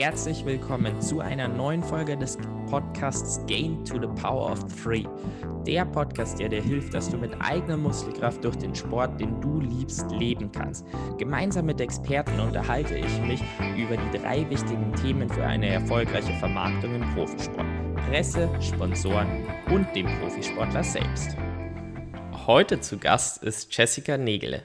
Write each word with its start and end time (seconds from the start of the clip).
Herzlich 0.00 0.46
willkommen 0.46 0.98
zu 1.02 1.20
einer 1.20 1.46
neuen 1.46 1.82
Folge 1.82 2.16
des 2.16 2.38
Podcasts 2.70 3.38
Gain 3.46 3.84
to 3.84 4.00
the 4.00 4.06
Power 4.18 4.50
of 4.50 4.64
Three. 4.82 5.04
Der 5.66 5.84
Podcast, 5.84 6.40
der 6.40 6.48
dir 6.48 6.62
hilft, 6.62 6.94
dass 6.94 7.10
du 7.10 7.18
mit 7.18 7.32
eigener 7.38 7.76
Muskelkraft 7.76 8.42
durch 8.42 8.56
den 8.56 8.74
Sport, 8.74 9.20
den 9.20 9.38
du 9.42 9.60
liebst, 9.60 10.10
leben 10.12 10.50
kannst. 10.52 10.86
Gemeinsam 11.18 11.66
mit 11.66 11.82
Experten 11.82 12.40
unterhalte 12.40 12.96
ich 12.96 13.20
mich 13.20 13.42
über 13.76 13.98
die 13.98 14.18
drei 14.18 14.48
wichtigen 14.48 14.90
Themen 14.94 15.28
für 15.28 15.44
eine 15.44 15.68
erfolgreiche 15.68 16.32
Vermarktung 16.38 16.94
im 16.94 17.14
Profisport. 17.14 17.66
Presse, 18.08 18.48
Sponsoren 18.62 19.28
und 19.70 19.86
dem 19.94 20.06
Profisportler 20.18 20.82
selbst. 20.82 21.36
Heute 22.46 22.80
zu 22.80 22.96
Gast 22.96 23.42
ist 23.42 23.76
Jessica 23.76 24.16
Nägele. 24.16 24.62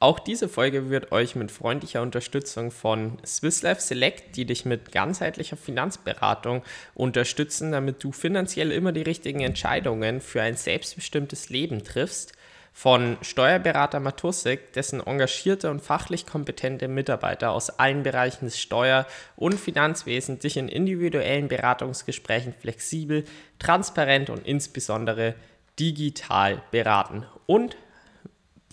Auch 0.00 0.20
diese 0.20 0.48
Folge 0.48 0.90
wird 0.90 1.10
euch 1.10 1.34
mit 1.34 1.50
freundlicher 1.50 2.02
Unterstützung 2.02 2.70
von 2.70 3.18
Swiss 3.26 3.62
Life 3.62 3.80
Select, 3.80 4.36
die 4.36 4.44
dich 4.44 4.64
mit 4.64 4.92
ganzheitlicher 4.92 5.56
Finanzberatung 5.56 6.62
unterstützen, 6.94 7.72
damit 7.72 8.04
du 8.04 8.12
finanziell 8.12 8.70
immer 8.70 8.92
die 8.92 9.02
richtigen 9.02 9.40
Entscheidungen 9.40 10.20
für 10.20 10.40
ein 10.40 10.56
selbstbestimmtes 10.56 11.48
Leben 11.48 11.82
triffst, 11.82 12.32
von 12.72 13.16
Steuerberater 13.22 13.98
Matussek, 13.98 14.72
dessen 14.72 15.04
engagierte 15.04 15.68
und 15.68 15.80
fachlich 15.80 16.26
kompetente 16.26 16.86
Mitarbeiter 16.86 17.50
aus 17.50 17.70
allen 17.70 18.04
Bereichen 18.04 18.44
des 18.44 18.60
Steuer- 18.60 19.04
und 19.34 19.58
Finanzwesens 19.58 20.38
dich 20.38 20.56
in 20.56 20.68
individuellen 20.68 21.48
Beratungsgesprächen 21.48 22.54
flexibel, 22.56 23.24
transparent 23.58 24.30
und 24.30 24.46
insbesondere 24.46 25.34
digital 25.80 26.62
beraten. 26.70 27.26
Und 27.46 27.76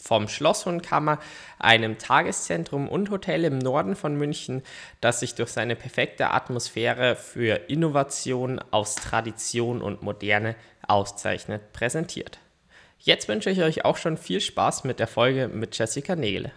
vom 0.06 0.28
Schlosshundkammer, 0.28 1.20
einem 1.58 1.98
Tageszentrum 1.98 2.88
und 2.88 3.09
Hotel 3.09 3.44
im 3.44 3.58
Norden 3.58 3.95
von 3.95 4.16
München, 4.16 4.62
das 5.02 5.20
sich 5.20 5.34
durch 5.34 5.50
seine 5.50 5.75
perfekte 5.75 6.30
Atmosphäre 6.30 7.16
für 7.16 7.70
Innovation 7.70 8.59
aus 8.72 8.95
Tradition 8.95 9.81
und 9.81 10.03
Moderne 10.03 10.56
auszeichnet, 10.88 11.73
präsentiert. 11.73 12.38
Jetzt 13.00 13.28
wünsche 13.28 13.50
ich 13.50 13.64
euch 13.64 13.84
auch 13.84 13.97
schon 13.97 14.17
viel 14.17 14.42
Spaß 14.42 14.84
mit 14.84 15.00
der 15.00 15.08
Folge 15.08 15.47
mit 15.47 15.78
Jessica 15.78 16.16
Nägele. 16.16 16.52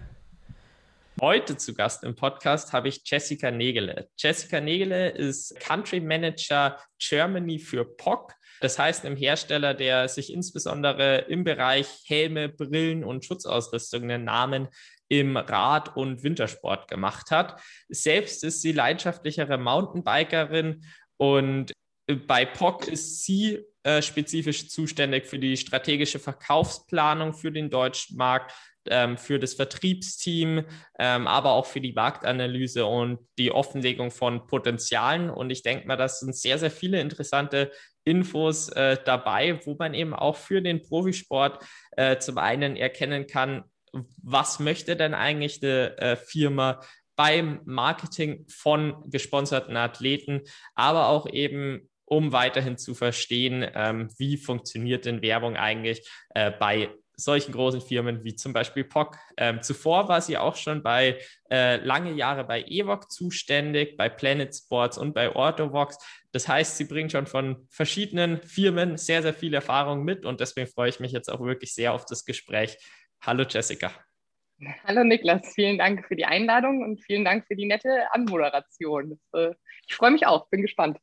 Heute 1.21 1.57
zu 1.57 1.75
Gast 1.75 2.05
im 2.05 2.15
Podcast 2.15 2.73
habe 2.73 2.89
ich 2.89 3.01
Jessica 3.05 3.51
Nägele. 3.51 4.09
Jessica 4.17 4.61
Nägele 4.61 5.09
ist 5.09 5.59
Country 5.59 6.01
Manager 6.01 6.79
Germany 6.99 7.59
für 7.59 7.85
POC 7.85 8.38
das 8.61 8.79
heißt, 8.79 9.05
einem 9.05 9.17
Hersteller, 9.17 9.75
der 9.75 10.09
sich 10.09 10.33
insbesondere 10.33 11.27
im 11.29 11.45
Bereich 11.45 11.87
Helme, 12.05 12.49
Brillen 12.49 13.05
und 13.05 13.25
Schutzausrüstung 13.25 14.05
einen 14.05 14.25
Namen 14.25 14.69
im 15.09 15.37
Rad- 15.37 15.97
und 15.97 16.23
Wintersport 16.23 16.89
gemacht 16.89 17.31
hat. 17.31 17.61
Selbst 17.89 18.45
ist 18.45 18.63
sie 18.63 18.73
leidenschaftlichere 18.73 19.59
Mountainbikerin 19.59 20.85
und 21.17 21.73
bei 22.27 22.45
POC 22.47 22.89
ist 22.89 23.25
sie 23.25 23.65
äh, 23.83 24.03
spezifisch 24.03 24.69
zuständig 24.69 25.27
für 25.27 25.39
die 25.39 25.57
strategische 25.57 26.19
Verkaufsplanung 26.19 27.35
für 27.35 27.53
den 27.53 27.71
deutschen 27.71 28.17
Markt, 28.17 28.53
ähm, 28.87 29.19
für 29.19 29.39
das 29.39 29.55
Vertriebsteam, 29.55 30.65
ähm, 30.99 31.27
aber 31.27 31.53
auch 31.53 31.67
für 31.67 31.81
die 31.81 31.93
Marktanalyse 31.93 32.87
und 32.87 33.19
die 33.39 33.53
Offenlegung 33.53 34.11
von 34.11 34.47
Potenzialen. 34.47 35.29
Und 35.29 35.51
ich 35.51 35.63
denke 35.63 35.87
mal, 35.87 35.97
das 35.97 36.21
sind 36.21 36.35
sehr, 36.35 36.59
sehr 36.59 36.71
viele 36.71 37.01
interessante 37.01 37.71
Infos 38.09 38.69
äh, 38.71 38.97
dabei, 39.05 39.61
wo 39.65 39.77
man 39.79 39.95
eben 39.95 40.15
auch 40.15 40.37
für 40.37 40.63
den 40.63 40.83
Profisport 40.83 41.63
äh, 41.97 42.19
zum 42.19 42.39
einen 42.39 42.77
erkennen 42.77 43.27
kann, 43.27 43.65
was 44.23 44.61
möchte 44.61 44.97
denn 44.97 45.15
eigentlich 45.15 45.63
eine 45.63 45.97
äh, 45.99 46.17
Firma 46.17 46.81
beim 47.17 47.61
Marketing 47.65 48.47
von 48.49 49.11
gesponserten 49.11 49.77
Athleten, 49.77 50.43
aber 50.75 51.09
auch 51.09 51.29
eben 51.29 51.89
um 52.05 52.33
weiterhin 52.33 52.79
zu 52.79 52.95
verstehen, 52.95 53.67
ähm, 53.75 54.09
wie 54.17 54.39
funktioniert 54.39 55.05
denn 55.05 55.21
Werbung 55.21 55.57
eigentlich 55.57 56.09
äh, 56.35 56.51
bei 56.51 56.91
solchen 57.19 57.53
großen 57.53 57.81
Firmen 57.81 58.23
wie 58.25 58.35
zum 58.35 58.53
Beispiel 58.53 58.85
POC. 58.85 59.19
Ähm, 59.37 59.63
zuvor 59.63 60.09
war 60.09 60.21
sie 60.21 60.39
auch 60.39 60.57
schon 60.57 60.83
bei 60.83 61.19
äh, 61.51 61.77
lange 61.85 62.13
Jahre 62.13 62.45
bei 62.45 62.63
Evoc 62.63 63.11
zuständig, 63.11 63.97
bei 63.97 64.09
Planet 64.09 64.55
Sports 64.55 64.97
und 64.97 65.15
bei 65.15 65.35
Orthovox. 65.35 65.99
Das 66.33 66.47
heißt, 66.47 66.77
sie 66.77 66.85
bringt 66.85 67.13
schon 67.13 67.27
von 67.27 67.67
verschiedenen 67.71 68.41
Firmen 68.43 68.97
sehr, 68.97 69.23
sehr 69.23 69.35
viel 69.35 69.53
Erfahrung 69.53 70.05
mit 70.05 70.25
und 70.25 70.41
deswegen 70.41 70.69
freue 70.69 70.91
ich 70.91 71.01
mich 71.01 71.13
jetzt 71.13 71.29
auch 71.29 71.41
wirklich 71.41 71.75
sehr 71.75 71.93
auf 71.93 72.05
das 72.05 72.25
Gespräch. 72.25 72.79
Hallo 73.21 73.45
Jessica. 73.49 73.93
Hallo 74.85 75.05
Niklas, 75.05 75.55
vielen 75.55 75.79
Dank 75.79 76.07
für 76.07 76.17
die 76.17 76.25
Einladung 76.25 76.83
und 76.83 77.01
vielen 77.01 77.25
Dank 77.25 77.47
für 77.47 77.55
die 77.55 77.67
nette 77.67 78.13
Anmoderation. 78.13 79.21
Äh, 79.33 79.55
ich 79.89 79.95
freue 79.95 80.11
mich 80.11 80.27
auch, 80.27 80.49
bin 80.51 80.63
gespannt. 80.63 80.99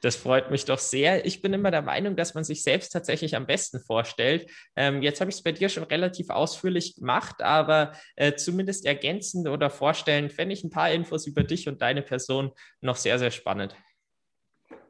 Das 0.00 0.16
freut 0.16 0.50
mich 0.50 0.64
doch 0.64 0.78
sehr. 0.78 1.26
Ich 1.26 1.42
bin 1.42 1.52
immer 1.52 1.70
der 1.70 1.82
Meinung, 1.82 2.16
dass 2.16 2.34
man 2.34 2.44
sich 2.44 2.62
selbst 2.62 2.90
tatsächlich 2.90 3.36
am 3.36 3.46
besten 3.46 3.80
vorstellt. 3.80 4.50
Ähm, 4.74 5.02
jetzt 5.02 5.20
habe 5.20 5.30
ich 5.30 5.36
es 5.36 5.42
bei 5.42 5.52
dir 5.52 5.68
schon 5.68 5.84
relativ 5.84 6.30
ausführlich 6.30 6.96
gemacht, 6.96 7.42
aber 7.42 7.92
äh, 8.16 8.34
zumindest 8.34 8.86
ergänzend 8.86 9.48
oder 9.48 9.70
vorstellend 9.70 10.32
fände 10.32 10.54
ich 10.54 10.64
ein 10.64 10.70
paar 10.70 10.90
Infos 10.90 11.26
über 11.26 11.42
dich 11.44 11.68
und 11.68 11.82
deine 11.82 12.02
Person 12.02 12.52
noch 12.80 12.96
sehr, 12.96 13.18
sehr 13.18 13.30
spannend. 13.30 13.76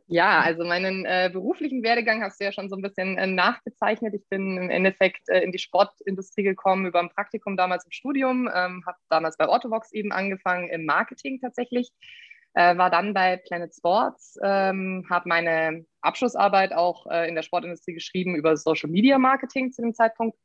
Ja, 0.09 0.41
also 0.41 0.65
meinen 0.65 1.05
äh, 1.05 1.29
beruflichen 1.33 1.83
Werdegang 1.83 2.23
hast 2.23 2.41
du 2.41 2.45
ja 2.45 2.53
schon 2.53 2.69
so 2.69 2.77
ein 2.77 2.83
bisschen 2.83 3.19
äh, 3.19 3.27
nachgezeichnet. 3.27 4.15
Ich 4.15 4.25
bin 4.29 4.57
im 4.57 4.71
Endeffekt 4.71 5.29
äh, 5.29 5.41
in 5.41 5.51
die 5.51 5.59
Sportindustrie 5.59 6.45
gekommen 6.45 6.87
über 6.87 7.01
ein 7.01 7.11
Praktikum 7.11 7.57
damals 7.57 7.85
im 7.85 7.91
Studium, 7.91 8.49
ähm, 8.55 8.85
habe 8.87 8.99
damals 9.09 9.37
bei 9.37 9.49
Orthovox 9.49 9.93
eben 9.93 10.13
angefangen 10.13 10.69
im 10.69 10.87
Marketing 10.87 11.41
tatsächlich 11.41 11.91
äh, 12.57 12.79
war 12.79 12.89
dann 12.89 13.13
bei 13.13 13.37
Planet 13.37 13.75
Sports, 13.75 14.39
ähm, 14.43 15.07
habe 15.11 15.29
meine 15.29 15.85
Abschlussarbeit 16.01 16.73
auch 16.73 17.07
äh, 17.07 17.29
in 17.29 17.35
der 17.35 17.43
Sportindustrie 17.43 17.93
geschrieben 17.93 18.35
über 18.35 18.57
Social 18.57 18.89
Media 18.89 19.19
Marketing 19.19 19.73
zu 19.73 19.83
dem 19.83 19.93
Zeitpunkt 19.93 20.39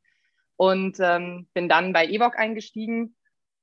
und 0.56 0.98
ähm, 1.00 1.48
bin 1.54 1.70
dann 1.70 1.94
bei 1.94 2.06
Evoc 2.06 2.38
eingestiegen 2.38 3.16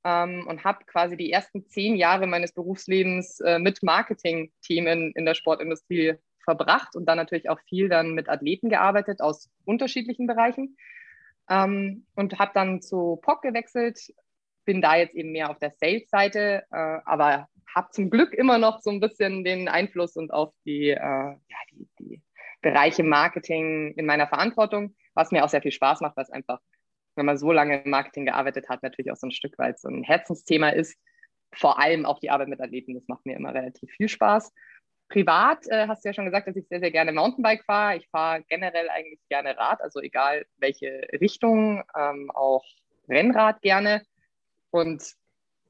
ähm, 0.04 0.48
und 0.48 0.64
habe 0.64 0.84
quasi 0.86 1.16
die 1.16 1.32
ersten 1.32 1.68
zehn 1.68 1.96
Jahre 1.96 2.26
meines 2.26 2.52
Berufslebens 2.52 3.40
äh, 3.42 3.60
mit 3.60 3.84
Marketing-Themen 3.84 5.12
in 5.14 5.26
der 5.26 5.36
Sportindustrie 5.36 6.16
verbracht 6.44 6.96
und 6.96 7.06
dann 7.06 7.18
natürlich 7.18 7.52
auch 7.52 7.60
viel 7.70 7.88
dann 7.88 8.16
mit 8.16 8.30
Athleten 8.30 8.70
gearbeitet 8.70 9.22
aus 9.22 9.52
unterschiedlichen 9.64 10.26
Bereichen 10.26 10.76
ähm, 11.52 12.08
und 12.16 12.40
habe 12.40 12.52
dann 12.56 12.82
zu 12.82 13.20
POC 13.22 13.44
gewechselt, 13.44 14.00
bin 14.66 14.82
da 14.82 14.96
jetzt 14.96 15.14
eben 15.14 15.34
mehr 15.34 15.52
auf 15.52 15.60
der 15.60 15.70
Sales-Seite, 15.70 16.64
äh, 16.72 16.98
aber 17.06 17.48
habe 17.80 17.92
zum 17.92 18.10
Glück 18.10 18.34
immer 18.34 18.58
noch 18.58 18.82
so 18.82 18.90
ein 18.90 19.00
bisschen 19.00 19.46
den 19.46 19.70
Einfluss 19.70 20.18
und 20.18 20.34
auch 20.34 20.54
die, 20.66 20.90
äh, 20.90 20.96
ja, 20.98 21.58
die, 21.72 21.88
die 21.98 22.22
Bereiche 22.62 23.04
Marketing 23.04 23.94
in 23.96 24.06
meiner 24.06 24.28
Verantwortung, 24.28 24.96
was 25.14 25.32
mir 25.32 25.46
auch 25.46 25.50
sehr 25.50 25.62
viel 25.62 25.72
Spaß 25.72 26.02
macht, 26.02 26.18
was 26.18 26.30
einfach, 26.30 26.60
wenn 27.16 27.26
man 27.26 27.38
so 27.38 27.54
lange 27.54 27.82
im 27.82 27.90
Marketing 27.90 28.26
gearbeitet 28.26 28.68
hat, 28.68 28.84
natürlich 28.84 29.14
auch 29.14 29.16
so 29.16 29.28
ein 29.28 29.32
Stück 29.32 29.58
weit 29.58 29.80
so 29.80 29.88
ein 29.88 30.04
Herzensthema 30.04 30.70
ist. 30.70 31.00
Vor 31.54 31.80
allem 31.80 32.06
auch 32.06 32.20
die 32.20 32.30
Arbeit 32.30 32.50
mit 32.50 32.60
Athleten, 32.60 32.96
das 32.96 33.08
macht 33.08 33.26
mir 33.26 33.38
immer 33.38 33.54
relativ 33.54 33.90
viel 33.92 34.10
Spaß. 34.10 34.52
Privat 35.08 35.66
äh, 35.70 35.88
hast 35.88 36.04
du 36.04 36.10
ja 36.10 36.14
schon 36.14 36.26
gesagt, 36.26 36.50
dass 36.50 36.58
ich 36.58 36.68
sehr, 36.68 36.82
sehr 36.82 36.92
gerne 36.92 37.14
Mountainbike 37.14 37.64
fahre. 37.64 37.96
Ich 37.96 38.10
fahre 38.10 38.44
generell 38.50 38.90
eigentlich 38.90 39.22
gerne 39.30 39.58
Rad, 39.58 39.82
also 39.82 40.02
egal 40.02 40.46
welche 40.58 41.08
Richtung, 41.22 41.82
ähm, 41.98 42.30
auch 42.32 42.66
Rennrad 43.08 43.62
gerne. 43.62 44.04
Und 44.70 45.16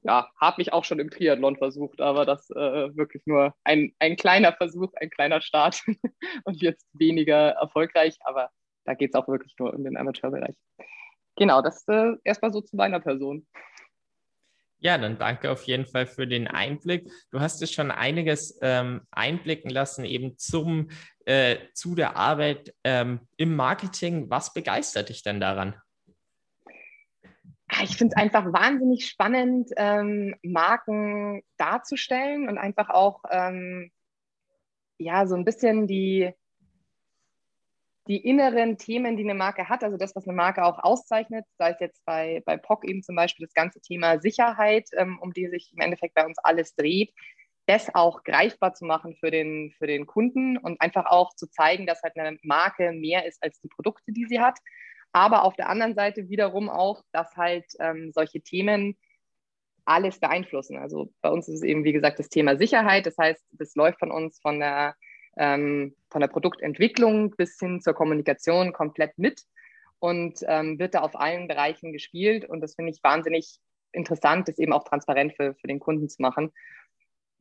ja, 0.10 0.28
habe 0.42 0.56
mich 0.58 0.74
auch 0.74 0.86
schon 0.86 0.98
im 0.98 1.12
Triathlon 1.12 1.56
versucht, 1.56 2.02
aber 2.02 2.26
das 2.26 2.50
äh, 2.50 2.96
wirklich 2.98 3.22
nur 3.28 3.54
ein, 3.64 3.94
ein 4.00 4.16
kleiner 4.16 4.54
Versuch, 4.54 4.92
ein 4.96 5.12
kleiner 5.12 5.40
Start 5.40 5.84
und 6.46 6.64
jetzt 6.64 6.88
weniger 6.94 7.50
erfolgreich, 7.52 8.18
aber 8.22 8.50
da 8.86 8.96
geht 8.96 9.12
es 9.12 9.16
auch 9.16 9.28
wirklich 9.28 9.54
nur 9.60 9.72
um 9.72 9.84
den 9.84 9.98
Amateurbereich. 9.98 10.56
Genau, 11.36 11.62
das 11.62 11.88
äh, 11.88 12.14
erstmal 12.24 12.52
so 12.52 12.60
zu 12.62 12.76
meiner 12.76 13.00
Person. 13.00 13.46
Ja, 14.80 14.98
dann 14.98 15.20
danke 15.20 15.52
auf 15.52 15.64
jeden 15.66 15.86
Fall 15.86 16.08
für 16.08 16.26
den 16.26 16.48
Einblick. 16.48 17.08
Du 17.30 17.40
hast 17.40 17.62
es 17.62 17.72
schon 17.72 17.92
einiges 17.92 18.58
ähm, 18.64 19.02
einblicken 19.12 19.70
lassen, 19.70 20.06
eben 20.06 20.40
zum, 20.40 20.90
äh, 21.26 21.58
zu 21.76 21.94
der 21.94 22.16
Arbeit 22.16 22.74
ähm, 22.84 23.28
im 23.38 23.56
Marketing. 23.56 24.28
Was 24.32 24.54
begeistert 24.54 25.10
dich 25.10 25.22
denn 25.22 25.40
daran? 25.40 25.76
Ich 27.82 27.98
finde 27.98 28.14
es 28.16 28.22
einfach 28.22 28.46
wahnsinnig 28.52 29.08
spannend, 29.08 29.70
ähm, 29.78 30.36
Marken 30.44 31.42
darzustellen 31.58 32.50
und 32.50 32.58
einfach 32.58 32.90
auch 32.90 33.22
ähm, 33.30 33.92
ja 34.98 35.28
so 35.28 35.36
ein 35.36 35.46
bisschen 35.46 35.88
die, 35.88 36.34
die 38.08 38.18
inneren 38.18 38.78
Themen, 38.78 39.18
die 39.18 39.24
eine 39.24 39.36
Marke 39.36 39.70
hat, 39.70 39.84
also 39.84 39.98
das, 39.98 40.16
was 40.16 40.28
eine 40.28 40.36
Marke 40.36 40.64
auch 40.64 40.80
auszeichnet, 40.80 41.46
sei 41.58 41.72
es 41.72 41.80
jetzt 41.80 42.04
bei, 42.06 42.42
bei 42.46 42.58
POC 42.58 42.86
eben 42.86 43.04
zum 43.04 43.16
Beispiel 43.16 43.46
das 43.46 43.54
ganze 43.54 43.82
Thema 43.82 44.20
Sicherheit, 44.20 44.90
ähm, 44.94 45.20
um 45.22 45.32
die 45.32 45.48
sich 45.48 45.72
im 45.74 45.82
Endeffekt 45.82 46.16
bei 46.16 46.26
uns 46.26 46.38
alles 46.40 46.76
dreht, 46.76 47.14
das 47.68 47.94
auch 47.94 48.24
greifbar 48.24 48.74
zu 48.74 48.86
machen 48.86 49.16
für 49.16 49.30
den, 49.30 49.72
für 49.78 49.86
den 49.86 50.08
Kunden 50.08 50.58
und 50.58 50.82
einfach 50.82 51.06
auch 51.06 51.36
zu 51.36 51.48
zeigen, 51.48 51.86
dass 51.86 52.02
halt 52.02 52.18
eine 52.18 52.40
Marke 52.42 52.92
mehr 52.94 53.28
ist 53.28 53.44
als 53.44 53.60
die 53.62 53.68
Produkte, 53.68 54.12
die 54.12 54.26
sie 54.26 54.40
hat 54.40 54.58
aber 55.12 55.44
auf 55.44 55.56
der 55.56 55.70
anderen 55.70 55.96
Seite 55.96 56.30
wiederum 56.30 56.70
auch, 56.70 57.04
dass 57.12 57.36
halt 57.36 57.66
ähm, 57.80 58.12
solche 58.14 58.42
Themen 58.42 58.98
alles 59.86 60.20
beeinflussen. 60.20 60.78
Also 60.78 61.12
bei 61.22 61.30
uns 61.30 61.48
ist 61.48 61.56
es 61.56 61.64
eben, 61.64 61.84
wie 61.84 61.94
gesagt, 61.94 62.20
das 62.20 62.30
Thema 62.30 62.58
Sicherheit. 62.58 63.06
Das 63.06 63.18
heißt, 63.18 63.44
das 63.52 63.76
läuft 63.76 64.00
von 64.00 64.12
uns 64.12 64.40
von 64.40 64.60
der, 64.60 64.96
ähm, 65.36 65.96
von 66.10 66.22
der 66.22 66.28
Produktentwicklung 66.28 67.32
bis 67.32 67.58
hin 67.60 67.82
zur 67.82 67.94
Kommunikation 67.94 68.72
komplett 68.72 69.18
mit 69.18 69.42
und 69.98 70.40
ähm, 70.48 70.78
wird 70.78 70.94
da 70.94 71.02
auf 71.02 71.20
allen 71.20 71.48
Bereichen 71.48 71.92
gespielt. 71.92 72.46
Und 72.46 72.62
das 72.62 72.76
finde 72.76 72.92
ich 72.92 73.04
wahnsinnig 73.04 73.60
interessant, 73.92 74.48
das 74.48 74.60
eben 74.60 74.74
auch 74.74 74.84
transparent 74.84 75.34
für, 75.36 75.56
für 75.56 75.68
den 75.68 75.80
Kunden 75.80 76.08
zu 76.08 76.22
machen. 76.22 76.54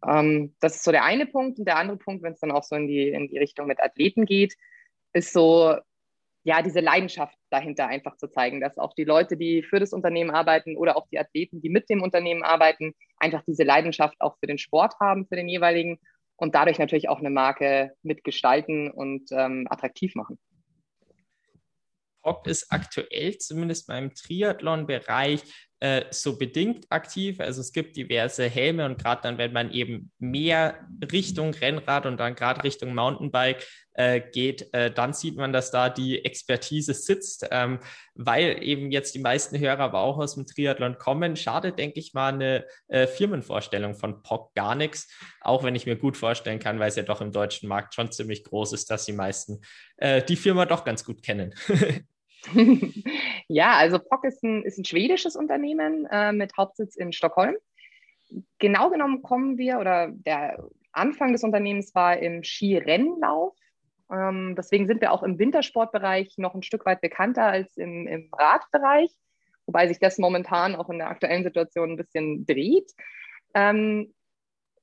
Ähm, 0.06 0.54
das 0.60 0.76
ist 0.76 0.84
so 0.84 0.90
der 0.90 1.04
eine 1.04 1.26
Punkt. 1.26 1.58
Und 1.58 1.66
der 1.66 1.76
andere 1.76 1.98
Punkt, 1.98 2.22
wenn 2.22 2.32
es 2.32 2.40
dann 2.40 2.50
auch 2.52 2.64
so 2.64 2.76
in 2.76 2.86
die, 2.86 3.10
in 3.10 3.28
die 3.28 3.38
Richtung 3.38 3.66
mit 3.66 3.80
Athleten 3.80 4.24
geht, 4.24 4.56
ist 5.12 5.34
so, 5.34 5.76
ja, 6.48 6.62
diese 6.62 6.80
Leidenschaft 6.80 7.36
dahinter 7.50 7.88
einfach 7.88 8.16
zu 8.16 8.26
zeigen, 8.26 8.62
dass 8.62 8.78
auch 8.78 8.94
die 8.94 9.04
Leute, 9.04 9.36
die 9.36 9.62
für 9.62 9.80
das 9.80 9.92
Unternehmen 9.92 10.30
arbeiten 10.30 10.78
oder 10.78 10.96
auch 10.96 11.06
die 11.12 11.18
Athleten, 11.18 11.60
die 11.60 11.68
mit 11.68 11.90
dem 11.90 12.02
Unternehmen 12.02 12.42
arbeiten, 12.42 12.94
einfach 13.18 13.42
diese 13.46 13.64
Leidenschaft 13.64 14.18
auch 14.20 14.38
für 14.40 14.46
den 14.46 14.56
Sport 14.56 14.94
haben, 14.98 15.26
für 15.26 15.36
den 15.36 15.46
jeweiligen 15.46 16.00
und 16.36 16.54
dadurch 16.54 16.78
natürlich 16.78 17.10
auch 17.10 17.18
eine 17.18 17.28
Marke 17.28 17.92
mitgestalten 18.02 18.90
und 18.90 19.30
ähm, 19.30 19.66
attraktiv 19.68 20.14
machen. 20.14 20.38
POC 22.22 22.46
ist 22.46 22.72
aktuell 22.72 23.36
zumindest 23.36 23.86
beim 23.86 24.14
Triathlon-Bereich 24.14 25.42
äh, 25.80 26.06
so 26.10 26.38
bedingt 26.38 26.86
aktiv. 26.88 27.40
Also 27.40 27.60
es 27.60 27.72
gibt 27.72 27.96
diverse 27.96 28.48
Helme 28.48 28.86
und 28.86 28.98
gerade 28.98 29.20
dann, 29.22 29.36
wenn 29.36 29.52
man 29.52 29.70
eben 29.70 30.10
mehr 30.18 30.88
Richtung 31.12 31.52
Rennrad 31.52 32.06
und 32.06 32.18
dann 32.18 32.34
gerade 32.34 32.64
Richtung 32.64 32.94
Mountainbike 32.94 33.66
äh, 33.98 34.20
geht, 34.20 34.72
äh, 34.72 34.92
dann 34.92 35.12
sieht 35.12 35.36
man, 35.36 35.52
dass 35.52 35.72
da 35.72 35.90
die 35.90 36.24
Expertise 36.24 36.94
sitzt, 36.94 37.48
ähm, 37.50 37.80
weil 38.14 38.62
eben 38.62 38.92
jetzt 38.92 39.12
die 39.16 39.18
meisten 39.18 39.58
Hörer 39.58 39.80
aber 39.80 40.00
auch 40.00 40.18
aus 40.18 40.36
dem 40.36 40.46
Triathlon 40.46 40.98
kommen. 40.98 41.34
Schade, 41.34 41.72
denke 41.72 41.98
ich 41.98 42.14
mal, 42.14 42.32
eine 42.32 42.64
äh, 42.86 43.08
Firmenvorstellung 43.08 43.96
von 43.96 44.22
POC 44.22 44.54
gar 44.54 44.76
nichts, 44.76 45.12
auch 45.40 45.64
wenn 45.64 45.74
ich 45.74 45.84
mir 45.84 45.96
gut 45.96 46.16
vorstellen 46.16 46.60
kann, 46.60 46.78
weil 46.78 46.90
es 46.90 46.96
ja 46.96 47.02
doch 47.02 47.20
im 47.20 47.32
deutschen 47.32 47.68
Markt 47.68 47.92
schon 47.94 48.12
ziemlich 48.12 48.44
groß 48.44 48.72
ist, 48.72 48.88
dass 48.88 49.04
die 49.04 49.12
meisten 49.12 49.62
äh, 49.96 50.22
die 50.22 50.36
Firma 50.36 50.64
doch 50.64 50.84
ganz 50.84 51.04
gut 51.04 51.24
kennen. 51.24 51.52
ja, 53.48 53.72
also 53.72 53.98
POC 53.98 54.24
ist 54.26 54.44
ein, 54.44 54.62
ist 54.62 54.78
ein 54.78 54.84
schwedisches 54.84 55.34
Unternehmen 55.34 56.06
äh, 56.06 56.32
mit 56.32 56.56
Hauptsitz 56.56 56.94
in 56.94 57.12
Stockholm. 57.12 57.56
Genau 58.60 58.90
genommen 58.90 59.22
kommen 59.22 59.58
wir, 59.58 59.80
oder 59.80 60.12
der 60.12 60.62
Anfang 60.92 61.32
des 61.32 61.42
Unternehmens 61.42 61.94
war 61.96 62.16
im 62.18 62.44
Skirennlauf. 62.44 63.56
Ähm, 64.10 64.54
deswegen 64.56 64.86
sind 64.86 65.00
wir 65.00 65.12
auch 65.12 65.22
im 65.22 65.38
Wintersportbereich 65.38 66.38
noch 66.38 66.54
ein 66.54 66.62
Stück 66.62 66.86
weit 66.86 67.00
bekannter 67.00 67.44
als 67.44 67.76
im, 67.76 68.06
im 68.06 68.30
Radbereich, 68.32 69.10
wobei 69.66 69.88
sich 69.88 69.98
das 69.98 70.18
momentan 70.18 70.74
auch 70.76 70.88
in 70.88 70.98
der 70.98 71.08
aktuellen 71.08 71.44
Situation 71.44 71.90
ein 71.90 71.96
bisschen 71.96 72.46
dreht. 72.46 72.92
Ähm, 73.54 74.14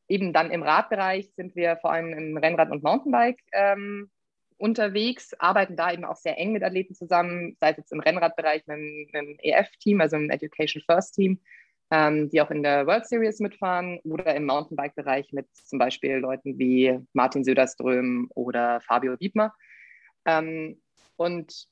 eben 0.07 0.33
dann 0.33 0.51
im 0.51 0.63
Radbereich 0.63 1.31
sind 1.35 1.55
wir 1.55 1.77
vor 1.77 1.91
allem 1.91 2.13
im 2.13 2.37
Rennrad- 2.37 2.71
und 2.71 2.83
Mountainbike 2.83 3.41
ähm, 3.51 4.09
unterwegs, 4.57 5.33
arbeiten 5.39 5.75
da 5.75 5.91
eben 5.91 6.05
auch 6.05 6.15
sehr 6.15 6.37
eng 6.37 6.51
mit 6.51 6.63
Athleten 6.63 6.95
zusammen, 6.95 7.57
sei 7.59 7.71
es 7.71 7.77
jetzt 7.77 7.91
im 7.91 7.99
Rennradbereich 7.99 8.65
mit, 8.67 8.79
mit 8.79 9.13
dem 9.13 9.37
EF-Team, 9.39 10.01
also 10.01 10.15
im 10.15 10.29
Education 10.29 10.81
First 10.85 11.15
Team, 11.15 11.39
ähm, 11.91 12.29
die 12.29 12.41
auch 12.41 12.51
in 12.51 12.63
der 12.63 12.87
World 12.87 13.05
Series 13.07 13.39
mitfahren 13.39 13.99
oder 14.03 14.35
im 14.35 14.45
Mountainbike-Bereich 14.45 15.31
mit 15.33 15.47
zum 15.55 15.79
Beispiel 15.79 16.15
Leuten 16.17 16.57
wie 16.57 16.99
Martin 17.13 17.43
Söderström 17.43 18.29
oder 18.33 18.81
Fabio 18.81 19.19
Wiedmer. 19.19 19.53
Ähm, 20.25 20.81
und 21.17 21.67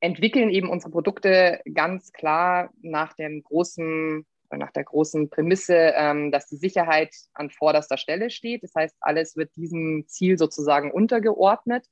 entwickeln 0.00 0.50
eben 0.50 0.68
unsere 0.68 0.92
Produkte 0.92 1.60
ganz 1.72 2.12
klar 2.12 2.70
nach 2.82 3.14
dem 3.14 3.42
großen 3.42 4.26
nach 4.50 4.70
der 4.70 4.84
großen 4.84 5.28
Prämisse, 5.28 5.92
ähm, 5.96 6.30
dass 6.30 6.46
die 6.46 6.56
Sicherheit 6.56 7.14
an 7.34 7.50
vorderster 7.50 7.96
Stelle 7.96 8.30
steht. 8.30 8.62
Das 8.62 8.74
heißt, 8.76 8.96
alles 9.00 9.36
wird 9.36 9.56
diesem 9.56 10.06
Ziel 10.06 10.38
sozusagen 10.38 10.92
untergeordnet. 10.92 11.86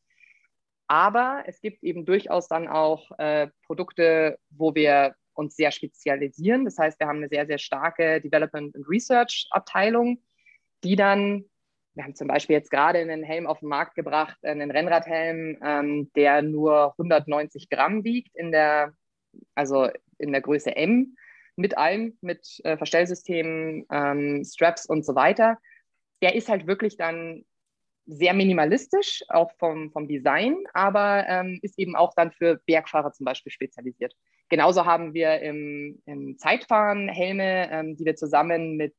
Aber 0.86 1.42
es 1.46 1.60
gibt 1.60 1.82
eben 1.82 2.04
durchaus 2.04 2.46
dann 2.46 2.68
auch 2.68 3.10
äh, 3.18 3.48
Produkte, 3.66 4.38
wo 4.50 4.74
wir 4.74 5.14
uns 5.34 5.56
sehr 5.56 5.70
spezialisieren. 5.70 6.64
Das 6.64 6.78
heißt, 6.78 6.98
wir 7.00 7.06
haben 7.06 7.18
eine 7.18 7.28
sehr, 7.28 7.46
sehr 7.46 7.58
starke 7.58 8.20
Development 8.20 8.74
and 8.74 8.88
Research 8.88 9.46
Abteilung, 9.50 10.22
die 10.82 10.96
dann, 10.96 11.44
wir 11.94 12.04
haben 12.04 12.14
zum 12.14 12.28
Beispiel 12.28 12.54
jetzt 12.54 12.70
gerade 12.70 12.98
einen 12.98 13.22
Helm 13.22 13.46
auf 13.46 13.60
den 13.60 13.68
Markt 13.68 13.94
gebracht, 13.94 14.38
einen 14.44 14.70
Rennradhelm, 14.70 15.58
ähm, 15.62 16.10
der 16.14 16.42
nur 16.42 16.92
190 16.98 17.68
Gramm 17.68 18.04
wiegt 18.04 18.34
in 18.36 18.52
der, 18.52 18.94
also 19.54 19.88
in 20.18 20.32
der 20.32 20.40
Größe 20.40 20.74
M 20.74 21.16
mit 21.56 21.78
allem, 21.78 22.18
mit 22.20 22.60
äh, 22.64 22.76
Verstellsystemen, 22.76 23.86
ähm, 23.90 24.44
Straps 24.44 24.86
und 24.86 25.04
so 25.04 25.14
weiter. 25.14 25.58
Der 26.22 26.34
ist 26.34 26.48
halt 26.48 26.66
wirklich 26.66 26.96
dann 26.96 27.44
sehr 28.06 28.34
minimalistisch, 28.34 29.22
auch 29.28 29.52
vom, 29.58 29.90
vom 29.90 30.08
Design, 30.08 30.56
aber 30.74 31.24
ähm, 31.28 31.58
ist 31.62 31.78
eben 31.78 31.96
auch 31.96 32.12
dann 32.14 32.32
für 32.32 32.60
Bergfahrer 32.66 33.12
zum 33.12 33.24
Beispiel 33.24 33.52
spezialisiert. 33.52 34.14
Genauso 34.48 34.84
haben 34.84 35.14
wir 35.14 35.40
im, 35.40 36.02
im 36.06 36.38
Zeitfahren 36.38 37.08
Helme, 37.08 37.70
ähm, 37.70 37.96
die 37.96 38.04
wir 38.04 38.16
zusammen 38.16 38.76
mit 38.76 38.94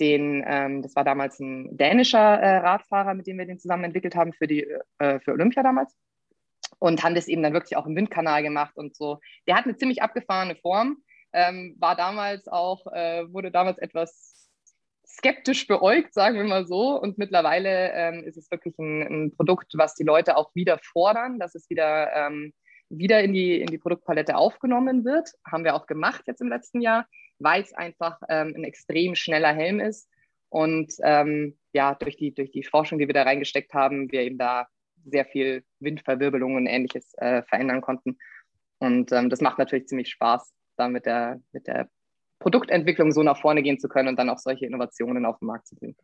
den, 0.00 0.44
ähm, 0.46 0.82
das 0.82 0.94
war 0.94 1.04
damals 1.04 1.40
ein 1.40 1.76
dänischer 1.76 2.18
äh, 2.40 2.58
Radfahrer, 2.58 3.14
mit 3.14 3.26
dem 3.26 3.38
wir 3.38 3.46
den 3.46 3.58
zusammen 3.58 3.84
entwickelt 3.84 4.14
haben 4.14 4.32
für, 4.32 4.46
die, 4.46 4.66
äh, 4.98 5.18
für 5.20 5.32
Olympia 5.32 5.62
damals. 5.62 5.96
Und 6.78 7.02
haben 7.02 7.14
das 7.14 7.26
eben 7.26 7.42
dann 7.42 7.54
wirklich 7.54 7.76
auch 7.76 7.86
im 7.86 7.96
Windkanal 7.96 8.42
gemacht 8.42 8.76
und 8.76 8.94
so. 8.94 9.18
Der 9.46 9.56
hat 9.56 9.64
eine 9.64 9.76
ziemlich 9.76 10.02
abgefahrene 10.02 10.54
Form, 10.56 10.98
ähm, 11.32 11.76
war 11.78 11.96
damals 11.96 12.46
auch, 12.46 12.86
äh, 12.92 13.24
wurde 13.32 13.50
damals 13.50 13.78
etwas 13.78 14.48
skeptisch 15.18 15.66
beäugt, 15.66 16.14
sagen 16.14 16.36
wir 16.36 16.44
mal 16.44 16.66
so. 16.66 17.00
Und 17.00 17.18
mittlerweile 17.18 17.92
ähm, 17.92 18.24
ist 18.24 18.36
es 18.36 18.50
wirklich 18.50 18.78
ein, 18.78 19.02
ein, 19.02 19.36
Produkt, 19.36 19.72
was 19.74 19.94
die 19.94 20.04
Leute 20.04 20.36
auch 20.36 20.54
wieder 20.54 20.78
fordern, 20.78 21.38
dass 21.40 21.54
es 21.54 21.68
wieder, 21.68 22.12
ähm, 22.14 22.52
wieder 22.90 23.22
in, 23.22 23.32
die, 23.32 23.60
in 23.60 23.66
die 23.66 23.78
Produktpalette 23.78 24.36
aufgenommen 24.36 25.04
wird. 25.04 25.30
Haben 25.44 25.64
wir 25.64 25.74
auch 25.74 25.86
gemacht 25.86 26.24
jetzt 26.26 26.40
im 26.40 26.48
letzten 26.48 26.80
Jahr, 26.80 27.06
weil 27.38 27.62
es 27.62 27.72
einfach 27.74 28.18
ähm, 28.28 28.54
ein 28.56 28.64
extrem 28.64 29.14
schneller 29.14 29.52
Helm 29.52 29.80
ist. 29.80 30.08
Und 30.48 30.94
ähm, 31.02 31.58
ja, 31.72 31.94
durch 31.94 32.16
die, 32.16 32.34
durch 32.34 32.50
die 32.50 32.64
Forschung, 32.64 32.98
die 32.98 33.06
wir 33.06 33.14
da 33.14 33.24
reingesteckt 33.24 33.74
haben, 33.74 34.10
wir 34.10 34.22
eben 34.22 34.38
da 34.38 34.66
sehr 35.04 35.24
viel 35.24 35.64
Windverwirbelung 35.80 36.56
und 36.56 36.66
ähnliches 36.66 37.12
äh, 37.18 37.42
verändern 37.42 37.80
konnten. 37.80 38.18
Und 38.78 39.12
ähm, 39.12 39.28
das 39.28 39.40
macht 39.40 39.58
natürlich 39.58 39.88
ziemlich 39.88 40.10
Spaß, 40.10 40.52
da 40.76 40.88
mit 40.88 41.06
der, 41.06 41.40
mit 41.52 41.66
der 41.66 41.88
Produktentwicklung 42.38 43.12
so 43.12 43.22
nach 43.22 43.40
vorne 43.40 43.62
gehen 43.62 43.78
zu 43.78 43.88
können 43.88 44.08
und 44.08 44.18
dann 44.18 44.30
auch 44.30 44.38
solche 44.38 44.66
Innovationen 44.66 45.26
auf 45.26 45.38
den 45.40 45.46
Markt 45.46 45.66
zu 45.66 45.76
bringen. 45.76 45.96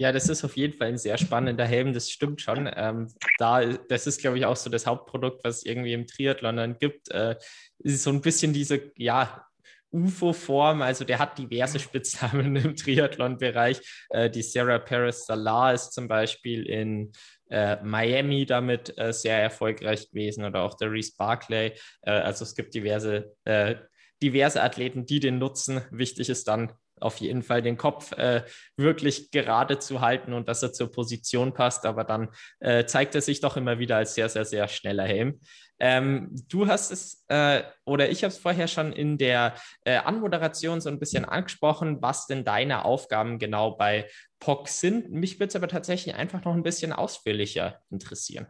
Ja, 0.00 0.12
das 0.12 0.28
ist 0.28 0.44
auf 0.44 0.56
jeden 0.56 0.74
Fall 0.78 0.88
ein 0.88 0.96
sehr 0.96 1.18
spannender 1.18 1.64
Helm, 1.64 1.92
das 1.92 2.08
stimmt 2.08 2.40
schon. 2.40 2.70
Ähm, 2.72 3.08
da, 3.36 3.64
das 3.64 4.06
ist, 4.06 4.20
glaube 4.20 4.38
ich, 4.38 4.46
auch 4.46 4.54
so 4.54 4.70
das 4.70 4.86
Hauptprodukt, 4.86 5.42
was 5.42 5.56
es 5.56 5.66
irgendwie 5.66 5.92
im 5.92 6.06
Triathlon 6.06 6.56
dann 6.56 6.78
gibt. 6.78 7.10
Äh, 7.10 7.34
ist 7.80 8.04
so 8.04 8.10
ein 8.10 8.20
bisschen 8.20 8.52
diese, 8.52 8.92
ja, 8.96 9.44
UFO-Form, 9.90 10.82
also 10.82 11.04
der 11.04 11.18
hat 11.18 11.36
diverse 11.36 11.80
Spitznamen 11.80 12.54
im 12.56 12.76
Triathlon-Bereich. 12.76 13.80
Äh, 14.10 14.30
die 14.30 14.42
Sarah 14.42 14.78
Perez 14.78 15.26
Salar 15.26 15.74
ist 15.74 15.92
zum 15.94 16.06
Beispiel 16.06 16.62
in 16.66 17.10
äh, 17.50 17.82
Miami 17.82 18.46
damit 18.46 18.96
äh, 18.98 19.12
sehr 19.12 19.42
erfolgreich 19.42 20.10
gewesen 20.10 20.44
oder 20.44 20.62
auch 20.62 20.74
der 20.76 20.92
Reese 20.92 21.14
Barclay. 21.18 21.72
Äh, 22.02 22.12
also 22.12 22.44
es 22.44 22.54
gibt 22.54 22.72
diverse, 22.72 23.34
äh, 23.42 23.74
diverse 24.22 24.62
Athleten, 24.62 25.06
die 25.06 25.18
den 25.18 25.38
nutzen. 25.38 25.80
Wichtig 25.90 26.28
ist 26.28 26.46
dann 26.46 26.72
auf 27.00 27.18
jeden 27.18 27.42
Fall 27.42 27.62
den 27.62 27.76
Kopf 27.76 28.12
äh, 28.12 28.44
wirklich 28.76 29.30
gerade 29.30 29.78
zu 29.78 30.00
halten 30.00 30.32
und 30.32 30.48
dass 30.48 30.62
er 30.62 30.72
zur 30.72 30.90
Position 30.90 31.54
passt. 31.54 31.86
Aber 31.86 32.04
dann 32.04 32.28
äh, 32.60 32.84
zeigt 32.84 33.14
er 33.14 33.20
sich 33.20 33.40
doch 33.40 33.56
immer 33.56 33.78
wieder 33.78 33.96
als 33.96 34.14
sehr, 34.14 34.28
sehr, 34.28 34.44
sehr 34.44 34.68
schneller 34.68 35.04
Helm. 35.04 35.40
Ähm, 35.80 36.34
du 36.48 36.66
hast 36.66 36.90
es, 36.90 37.24
äh, 37.28 37.62
oder 37.84 38.10
ich 38.10 38.24
habe 38.24 38.32
es 38.32 38.38
vorher 38.38 38.66
schon 38.66 38.92
in 38.92 39.16
der 39.16 39.54
äh, 39.84 39.96
Anmoderation 39.96 40.80
so 40.80 40.88
ein 40.88 40.98
bisschen 40.98 41.24
angesprochen, 41.24 42.02
was 42.02 42.26
denn 42.26 42.44
deine 42.44 42.84
Aufgaben 42.84 43.38
genau 43.38 43.72
bei 43.72 44.08
POC 44.40 44.68
sind. 44.68 45.10
Mich 45.10 45.38
würde 45.38 45.48
es 45.48 45.56
aber 45.56 45.68
tatsächlich 45.68 46.14
einfach 46.16 46.44
noch 46.44 46.54
ein 46.54 46.64
bisschen 46.64 46.92
ausführlicher 46.92 47.80
interessieren. 47.90 48.48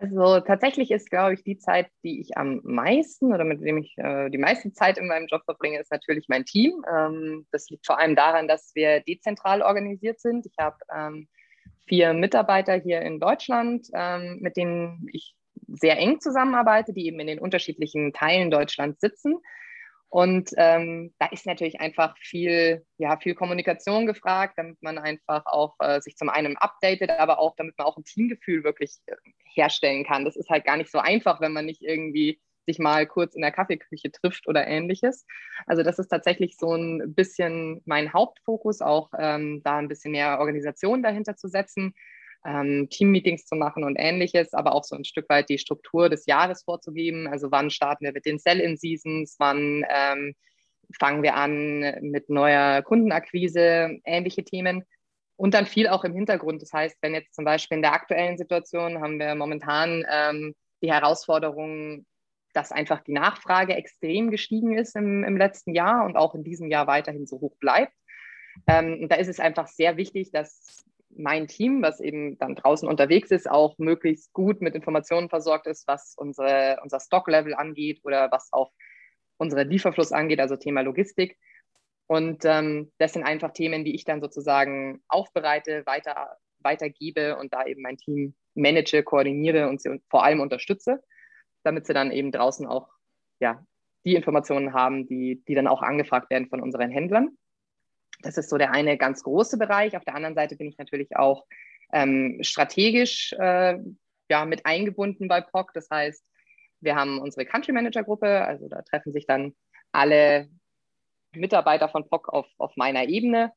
Also 0.00 0.38
tatsächlich 0.40 0.92
ist, 0.92 1.10
glaube 1.10 1.34
ich, 1.34 1.42
die 1.42 1.58
Zeit, 1.58 1.88
die 2.04 2.20
ich 2.20 2.36
am 2.36 2.60
meisten 2.62 3.34
oder 3.34 3.42
mit 3.42 3.60
dem 3.60 3.78
ich 3.78 3.98
äh, 3.98 4.30
die 4.30 4.38
meiste 4.38 4.72
Zeit 4.72 4.96
in 4.96 5.08
meinem 5.08 5.26
Job 5.26 5.42
verbringe, 5.44 5.80
ist 5.80 5.90
natürlich 5.90 6.26
mein 6.28 6.44
Team. 6.44 6.84
Ähm, 6.88 7.46
das 7.50 7.68
liegt 7.68 7.84
vor 7.84 7.98
allem 7.98 8.14
daran, 8.14 8.46
dass 8.46 8.70
wir 8.76 9.00
dezentral 9.00 9.60
organisiert 9.60 10.20
sind. 10.20 10.46
Ich 10.46 10.54
habe 10.56 10.76
ähm, 10.96 11.28
vier 11.88 12.12
Mitarbeiter 12.12 12.74
hier 12.74 13.02
in 13.02 13.18
Deutschland, 13.18 13.88
ähm, 13.92 14.38
mit 14.40 14.56
denen 14.56 15.08
ich 15.12 15.34
sehr 15.66 15.98
eng 15.98 16.20
zusammenarbeite, 16.20 16.92
die 16.92 17.06
eben 17.06 17.18
in 17.18 17.26
den 17.26 17.40
unterschiedlichen 17.40 18.12
Teilen 18.12 18.52
Deutschlands 18.52 19.00
sitzen. 19.00 19.34
Und 20.10 20.50
ähm, 20.56 21.12
da 21.18 21.26
ist 21.26 21.44
natürlich 21.44 21.80
einfach 21.80 22.16
viel, 22.18 22.84
ja, 22.96 23.18
viel 23.18 23.34
Kommunikation 23.34 24.06
gefragt, 24.06 24.54
damit 24.56 24.82
man 24.82 24.96
einfach 24.98 25.44
auch 25.44 25.74
äh, 25.80 26.00
sich 26.00 26.16
zum 26.16 26.30
einen 26.30 26.56
updatet, 26.56 27.10
aber 27.10 27.38
auch 27.38 27.54
damit 27.56 27.76
man 27.76 27.86
auch 27.86 27.98
ein 27.98 28.04
Teamgefühl 28.04 28.64
wirklich 28.64 28.96
äh, 29.06 29.16
herstellen 29.44 30.04
kann. 30.04 30.24
Das 30.24 30.36
ist 30.36 30.48
halt 30.48 30.64
gar 30.64 30.78
nicht 30.78 30.90
so 30.90 30.98
einfach, 30.98 31.40
wenn 31.42 31.52
man 31.52 31.66
nicht 31.66 31.82
irgendwie 31.82 32.40
sich 32.64 32.78
mal 32.78 33.06
kurz 33.06 33.34
in 33.34 33.42
der 33.42 33.52
Kaffeeküche 33.52 34.10
trifft 34.12 34.46
oder 34.46 34.66
ähnliches. 34.66 35.26
Also 35.66 35.82
das 35.82 35.98
ist 35.98 36.08
tatsächlich 36.08 36.56
so 36.56 36.74
ein 36.74 37.14
bisschen 37.14 37.82
mein 37.84 38.12
Hauptfokus, 38.12 38.80
auch 38.80 39.10
ähm, 39.18 39.62
da 39.64 39.78
ein 39.78 39.88
bisschen 39.88 40.12
mehr 40.12 40.38
Organisation 40.38 41.02
dahinter 41.02 41.36
zu 41.36 41.48
setzen, 41.48 41.94
ähm, 42.44 42.88
Teammeetings 42.90 43.44
zu 43.44 43.56
machen 43.56 43.84
und 43.84 43.96
ähnliches, 43.96 44.54
aber 44.54 44.74
auch 44.74 44.84
so 44.84 44.96
ein 44.96 45.04
Stück 45.04 45.28
weit 45.28 45.48
die 45.48 45.58
Struktur 45.58 46.08
des 46.08 46.26
Jahres 46.26 46.62
vorzugeben. 46.62 47.26
Also 47.28 47.50
wann 47.50 47.70
starten 47.70 48.04
wir 48.04 48.12
mit 48.12 48.26
den 48.26 48.38
Sell-in-Seasons, 48.38 49.36
wann 49.38 49.84
ähm, 49.88 50.34
fangen 50.98 51.22
wir 51.22 51.34
an 51.34 51.80
mit 52.00 52.30
neuer 52.30 52.82
Kundenakquise, 52.82 53.98
ähnliche 54.04 54.44
Themen. 54.44 54.84
Und 55.36 55.54
dann 55.54 55.66
viel 55.66 55.88
auch 55.88 56.04
im 56.04 56.14
Hintergrund. 56.14 56.62
Das 56.62 56.72
heißt, 56.72 56.96
wenn 57.00 57.14
jetzt 57.14 57.34
zum 57.34 57.44
Beispiel 57.44 57.76
in 57.76 57.82
der 57.82 57.92
aktuellen 57.92 58.38
Situation 58.38 59.00
haben 59.00 59.18
wir 59.18 59.34
momentan 59.34 60.04
ähm, 60.10 60.54
die 60.82 60.92
Herausforderung, 60.92 62.06
dass 62.54 62.72
einfach 62.72 63.02
die 63.02 63.12
Nachfrage 63.12 63.74
extrem 63.74 64.30
gestiegen 64.30 64.76
ist 64.76 64.96
im, 64.96 65.22
im 65.22 65.36
letzten 65.36 65.74
Jahr 65.74 66.04
und 66.04 66.16
auch 66.16 66.34
in 66.34 66.42
diesem 66.42 66.68
Jahr 66.68 66.86
weiterhin 66.86 67.26
so 67.26 67.40
hoch 67.40 67.56
bleibt. 67.60 67.92
Ähm, 68.66 69.08
da 69.08 69.16
ist 69.16 69.28
es 69.28 69.38
einfach 69.38 69.68
sehr 69.68 69.96
wichtig, 69.96 70.32
dass 70.32 70.84
mein 71.18 71.48
Team, 71.48 71.82
was 71.82 72.00
eben 72.00 72.38
dann 72.38 72.54
draußen 72.54 72.88
unterwegs 72.88 73.30
ist, 73.30 73.50
auch 73.50 73.76
möglichst 73.78 74.32
gut 74.32 74.60
mit 74.62 74.74
Informationen 74.74 75.28
versorgt 75.28 75.66
ist, 75.66 75.86
was 75.88 76.14
unsere, 76.16 76.78
unser 76.82 77.00
Stocklevel 77.00 77.54
angeht 77.54 78.00
oder 78.04 78.30
was 78.30 78.52
auch 78.52 78.72
unseren 79.36 79.68
Lieferfluss 79.68 80.12
angeht, 80.12 80.40
also 80.40 80.56
Thema 80.56 80.82
Logistik. 80.82 81.36
Und 82.06 82.44
ähm, 82.44 82.92
das 82.98 83.12
sind 83.12 83.24
einfach 83.24 83.52
Themen, 83.52 83.84
die 83.84 83.94
ich 83.94 84.04
dann 84.04 84.20
sozusagen 84.20 85.02
aufbereite, 85.08 85.84
weiter, 85.86 86.36
weitergebe 86.60 87.36
und 87.36 87.52
da 87.52 87.66
eben 87.66 87.82
mein 87.82 87.98
Team 87.98 88.34
manage, 88.54 89.02
koordiniere 89.02 89.68
und 89.68 89.80
sie 89.80 90.00
vor 90.08 90.24
allem 90.24 90.40
unterstütze, 90.40 91.02
damit 91.64 91.86
sie 91.86 91.94
dann 91.94 92.10
eben 92.10 92.32
draußen 92.32 92.66
auch 92.66 92.88
ja, 93.40 93.64
die 94.04 94.14
Informationen 94.14 94.72
haben, 94.72 95.06
die, 95.06 95.42
die 95.46 95.54
dann 95.54 95.68
auch 95.68 95.82
angefragt 95.82 96.30
werden 96.30 96.48
von 96.48 96.60
unseren 96.60 96.90
Händlern. 96.90 97.36
Das 98.22 98.36
ist 98.36 98.50
so 98.50 98.58
der 98.58 98.72
eine 98.72 98.96
ganz 98.98 99.22
große 99.22 99.58
Bereich. 99.58 99.96
Auf 99.96 100.04
der 100.04 100.14
anderen 100.14 100.34
Seite 100.34 100.56
bin 100.56 100.68
ich 100.68 100.78
natürlich 100.78 101.16
auch 101.16 101.46
ähm, 101.92 102.38
strategisch 102.42 103.32
äh, 103.38 103.78
ja, 104.30 104.44
mit 104.44 104.66
eingebunden 104.66 105.28
bei 105.28 105.40
POC. 105.40 105.72
Das 105.74 105.88
heißt, 105.90 106.24
wir 106.80 106.96
haben 106.96 107.20
unsere 107.20 107.46
Country 107.46 107.72
Manager 107.72 108.04
Gruppe, 108.04 108.44
also 108.44 108.68
da 108.68 108.82
treffen 108.82 109.12
sich 109.12 109.26
dann 109.26 109.54
alle 109.92 110.48
Mitarbeiter 111.32 111.88
von 111.88 112.08
POC 112.08 112.28
auf, 112.28 112.46
auf 112.58 112.76
meiner 112.76 113.08
Ebene 113.08 113.52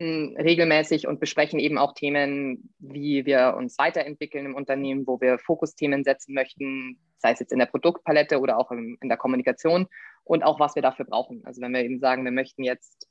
hm, 0.00 0.36
regelmäßig 0.36 1.06
und 1.06 1.20
besprechen 1.20 1.58
eben 1.58 1.78
auch 1.78 1.94
Themen, 1.94 2.74
wie 2.78 3.24
wir 3.24 3.54
uns 3.56 3.78
weiterentwickeln 3.78 4.46
im 4.46 4.54
Unternehmen, 4.54 5.06
wo 5.06 5.20
wir 5.20 5.38
Fokusthemen 5.38 6.04
setzen 6.04 6.34
möchten, 6.34 6.98
sei 7.18 7.32
es 7.32 7.40
jetzt 7.40 7.52
in 7.52 7.58
der 7.58 7.66
Produktpalette 7.66 8.40
oder 8.40 8.58
auch 8.58 8.70
in, 8.70 8.96
in 9.00 9.08
der 9.08 9.18
Kommunikation 9.18 9.86
und 10.24 10.42
auch 10.42 10.58
was 10.60 10.74
wir 10.74 10.82
dafür 10.82 11.04
brauchen. 11.04 11.42
Also 11.44 11.60
wenn 11.60 11.72
wir 11.72 11.84
eben 11.84 12.00
sagen, 12.00 12.24
wir 12.24 12.32
möchten 12.32 12.64
jetzt, 12.64 13.08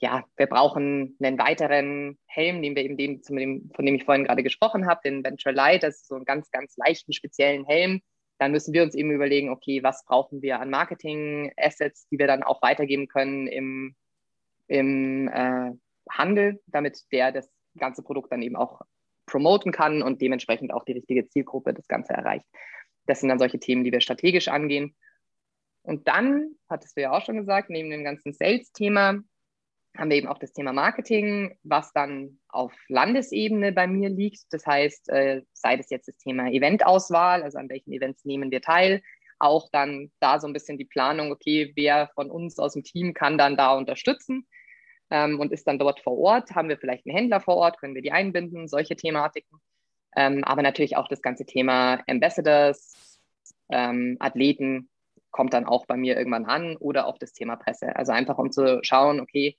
ja, 0.00 0.24
wir 0.36 0.46
brauchen 0.46 1.16
einen 1.20 1.38
weiteren 1.38 2.18
Helm, 2.26 2.62
den 2.62 2.76
wir 2.76 2.84
eben 2.84 2.96
den, 2.96 3.22
von 3.22 3.36
dem 3.36 3.94
ich 3.94 4.04
vorhin 4.04 4.24
gerade 4.24 4.42
gesprochen 4.42 4.86
habe, 4.86 5.00
den 5.04 5.24
Venture 5.24 5.52
Light, 5.52 5.82
das 5.82 5.96
ist 5.96 6.08
so 6.08 6.14
einen 6.14 6.24
ganz, 6.24 6.50
ganz 6.50 6.76
leichten, 6.76 7.12
speziellen 7.12 7.66
Helm, 7.66 8.00
dann 8.38 8.52
müssen 8.52 8.72
wir 8.72 8.84
uns 8.84 8.94
eben 8.94 9.10
überlegen, 9.10 9.50
okay, 9.50 9.82
was 9.82 10.04
brauchen 10.04 10.40
wir 10.40 10.60
an 10.60 10.70
Marketing-Assets, 10.70 12.08
die 12.08 12.18
wir 12.18 12.28
dann 12.28 12.44
auch 12.44 12.62
weitergeben 12.62 13.08
können 13.08 13.48
im, 13.48 13.96
im 14.68 15.28
äh, 15.28 15.72
Handel, 16.08 16.60
damit 16.66 17.02
der 17.10 17.32
das 17.32 17.50
ganze 17.76 18.02
Produkt 18.02 18.30
dann 18.30 18.42
eben 18.42 18.56
auch 18.56 18.80
promoten 19.26 19.72
kann 19.72 20.02
und 20.02 20.22
dementsprechend 20.22 20.72
auch 20.72 20.84
die 20.84 20.92
richtige 20.92 21.28
Zielgruppe 21.28 21.74
das 21.74 21.88
Ganze 21.88 22.12
erreicht. 22.12 22.46
Das 23.06 23.20
sind 23.20 23.28
dann 23.28 23.38
solche 23.38 23.58
Themen, 23.58 23.84
die 23.84 23.92
wir 23.92 24.00
strategisch 24.00 24.48
angehen. 24.48 24.94
Und 25.82 26.06
dann, 26.06 26.54
hattest 26.68 26.96
du 26.96 27.02
ja 27.02 27.12
auch 27.12 27.24
schon 27.24 27.38
gesagt, 27.38 27.70
neben 27.70 27.90
dem 27.90 28.04
ganzen 28.04 28.32
Sales-Thema 28.32 29.20
haben 29.98 30.10
wir 30.10 30.16
eben 30.16 30.28
auch 30.28 30.38
das 30.38 30.52
Thema 30.52 30.72
Marketing, 30.72 31.58
was 31.64 31.92
dann 31.92 32.38
auf 32.48 32.72
Landesebene 32.88 33.72
bei 33.72 33.86
mir 33.86 34.08
liegt. 34.08 34.42
Das 34.50 34.64
heißt, 34.64 35.08
äh, 35.08 35.42
sei 35.52 35.76
das 35.76 35.90
jetzt 35.90 36.08
das 36.08 36.16
Thema 36.16 36.48
Eventauswahl, 36.48 37.42
also 37.42 37.58
an 37.58 37.68
welchen 37.68 37.92
Events 37.92 38.24
nehmen 38.24 38.50
wir 38.50 38.62
teil, 38.62 39.02
auch 39.40 39.68
dann 39.72 40.10
da 40.20 40.40
so 40.40 40.46
ein 40.46 40.52
bisschen 40.52 40.78
die 40.78 40.84
Planung, 40.84 41.32
okay, 41.32 41.72
wer 41.74 42.08
von 42.14 42.30
uns 42.30 42.58
aus 42.58 42.74
dem 42.74 42.84
Team 42.84 43.12
kann 43.12 43.38
dann 43.38 43.56
da 43.56 43.74
unterstützen 43.74 44.46
ähm, 45.10 45.40
und 45.40 45.52
ist 45.52 45.66
dann 45.66 45.78
dort 45.78 46.00
vor 46.00 46.16
Ort. 46.16 46.52
Haben 46.54 46.68
wir 46.68 46.78
vielleicht 46.78 47.06
einen 47.06 47.16
Händler 47.16 47.40
vor 47.40 47.56
Ort, 47.56 47.78
können 47.78 47.94
wir 47.94 48.02
die 48.02 48.12
einbinden, 48.12 48.68
solche 48.68 48.96
Thematiken. 48.96 49.58
Ähm, 50.16 50.44
aber 50.44 50.62
natürlich 50.62 50.96
auch 50.96 51.08
das 51.08 51.22
ganze 51.22 51.44
Thema 51.44 52.02
Ambassadors, 52.06 53.20
ähm, 53.70 54.16
Athleten 54.20 54.88
kommt 55.30 55.52
dann 55.52 55.66
auch 55.66 55.86
bei 55.86 55.96
mir 55.96 56.16
irgendwann 56.16 56.46
an 56.46 56.76
oder 56.76 57.06
auch 57.06 57.18
das 57.18 57.32
Thema 57.32 57.56
Presse. 57.56 57.94
Also 57.96 58.12
einfach 58.12 58.38
um 58.38 58.50
zu 58.50 58.80
schauen, 58.82 59.20
okay, 59.20 59.56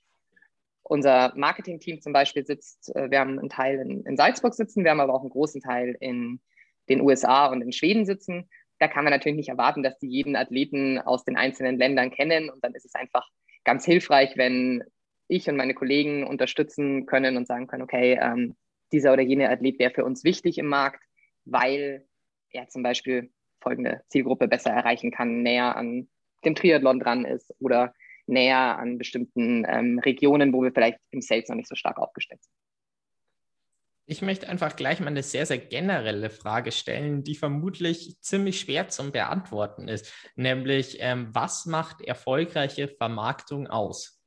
unser 0.89 1.31
Marketing-Team 1.35 2.01
zum 2.01 2.13
Beispiel 2.13 2.45
sitzt, 2.45 2.93
äh, 2.95 3.11
wir 3.11 3.19
haben 3.19 3.37
einen 3.37 3.49
Teil 3.49 3.79
in, 3.79 4.03
in, 4.05 4.17
Salzburg 4.17 4.55
sitzen, 4.55 4.83
wir 4.83 4.91
haben 4.91 4.99
aber 4.99 5.13
auch 5.13 5.21
einen 5.21 5.29
großen 5.29 5.61
Teil 5.61 5.95
in 5.99 6.41
den 6.89 7.01
USA 7.01 7.45
und 7.45 7.61
in 7.61 7.71
Schweden 7.71 8.05
sitzen. 8.05 8.49
Da 8.79 8.87
kann 8.87 9.03
man 9.03 9.13
natürlich 9.13 9.35
nicht 9.35 9.49
erwarten, 9.49 9.83
dass 9.83 9.99
die 9.99 10.07
jeden 10.07 10.35
Athleten 10.35 10.97
aus 10.97 11.23
den 11.23 11.37
einzelnen 11.37 11.77
Ländern 11.77 12.09
kennen. 12.09 12.49
Und 12.49 12.63
dann 12.63 12.73
ist 12.73 12.85
es 12.85 12.95
einfach 12.95 13.27
ganz 13.63 13.85
hilfreich, 13.85 14.35
wenn 14.35 14.83
ich 15.27 15.47
und 15.47 15.57
meine 15.57 15.75
Kollegen 15.75 16.25
unterstützen 16.25 17.05
können 17.05 17.37
und 17.37 17.45
sagen 17.45 17.67
können, 17.67 17.83
okay, 17.83 18.17
ähm, 18.19 18.55
dieser 18.91 19.13
oder 19.13 19.21
jene 19.21 19.49
Athlet 19.49 19.77
wäre 19.77 19.93
für 19.93 20.05
uns 20.05 20.23
wichtig 20.23 20.57
im 20.57 20.65
Markt, 20.65 21.03
weil 21.45 22.07
er 22.49 22.67
zum 22.67 22.81
Beispiel 22.81 23.29
folgende 23.61 24.01
Zielgruppe 24.07 24.47
besser 24.47 24.71
erreichen 24.71 25.11
kann, 25.11 25.43
näher 25.43 25.75
an 25.75 26.09
dem 26.45 26.55
Triathlon 26.55 26.99
dran 26.99 27.25
ist 27.25 27.53
oder 27.59 27.93
näher 28.29 28.77
an 28.79 28.97
bestimmten 28.97 29.65
ähm, 29.67 29.99
Regionen, 29.99 30.53
wo 30.53 30.63
wir 30.63 30.71
vielleicht 30.71 30.99
im 31.11 31.21
Sales 31.21 31.49
noch 31.49 31.55
nicht 31.55 31.69
so 31.69 31.75
stark 31.75 31.97
aufgestellt 31.97 32.43
sind. 32.43 32.53
Ich 34.05 34.23
möchte 34.23 34.49
einfach 34.49 34.75
gleich 34.75 34.99
mal 34.99 35.07
eine 35.07 35.21
sehr, 35.21 35.45
sehr 35.45 35.59
generelle 35.59 36.31
Frage 36.31 36.71
stellen, 36.71 37.23
die 37.23 37.35
vermutlich 37.35 38.19
ziemlich 38.21 38.59
schwer 38.59 38.87
zum 38.87 39.11
Beantworten 39.11 39.87
ist, 39.87 40.11
nämlich 40.35 40.97
ähm, 40.99 41.29
was 41.31 41.67
macht 41.67 42.01
erfolgreiche 42.01 42.87
Vermarktung 42.87 43.67
aus? 43.67 44.19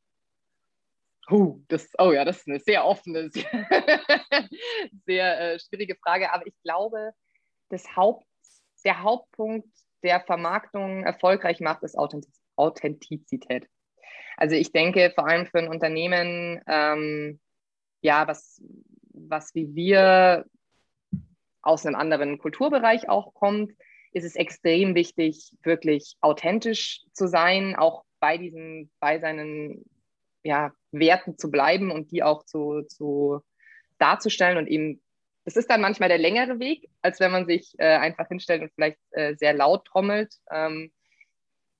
Oh, 1.28 1.60
das, 1.66 1.88
oh 1.98 2.12
ja, 2.12 2.24
das 2.24 2.38
ist 2.38 2.48
eine 2.48 2.60
sehr 2.60 2.84
offene, 2.84 3.30
sehr, 3.30 3.44
sehr 5.06 5.40
äh, 5.40 5.58
schwierige 5.58 5.96
Frage, 5.96 6.32
aber 6.32 6.46
ich 6.46 6.54
glaube, 6.62 7.12
das 7.68 7.96
Haupt, 7.96 8.26
der 8.84 9.02
Hauptpunkt, 9.02 9.68
der 10.04 10.20
Vermarktung 10.20 11.02
erfolgreich 11.04 11.58
macht, 11.58 11.82
ist 11.82 11.96
Authentizität. 12.56 13.66
Also 14.42 14.56
ich 14.56 14.72
denke, 14.72 15.12
vor 15.14 15.28
allem 15.28 15.46
für 15.46 15.60
ein 15.60 15.68
Unternehmen, 15.68 16.60
ähm, 16.66 17.38
ja, 18.00 18.26
was, 18.26 18.60
was 19.12 19.54
wie 19.54 19.72
wir 19.76 20.46
aus 21.60 21.86
einem 21.86 21.94
anderen 21.94 22.38
Kulturbereich 22.38 23.08
auch 23.08 23.34
kommt, 23.34 23.70
ist 24.10 24.24
es 24.24 24.34
extrem 24.34 24.96
wichtig, 24.96 25.56
wirklich 25.62 26.16
authentisch 26.20 27.04
zu 27.12 27.28
sein, 27.28 27.76
auch 27.76 28.02
bei 28.18 28.36
diesen, 28.36 28.90
bei 28.98 29.20
seinen 29.20 29.84
ja, 30.42 30.72
Werten 30.90 31.38
zu 31.38 31.48
bleiben 31.48 31.92
und 31.92 32.10
die 32.10 32.24
auch 32.24 32.44
zu, 32.44 32.82
zu 32.88 33.42
darzustellen 33.98 34.58
und 34.58 34.66
eben 34.66 35.00
das 35.44 35.54
ist 35.56 35.70
dann 35.70 35.80
manchmal 35.80 36.08
der 36.08 36.18
längere 36.18 36.58
Weg, 36.58 36.88
als 37.00 37.20
wenn 37.20 37.30
man 37.30 37.46
sich 37.46 37.74
äh, 37.78 37.96
einfach 37.96 38.26
hinstellt 38.26 38.62
und 38.62 38.72
vielleicht 38.74 38.98
äh, 39.12 39.36
sehr 39.36 39.52
laut 39.52 39.84
trommelt. 39.86 40.34
Ähm, 40.50 40.92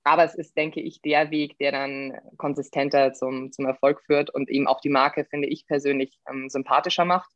aber 0.03 0.25
es 0.25 0.35
ist, 0.35 0.57
denke 0.57 0.81
ich, 0.81 1.01
der 1.01 1.31
Weg, 1.31 1.57
der 1.59 1.71
dann 1.71 2.17
konsistenter 2.37 3.13
zum, 3.13 3.51
zum 3.51 3.65
Erfolg 3.65 4.01
führt 4.05 4.29
und 4.29 4.49
eben 4.49 4.67
auch 4.67 4.81
die 4.81 4.89
Marke, 4.89 5.25
finde 5.25 5.47
ich 5.47 5.65
persönlich, 5.65 6.19
ähm, 6.29 6.49
sympathischer 6.49 7.05
macht. 7.05 7.31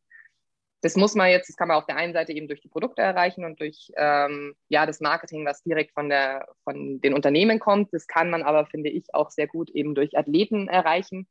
Das 0.81 0.95
muss 0.95 1.15
man 1.15 1.29
jetzt, 1.29 1.49
das 1.49 1.55
kann 1.55 1.69
man 1.69 1.77
auf 1.77 1.85
der 1.85 1.95
einen 1.95 2.13
Seite 2.13 2.33
eben 2.33 2.47
durch 2.47 2.61
die 2.61 2.67
Produkte 2.67 3.01
erreichen 3.01 3.45
und 3.45 3.59
durch 3.59 3.91
ähm, 3.95 4.53
ja, 4.67 4.85
das 4.85 4.99
Marketing, 4.99 5.45
was 5.45 5.63
direkt 5.63 5.93
von, 5.93 6.09
der, 6.09 6.47
von 6.63 7.01
den 7.01 7.13
Unternehmen 7.13 7.59
kommt. 7.59 7.93
Das 7.93 8.05
kann 8.05 8.29
man 8.29 8.43
aber, 8.43 8.65
finde 8.67 8.89
ich, 8.89 9.13
auch 9.13 9.31
sehr 9.31 9.47
gut 9.47 9.69
eben 9.71 9.95
durch 9.95 10.17
Athleten 10.17 10.67
erreichen, 10.67 11.27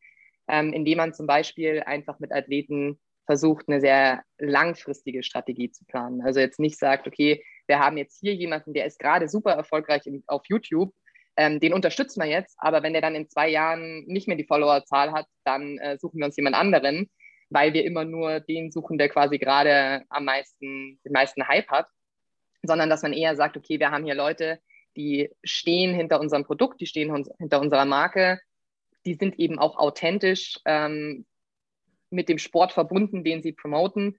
ähm, 0.49 0.73
indem 0.73 0.99
man 0.99 1.15
zum 1.15 1.27
Beispiel 1.27 1.83
einfach 1.83 2.19
mit 2.19 2.33
Athleten 2.33 2.99
versucht, 3.27 3.69
eine 3.69 3.81
sehr 3.81 4.23
langfristige 4.39 5.23
Strategie 5.23 5.71
zu 5.71 5.85
planen. 5.85 6.23
Also 6.23 6.41
jetzt 6.41 6.59
nicht 6.59 6.79
sagt, 6.79 7.07
okay, 7.07 7.45
wir 7.67 7.79
haben 7.79 7.99
jetzt 7.99 8.19
hier 8.21 8.35
jemanden, 8.35 8.73
der 8.73 8.87
ist 8.87 8.99
gerade 8.99 9.29
super 9.29 9.53
erfolgreich 9.53 10.03
auf 10.27 10.43
YouTube 10.49 10.95
ähm, 11.37 11.61
den 11.61 11.75
unterstützen 11.75 12.21
wir 12.23 12.29
jetzt, 12.29 12.57
aber 12.59 12.83
wenn 12.83 12.93
der 12.93 13.03
dann 13.03 13.15
in 13.15 13.29
zwei 13.29 13.49
Jahren 13.49 14.05
nicht 14.07 14.27
mehr 14.27 14.37
die 14.37 14.47
Followerzahl 14.47 15.13
hat, 15.13 15.27
dann 15.45 15.79
äh, 15.79 15.99
suchen 15.99 16.19
wir 16.19 16.27
uns 16.27 16.37
jemand 16.37 16.57
anderen, 16.57 17.11
weil 17.51 17.73
wir 17.73 17.85
immer 17.85 18.05
nur 18.05 18.41
den 18.41 18.71
suchen, 18.71 18.99
der 18.99 19.09
quasi 19.09 19.39
gerade 19.39 20.05
am 20.09 20.25
meisten, 20.25 20.99
den 21.05 21.13
meisten 21.13 21.47
Hype 21.47 21.69
hat, 21.69 21.89
sondern 22.63 22.91
dass 22.91 23.03
man 23.03 23.13
eher 23.13 23.37
sagt, 23.37 23.57
okay, 23.57 23.79
wir 23.79 23.91
haben 23.91 24.05
hier 24.05 24.15
Leute, 24.15 24.61
die 24.97 25.31
stehen 25.45 25.95
hinter 25.95 26.21
unserem 26.21 26.45
Produkt, 26.45 26.81
die 26.81 26.87
stehen 26.87 27.25
hinter 27.39 27.61
unserer 27.61 27.85
Marke, 27.85 28.41
die 29.05 29.15
sind 29.15 29.39
eben 29.39 29.59
auch 29.59 29.77
authentisch 29.79 30.59
ähm, 30.65 31.27
mit 32.11 32.29
dem 32.29 32.39
Sport 32.39 32.73
verbunden, 32.73 33.25
den 33.25 33.43
sie 33.43 33.53
promoten 33.53 34.17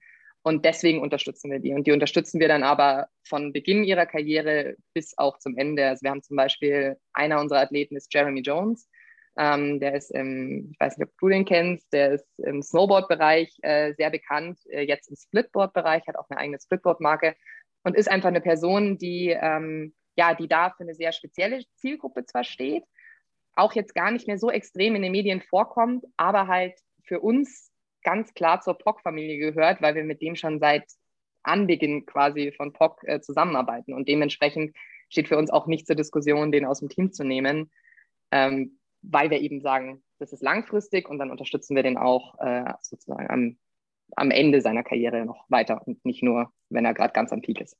Und 0.48 0.64
deswegen 0.64 1.02
unterstützen 1.02 1.50
wir 1.50 1.58
die. 1.58 1.74
Und 1.74 1.86
die 1.86 1.92
unterstützen 1.92 2.40
wir 2.40 2.48
dann 2.48 2.62
aber 2.62 3.08
von 3.22 3.52
Beginn 3.52 3.84
ihrer 3.84 4.06
Karriere 4.06 4.76
bis 4.94 5.12
auch 5.18 5.38
zum 5.38 5.58
Ende. 5.58 5.86
Also 5.86 6.04
wir 6.04 6.10
haben 6.10 6.22
zum 6.22 6.38
Beispiel, 6.38 6.96
einer 7.12 7.38
unserer 7.38 7.60
Athleten 7.60 7.96
ist 7.96 8.14
Jeremy 8.14 8.40
Jones. 8.40 8.88
Ähm, 9.36 9.78
der 9.78 9.94
ist 9.94 10.10
im, 10.10 10.70
ich 10.72 10.80
weiß 10.80 10.96
nicht, 10.96 11.06
ob 11.06 11.18
du 11.18 11.28
den 11.28 11.44
kennst, 11.44 11.92
der 11.92 12.12
ist 12.12 12.26
im 12.38 12.62
Snowboard-Bereich 12.62 13.58
äh, 13.60 13.92
sehr 13.92 14.08
bekannt, 14.08 14.58
äh, 14.70 14.84
jetzt 14.84 15.10
im 15.10 15.16
Splitboard-Bereich, 15.16 16.06
hat 16.06 16.16
auch 16.16 16.30
eine 16.30 16.40
eigene 16.40 16.58
Splitboard-Marke 16.58 17.36
und 17.84 17.94
ist 17.94 18.10
einfach 18.10 18.28
eine 18.28 18.40
Person, 18.40 18.96
die, 18.96 19.36
ähm, 19.38 19.94
ja, 20.16 20.32
die 20.32 20.48
da 20.48 20.70
für 20.70 20.84
eine 20.84 20.94
sehr 20.94 21.12
spezielle 21.12 21.62
Zielgruppe 21.76 22.24
zwar 22.24 22.44
steht, 22.44 22.84
auch 23.54 23.74
jetzt 23.74 23.94
gar 23.94 24.10
nicht 24.10 24.26
mehr 24.26 24.38
so 24.38 24.50
extrem 24.50 24.94
in 24.94 25.02
den 25.02 25.12
Medien 25.12 25.42
vorkommt, 25.42 26.06
aber 26.16 26.46
halt 26.46 26.74
für 27.04 27.20
uns 27.20 27.70
ganz 28.02 28.34
klar 28.34 28.60
zur 28.60 28.78
POC-Familie 28.78 29.38
gehört, 29.38 29.82
weil 29.82 29.94
wir 29.94 30.04
mit 30.04 30.22
dem 30.22 30.36
schon 30.36 30.60
seit 30.60 30.84
Anbeginn 31.42 32.06
quasi 32.06 32.52
von 32.52 32.72
POC 32.72 33.04
äh, 33.04 33.20
zusammenarbeiten. 33.20 33.94
Und 33.94 34.08
dementsprechend 34.08 34.76
steht 35.08 35.28
für 35.28 35.38
uns 35.38 35.50
auch 35.50 35.66
nicht 35.66 35.86
zur 35.86 35.96
Diskussion, 35.96 36.52
den 36.52 36.64
aus 36.64 36.80
dem 36.80 36.88
Team 36.88 37.12
zu 37.12 37.24
nehmen, 37.24 37.70
ähm, 38.30 38.78
weil 39.02 39.30
wir 39.30 39.40
eben 39.40 39.60
sagen, 39.60 40.02
das 40.18 40.32
ist 40.32 40.42
langfristig 40.42 41.08
und 41.08 41.18
dann 41.18 41.30
unterstützen 41.30 41.76
wir 41.76 41.82
den 41.82 41.96
auch 41.96 42.38
äh, 42.40 42.72
sozusagen 42.82 43.30
am, 43.30 43.58
am 44.16 44.30
Ende 44.30 44.60
seiner 44.60 44.82
Karriere 44.82 45.24
noch 45.24 45.48
weiter 45.48 45.86
und 45.86 46.04
nicht 46.04 46.22
nur, 46.22 46.52
wenn 46.68 46.84
er 46.84 46.94
gerade 46.94 47.12
ganz 47.12 47.32
am 47.32 47.40
Peak 47.40 47.60
ist. 47.60 47.76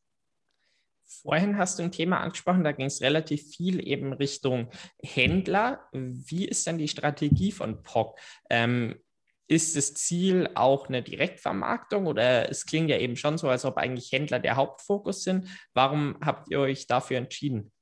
Vorhin 1.23 1.57
hast 1.57 1.79
du 1.79 1.83
ein 1.83 1.93
Thema 1.93 2.21
angesprochen, 2.21 2.65
da 2.65 2.73
ging 2.73 2.87
es 2.87 3.01
relativ 3.01 3.43
viel 3.43 3.87
eben 3.87 4.13
Richtung 4.13 4.69
Händler. 5.03 5.89
Wie 5.93 6.47
ist 6.47 6.67
denn 6.67 6.77
die 6.77 6.89
Strategie 6.89 7.51
von 7.51 7.83
POC? 7.83 8.19
Ähm, 8.51 9.01
ist 9.49 9.77
das 9.77 9.95
Ziel 9.95 10.51
auch 10.55 10.89
eine 10.89 11.03
Direktvermarktung 11.03 12.07
oder 12.07 12.51
es 12.51 12.67
klingt 12.67 12.91
ja 12.91 12.99
eben 12.99 13.17
schon 13.17 13.39
so, 13.39 13.49
als 13.49 13.65
ob 13.65 13.79
eigentlich 13.79 14.13
Händler 14.13 14.39
der 14.39 14.57
Hauptfokus 14.57 15.25
sind. 15.25 15.49
Warum 15.75 16.19
habt 16.25 16.51
ihr 16.51 16.61
euch 16.61 16.87
dafür 16.87 17.17
entschieden? 17.17 17.73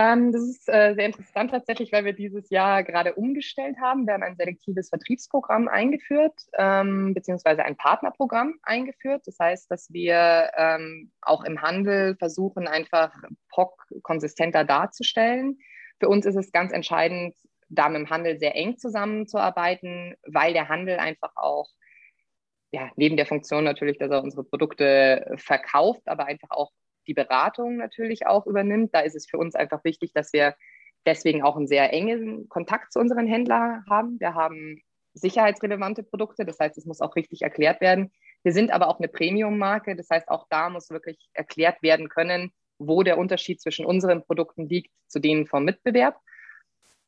Ähm, 0.00 0.30
das 0.30 0.42
ist 0.42 0.68
äh, 0.68 0.94
sehr 0.94 1.06
interessant 1.06 1.50
tatsächlich, 1.50 1.92
weil 1.92 2.04
wir 2.04 2.12
dieses 2.12 2.50
Jahr 2.50 2.84
gerade 2.84 3.14
umgestellt 3.14 3.78
haben. 3.80 4.06
Wir 4.06 4.14
haben 4.14 4.22
ein 4.22 4.36
selektives 4.36 4.90
Vertriebsprogramm 4.90 5.66
eingeführt, 5.66 6.34
ähm, 6.56 7.14
beziehungsweise 7.14 7.64
ein 7.64 7.76
Partnerprogramm 7.76 8.54
eingeführt. 8.62 9.22
Das 9.26 9.36
heißt, 9.40 9.68
dass 9.68 9.92
wir 9.92 10.50
ähm, 10.56 11.10
auch 11.20 11.42
im 11.42 11.60
Handel 11.60 12.14
versuchen, 12.16 12.68
einfach 12.68 13.12
POC 13.48 14.02
konsistenter 14.02 14.64
darzustellen. 14.64 15.58
Für 15.98 16.08
uns 16.08 16.26
ist 16.26 16.36
es 16.36 16.52
ganz 16.52 16.72
entscheidend, 16.72 17.34
da 17.68 17.88
mit 17.88 18.00
dem 18.00 18.10
Handel 18.10 18.38
sehr 18.38 18.56
eng 18.56 18.78
zusammenzuarbeiten, 18.78 20.14
weil 20.26 20.52
der 20.52 20.68
Handel 20.68 20.98
einfach 20.98 21.32
auch, 21.36 21.68
ja, 22.70 22.90
neben 22.96 23.16
der 23.16 23.26
Funktion 23.26 23.64
natürlich, 23.64 23.98
dass 23.98 24.10
er 24.10 24.22
unsere 24.22 24.44
Produkte 24.44 25.34
verkauft, 25.36 26.02
aber 26.06 26.26
einfach 26.26 26.50
auch 26.50 26.70
die 27.06 27.14
Beratung 27.14 27.76
natürlich 27.76 28.26
auch 28.26 28.46
übernimmt. 28.46 28.94
Da 28.94 29.00
ist 29.00 29.16
es 29.16 29.26
für 29.26 29.38
uns 29.38 29.54
einfach 29.54 29.84
wichtig, 29.84 30.12
dass 30.12 30.32
wir 30.32 30.54
deswegen 31.06 31.42
auch 31.42 31.56
einen 31.56 31.66
sehr 31.66 31.92
engen 31.92 32.48
Kontakt 32.48 32.92
zu 32.92 32.98
unseren 32.98 33.26
Händlern 33.26 33.84
haben. 33.88 34.20
Wir 34.20 34.34
haben 34.34 34.82
sicherheitsrelevante 35.14 36.02
Produkte, 36.02 36.44
das 36.44 36.58
heißt, 36.60 36.76
es 36.76 36.84
muss 36.84 37.00
auch 37.00 37.16
richtig 37.16 37.42
erklärt 37.42 37.80
werden. 37.80 38.12
Wir 38.42 38.52
sind 38.52 38.70
aber 38.70 38.88
auch 38.88 38.98
eine 38.98 39.08
Premium-Marke, 39.08 39.96
das 39.96 40.10
heißt, 40.10 40.28
auch 40.28 40.46
da 40.48 40.68
muss 40.68 40.90
wirklich 40.90 41.18
erklärt 41.32 41.82
werden 41.82 42.08
können, 42.08 42.52
wo 42.78 43.02
der 43.02 43.18
Unterschied 43.18 43.60
zwischen 43.60 43.84
unseren 43.84 44.22
Produkten 44.24 44.68
liegt 44.68 44.92
zu 45.08 45.18
denen 45.18 45.46
vom 45.46 45.64
Mitbewerb 45.64 46.20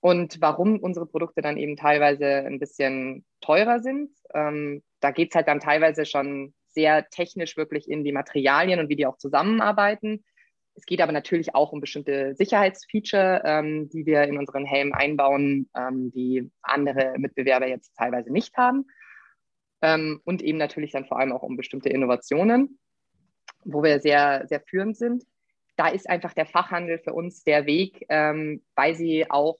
und 0.01 0.41
warum 0.41 0.79
unsere 0.79 1.07
Produkte 1.07 1.43
dann 1.43 1.57
eben 1.57 1.77
teilweise 1.77 2.27
ein 2.27 2.59
bisschen 2.59 3.25
teurer 3.41 3.81
sind. 3.81 4.11
Ähm, 4.35 4.83
da 5.01 5.11
geht 5.11 5.31
es 5.31 5.35
halt 5.35 5.49
dann 5.49 5.61
teilweise 5.61 6.07
schon 6.07 6.55
sehr 6.69 7.09
technisch 7.11 7.57
wirklich 7.57 7.89
in 7.89 8.05
die 8.05 8.13
Materialien 8.13 8.81
und 8.81 8.89
wie 8.89 8.97
die 8.97 9.07
auch 9.07 9.19
zusammenarbeiten. 9.19 10.25
Es 10.75 10.87
geht 10.87 11.03
aber 11.03 11.13
natürlich 11.13 11.55
auch 11.55 11.73
um 11.73 11.81
bestimmte 11.81 12.35
Sicherheitsfeature, 12.35 13.43
ähm, 13.45 13.91
die 13.91 14.07
wir 14.07 14.23
in 14.23 14.39
unseren 14.39 14.65
Helmen 14.65 14.95
einbauen, 14.95 15.69
ähm, 15.77 16.11
die 16.13 16.51
andere 16.63 17.19
Mitbewerber 17.19 17.67
jetzt 17.67 17.95
teilweise 17.97 18.33
nicht 18.33 18.57
haben. 18.57 18.87
Ähm, 19.83 20.21
und 20.25 20.43
eben 20.43 20.59
natürlich 20.59 20.93
dann 20.93 21.07
vor 21.07 21.19
allem 21.19 21.33
auch 21.33 21.43
um 21.43 21.57
bestimmte 21.57 21.91
Innovationen, 21.91 22.79
wo 23.65 23.83
wir 23.83 24.01
sehr, 24.01 24.47
sehr 24.47 24.61
führend 24.61 24.97
sind. 24.97 25.25
Da 25.77 25.89
ist 25.89 26.09
einfach 26.09 26.33
der 26.33 26.47
Fachhandel 26.47 26.99
für 26.99 27.13
uns 27.13 27.43
der 27.45 27.67
Weg, 27.67 28.07
ähm, 28.09 28.63
weil 28.75 28.95
sie 28.95 29.31
auch 29.31 29.59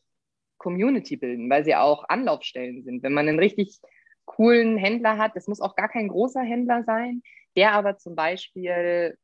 Community 0.61 1.17
bilden, 1.17 1.51
weil 1.51 1.65
sie 1.65 1.75
auch 1.75 2.05
Anlaufstellen 2.09 2.85
sind. 2.85 3.03
Wenn 3.03 3.15
man 3.15 3.29
einen 3.29 3.41
richtig 3.41 3.81
coolen 4.27 4.77
Händler 4.77 5.19
hat, 5.19 5.35
das 5.35 5.49
muss 5.49 5.61
auch 5.61 5.75
gar 5.75 5.89
kein 5.89 6.09
großer 6.09 6.43
Händler 6.43 6.85
sein, 6.85 7.23
der 7.57 7.73
aber 7.73 7.97
zum 7.97 8.15
Beispiel 8.15 9.17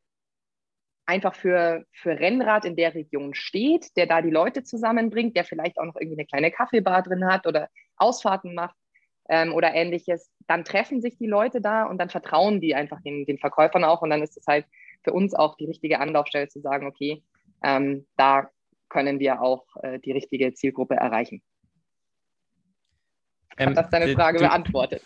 einfach 1.05 1.37
für, 1.37 1.85
für 1.92 2.18
Rennrad 2.18 2.64
in 2.64 2.75
der 2.75 2.94
Region 2.94 3.35
steht, 3.35 3.96
der 3.96 4.07
da 4.07 4.22
die 4.22 4.31
Leute 4.31 4.64
zusammenbringt, 4.64 5.37
der 5.37 5.44
vielleicht 5.44 5.79
auch 5.79 5.85
noch 5.85 5.94
irgendwie 5.94 6.18
eine 6.18 6.27
kleine 6.27 6.51
Kaffeebar 6.51 7.03
drin 7.03 7.25
hat 7.27 7.46
oder 7.46 7.68
Ausfahrten 7.96 8.55
macht 8.55 8.75
ähm, 9.29 9.55
oder 9.55 9.72
ähnliches, 9.75 10.33
dann 10.49 10.64
treffen 10.64 11.01
sich 11.01 11.16
die 11.18 11.29
Leute 11.29 11.61
da 11.61 11.85
und 11.85 11.99
dann 11.99 12.11
vertrauen 12.11 12.61
die 12.61 12.75
einfach 12.75 13.01
den, 13.03 13.27
den 13.27 13.38
Verkäufern 13.38 13.85
auch 13.85 14.03
und 14.03 14.11
dann 14.11 14.22
ist 14.22 14.37
es 14.37 14.46
halt 14.49 14.66
für 15.05 15.12
uns 15.12 15.35
auch 15.35 15.57
die 15.57 15.66
richtige 15.66 16.01
Anlaufstelle 16.01 16.49
zu 16.49 16.61
sagen, 16.61 16.87
okay, 16.87 17.22
ähm, 17.62 18.07
da 18.16 18.49
können 18.96 19.20
wir 19.20 19.42
auch 19.42 19.66
äh, 19.82 19.98
die 19.98 20.12
richtige 20.12 20.54
Zielgruppe 20.54 20.94
erreichen. 20.94 21.42
Ähm, 23.59 23.70
Hat 23.70 23.76
das 23.76 23.90
deine 23.90 24.14
Frage 24.14 24.38
du, 24.38 24.44
beantwortet? 24.44 25.02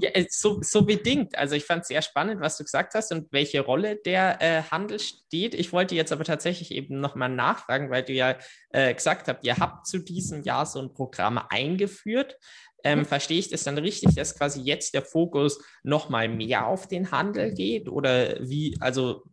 Ja, 0.00 0.10
äh, 0.10 0.26
so, 0.30 0.62
so 0.62 0.86
bedingt. 0.86 1.36
Also 1.36 1.54
ich 1.54 1.64
fand 1.64 1.82
es 1.82 1.88
sehr 1.88 2.00
spannend, 2.00 2.40
was 2.40 2.56
du 2.56 2.64
gesagt 2.64 2.94
hast 2.94 3.12
und 3.12 3.30
welche 3.30 3.60
Rolle 3.60 3.96
der 3.96 4.40
äh, 4.40 4.62
Handel 4.70 4.98
steht. 4.98 5.54
Ich 5.54 5.72
wollte 5.72 5.94
jetzt 5.94 6.12
aber 6.12 6.24
tatsächlich 6.24 6.70
eben 6.70 6.98
nochmal 6.98 7.28
nachfragen, 7.28 7.90
weil 7.90 8.04
du 8.04 8.14
ja 8.14 8.36
äh, 8.70 8.94
gesagt 8.94 9.28
hast, 9.28 9.44
ihr 9.44 9.58
habt 9.58 9.86
zu 9.86 9.98
diesem 9.98 10.42
Jahr 10.42 10.64
so 10.64 10.80
ein 10.80 10.94
Programm 10.94 11.38
eingeführt. 11.48 12.38
Ähm, 12.82 13.00
mhm. 13.00 13.04
verstehe 13.04 13.38
ich 13.38 13.50
das 13.50 13.64
dann 13.64 13.76
richtig, 13.76 14.14
dass 14.14 14.38
quasi 14.38 14.62
jetzt 14.62 14.94
der 14.94 15.02
Fokus 15.02 15.62
nochmal 15.82 16.28
mehr 16.28 16.66
auf 16.66 16.88
den 16.88 17.10
Handel 17.10 17.52
geht? 17.52 17.90
Oder 17.90 18.36
wie, 18.40 18.78
also 18.80 19.24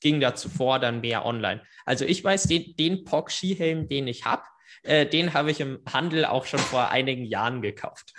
ging 0.00 0.20
da 0.20 0.34
zuvor 0.34 0.78
dann 0.78 1.00
mehr 1.00 1.24
online. 1.24 1.62
Also 1.84 2.04
ich 2.04 2.22
weiß, 2.22 2.44
den, 2.44 2.74
den 2.76 3.04
POC-Skihelm, 3.04 3.88
den 3.88 4.08
ich 4.08 4.24
habe, 4.24 4.42
äh, 4.82 5.06
den 5.06 5.34
habe 5.34 5.50
ich 5.50 5.60
im 5.60 5.80
Handel 5.90 6.24
auch 6.24 6.46
schon 6.46 6.60
vor 6.60 6.90
einigen 6.90 7.24
Jahren 7.24 7.62
gekauft. 7.62 8.12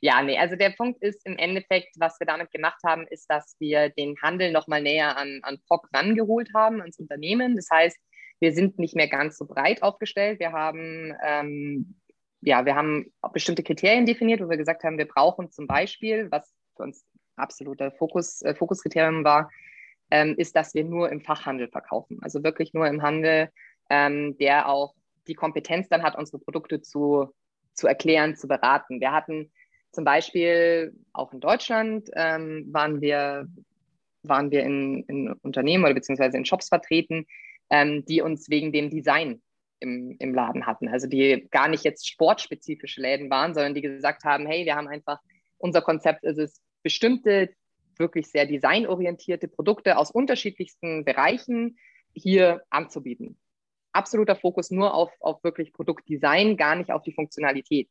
ja, 0.00 0.22
nee, 0.22 0.38
also 0.38 0.56
der 0.56 0.70
Punkt 0.70 1.02
ist 1.02 1.26
im 1.26 1.36
Endeffekt, 1.36 1.94
was 1.98 2.18
wir 2.20 2.26
damit 2.26 2.50
gemacht 2.50 2.80
haben, 2.84 3.06
ist, 3.08 3.26
dass 3.28 3.56
wir 3.58 3.90
den 3.90 4.16
Handel 4.22 4.52
nochmal 4.52 4.82
näher 4.82 5.16
an, 5.16 5.40
an 5.42 5.58
POC 5.68 5.88
rangeholt 5.92 6.50
haben, 6.54 6.80
ans 6.80 6.98
Unternehmen. 6.98 7.56
Das 7.56 7.68
heißt, 7.70 7.98
wir 8.40 8.52
sind 8.52 8.78
nicht 8.78 8.96
mehr 8.96 9.08
ganz 9.08 9.36
so 9.38 9.46
breit 9.46 9.82
aufgestellt. 9.82 10.40
Wir 10.40 10.52
haben 10.52 11.14
ähm, 11.24 11.96
ja, 12.44 12.64
wir 12.66 12.74
haben 12.74 13.12
bestimmte 13.32 13.62
Kriterien 13.62 14.06
definiert, 14.06 14.40
wo 14.40 14.50
wir 14.50 14.56
gesagt 14.56 14.84
haben, 14.84 14.98
wir 14.98 15.08
brauchen 15.08 15.50
zum 15.50 15.66
Beispiel, 15.66 16.30
was 16.30 16.52
für 16.76 16.82
uns 16.82 17.04
absoluter 17.36 17.90
Fokus, 17.92 18.42
äh, 18.42 18.54
Fokuskriterium 18.54 19.24
war, 19.24 19.50
ähm, 20.10 20.34
ist, 20.36 20.56
dass 20.56 20.74
wir 20.74 20.84
nur 20.84 21.10
im 21.10 21.20
Fachhandel 21.20 21.68
verkaufen. 21.68 22.18
Also 22.22 22.42
wirklich 22.44 22.74
nur 22.74 22.86
im 22.86 23.02
Handel, 23.02 23.50
ähm, 23.90 24.36
der 24.38 24.68
auch 24.68 24.94
die 25.26 25.34
Kompetenz 25.34 25.88
dann 25.88 26.02
hat, 26.02 26.16
unsere 26.16 26.38
Produkte 26.38 26.80
zu, 26.80 27.32
zu 27.72 27.86
erklären, 27.86 28.36
zu 28.36 28.46
beraten. 28.46 29.00
Wir 29.00 29.12
hatten 29.12 29.50
zum 29.92 30.04
Beispiel 30.04 30.94
auch 31.12 31.32
in 31.32 31.40
Deutschland 31.40 32.10
ähm, 32.14 32.66
waren 32.70 33.00
wir, 33.00 33.46
waren 34.22 34.50
wir 34.50 34.62
in, 34.62 35.04
in 35.04 35.32
Unternehmen 35.32 35.84
oder 35.84 35.94
beziehungsweise 35.94 36.36
in 36.36 36.44
Shops 36.44 36.68
vertreten, 36.68 37.26
ähm, 37.70 38.04
die 38.04 38.20
uns 38.20 38.50
wegen 38.50 38.72
dem 38.72 38.90
Design 38.90 39.40
im, 39.80 40.16
im 40.18 40.34
Laden 40.34 40.66
hatten. 40.66 40.88
Also 40.88 41.06
die 41.06 41.46
gar 41.50 41.68
nicht 41.68 41.84
jetzt 41.84 42.08
sportspezifische 42.08 43.00
Läden 43.00 43.30
waren, 43.30 43.54
sondern 43.54 43.74
die 43.74 43.82
gesagt 43.82 44.24
haben, 44.24 44.46
hey, 44.46 44.64
wir 44.64 44.74
haben 44.74 44.88
einfach, 44.88 45.20
unser 45.58 45.80
Konzept 45.80 46.24
ist 46.24 46.38
es, 46.38 46.60
bestimmte 46.84 47.50
wirklich 47.98 48.28
sehr 48.28 48.46
designorientierte 48.46 49.48
Produkte 49.48 49.98
aus 49.98 50.12
unterschiedlichsten 50.12 51.04
Bereichen 51.04 51.78
hier 52.12 52.62
anzubieten. 52.70 53.38
Absoluter 53.92 54.36
Fokus 54.36 54.70
nur 54.70 54.94
auf, 54.94 55.10
auf 55.20 55.42
wirklich 55.42 55.72
Produktdesign, 55.72 56.56
gar 56.56 56.76
nicht 56.76 56.92
auf 56.92 57.02
die 57.02 57.12
Funktionalität. 57.12 57.88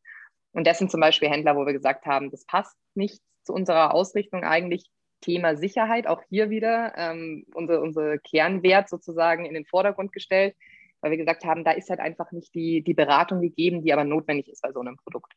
Und 0.51 0.67
das 0.67 0.77
sind 0.77 0.91
zum 0.91 1.01
Beispiel 1.01 1.29
Händler, 1.29 1.55
wo 1.55 1.65
wir 1.65 1.73
gesagt 1.73 2.05
haben, 2.05 2.31
das 2.31 2.45
passt 2.45 2.77
nicht 2.93 3.21
zu 3.43 3.53
unserer 3.53 3.93
Ausrichtung 3.93 4.43
eigentlich. 4.43 4.85
Thema 5.21 5.55
Sicherheit, 5.55 6.05
auch 6.05 6.21
hier 6.29 6.49
wieder 6.49 6.93
ähm, 6.97 7.45
unsere, 7.53 7.79
unsere 7.79 8.19
Kernwert 8.19 8.89
sozusagen 8.89 9.45
in 9.45 9.53
den 9.53 9.65
Vordergrund 9.65 10.11
gestellt, 10.11 10.53
weil 10.99 11.11
wir 11.11 11.17
gesagt 11.17 11.45
haben, 11.45 11.63
da 11.63 11.71
ist 11.71 11.89
halt 11.89 12.01
einfach 12.01 12.33
nicht 12.33 12.53
die, 12.53 12.83
die 12.83 12.93
Beratung 12.93 13.39
gegeben, 13.39 13.81
die 13.83 13.93
aber 13.93 14.03
notwendig 14.03 14.49
ist 14.49 14.61
bei 14.61 14.73
so 14.73 14.81
einem 14.81 14.97
Produkt. 14.97 15.31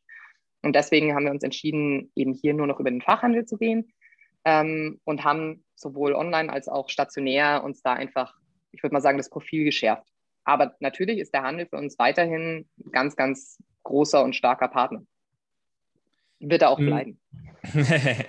Und 0.62 0.74
deswegen 0.74 1.14
haben 1.14 1.24
wir 1.24 1.30
uns 1.30 1.42
entschieden, 1.42 2.10
eben 2.14 2.32
hier 2.32 2.54
nur 2.54 2.66
noch 2.66 2.80
über 2.80 2.90
den 2.90 3.02
Fachhandel 3.02 3.44
zu 3.44 3.56
gehen 3.56 3.92
ähm, 4.44 5.00
und 5.04 5.24
haben 5.24 5.64
sowohl 5.74 6.14
online 6.14 6.52
als 6.52 6.68
auch 6.68 6.88
stationär 6.88 7.62
uns 7.64 7.82
da 7.82 7.92
einfach, 7.92 8.34
ich 8.72 8.82
würde 8.82 8.94
mal 8.94 9.00
sagen, 9.00 9.18
das 9.18 9.30
Profil 9.30 9.64
geschärft. 9.64 10.08
Aber 10.44 10.76
natürlich 10.80 11.18
ist 11.18 11.34
der 11.34 11.42
Handel 11.42 11.66
für 11.66 11.76
uns 11.76 11.98
weiterhin 11.98 12.68
ganz, 12.92 13.16
ganz 13.16 13.58
großer 13.82 14.22
und 14.22 14.34
starker 14.34 14.68
Partner. 14.68 15.02
Wird 16.38 16.62
er 16.62 16.70
auch 16.70 16.78
hm. 16.78 16.86
bleiben. 16.86 17.20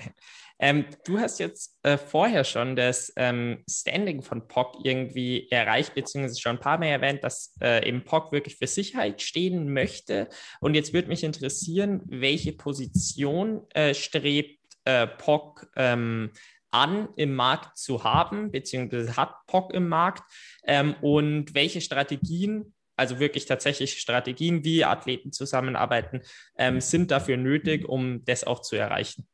ähm, 0.59 0.85
du 1.05 1.19
hast 1.19 1.39
jetzt 1.39 1.77
äh, 1.83 1.97
vorher 1.97 2.43
schon 2.43 2.75
das 2.75 3.13
ähm, 3.15 3.63
Standing 3.69 4.21
von 4.21 4.47
POC 4.47 4.79
irgendwie 4.83 5.47
erreicht, 5.51 5.93
beziehungsweise 5.93 6.39
schon 6.39 6.57
ein 6.57 6.61
paar 6.61 6.79
Mal 6.79 6.87
erwähnt, 6.87 7.23
dass 7.23 7.55
äh, 7.61 7.87
eben 7.87 8.03
POC 8.03 8.31
wirklich 8.31 8.55
für 8.57 8.67
Sicherheit 8.67 9.21
stehen 9.21 9.71
möchte. 9.71 10.27
Und 10.59 10.73
jetzt 10.73 10.93
würde 10.93 11.09
mich 11.09 11.23
interessieren, 11.23 12.01
welche 12.05 12.53
Position 12.53 13.61
äh, 13.73 13.93
strebt 13.93 14.59
äh, 14.85 15.05
POC 15.05 15.67
ähm, 15.75 16.31
an, 16.71 17.09
im 17.15 17.35
Markt 17.35 17.77
zu 17.77 18.03
haben, 18.03 18.51
beziehungsweise 18.51 19.15
hat 19.15 19.33
POC 19.47 19.73
im 19.73 19.87
Markt 19.87 20.23
ähm, 20.63 20.95
und 21.01 21.53
welche 21.53 21.81
Strategien 21.81 22.73
also 22.99 23.19
wirklich 23.19 23.45
tatsächlich 23.45 23.99
Strategien, 23.99 24.63
wie 24.63 24.83
Athleten 24.83 25.31
zusammenarbeiten, 25.31 26.21
ähm, 26.57 26.81
sind 26.81 27.11
dafür 27.11 27.37
nötig, 27.37 27.87
um 27.87 28.25
das 28.25 28.43
auch 28.43 28.61
zu 28.61 28.75
erreichen. 28.75 29.27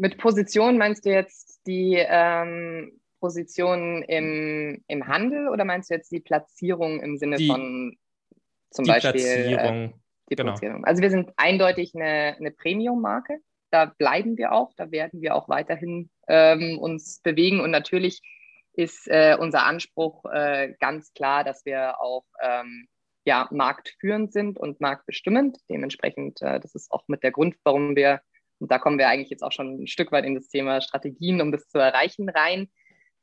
Mit 0.00 0.16
Position 0.16 0.78
meinst 0.78 1.04
du 1.04 1.10
jetzt 1.10 1.60
die 1.66 1.94
ähm, 1.94 2.98
Position 3.20 4.02
im, 4.04 4.82
im 4.86 5.06
Handel 5.06 5.48
oder 5.48 5.66
meinst 5.66 5.90
du 5.90 5.94
jetzt 5.94 6.10
die 6.10 6.20
Platzierung 6.20 7.02
im 7.02 7.18
Sinne 7.18 7.36
die, 7.36 7.48
von 7.48 7.98
zum 8.70 8.86
die 8.86 8.92
Beispiel 8.92 9.10
Platzierung. 9.12 9.84
Äh, 9.84 9.92
die 10.30 10.36
genau. 10.36 10.52
Platzierung? 10.52 10.84
Also 10.86 11.02
wir 11.02 11.10
sind 11.10 11.32
eindeutig 11.36 11.94
eine, 11.94 12.34
eine 12.38 12.50
Premium-Marke. 12.50 13.40
Da 13.70 13.84
bleiben 13.84 14.38
wir 14.38 14.52
auch, 14.52 14.72
da 14.74 14.90
werden 14.90 15.20
wir 15.20 15.34
auch 15.34 15.50
weiterhin 15.50 16.08
ähm, 16.28 16.78
uns 16.78 17.20
bewegen 17.20 17.60
und 17.60 17.70
natürlich 17.70 18.22
ist 18.72 19.06
äh, 19.06 19.36
unser 19.38 19.66
Anspruch 19.66 20.24
äh, 20.32 20.72
ganz 20.80 21.12
klar, 21.12 21.44
dass 21.44 21.66
wir 21.66 22.00
auch 22.00 22.24
ähm, 22.42 22.88
ja, 23.24 23.48
marktführend 23.50 24.32
sind 24.32 24.58
und 24.58 24.80
marktbestimmend. 24.80 25.58
Dementsprechend, 25.68 26.40
äh, 26.40 26.58
das 26.58 26.74
ist 26.74 26.90
auch 26.90 27.04
mit 27.06 27.22
der 27.22 27.32
Grund, 27.32 27.56
warum 27.64 27.94
wir, 27.96 28.22
und 28.60 28.70
da 28.70 28.78
kommen 28.78 28.98
wir 28.98 29.08
eigentlich 29.08 29.30
jetzt 29.30 29.42
auch 29.42 29.52
schon 29.52 29.82
ein 29.82 29.86
Stück 29.86 30.12
weit 30.12 30.24
in 30.24 30.34
das 30.34 30.48
Thema 30.48 30.80
Strategien, 30.80 31.40
um 31.40 31.50
das 31.50 31.68
zu 31.68 31.78
erreichen, 31.78 32.28
rein, 32.28 32.68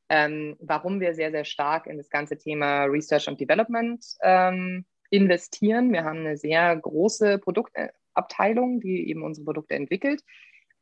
ähm, 0.10 0.56
warum 0.60 1.00
wir 1.00 1.14
sehr, 1.14 1.32
sehr 1.32 1.46
stark 1.46 1.88
in 1.88 1.98
das 1.98 2.10
ganze 2.10 2.38
Thema 2.38 2.86
Research 2.86 3.28
und 3.28 3.40
Development 3.40 4.04
ähm, 4.22 4.86
investieren. 5.10 5.92
Wir 5.94 6.04
haben 6.04 6.20
eine 6.20 6.38
sehr 6.38 6.76
große 6.76 7.38
Produktabteilung, 7.40 8.80
die 8.80 9.10
eben 9.10 9.24
unsere 9.24 9.46
Produkte 9.46 9.76
entwickelt. 9.76 10.24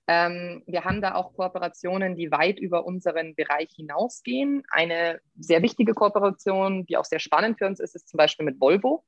Ähm, 0.08 0.64
wir 0.68 0.84
haben 0.84 1.02
da 1.02 1.16
auch 1.16 1.34
Kooperationen, 1.34 2.16
die 2.16 2.32
weit 2.32 2.60
über 2.60 2.86
unseren 2.86 3.34
Bereich 3.36 3.72
hinausgehen. 3.76 4.64
Eine 4.70 5.20
sehr 5.38 5.64
wichtige 5.64 5.94
Kooperation, 5.94 6.86
die 6.86 6.98
auch 6.98 7.06
sehr 7.06 7.20
spannend 7.20 7.58
für 7.58 7.66
uns 7.66 7.80
ist, 7.80 7.96
ist 7.96 8.10
zum 8.10 8.20
Beispiel 8.20 8.46
mit 8.46 8.62
Volvo. 8.62 9.04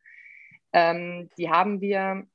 Ähm, 0.73 1.29
die 1.37 1.49
haben 1.49 1.81
wir, 1.81 2.25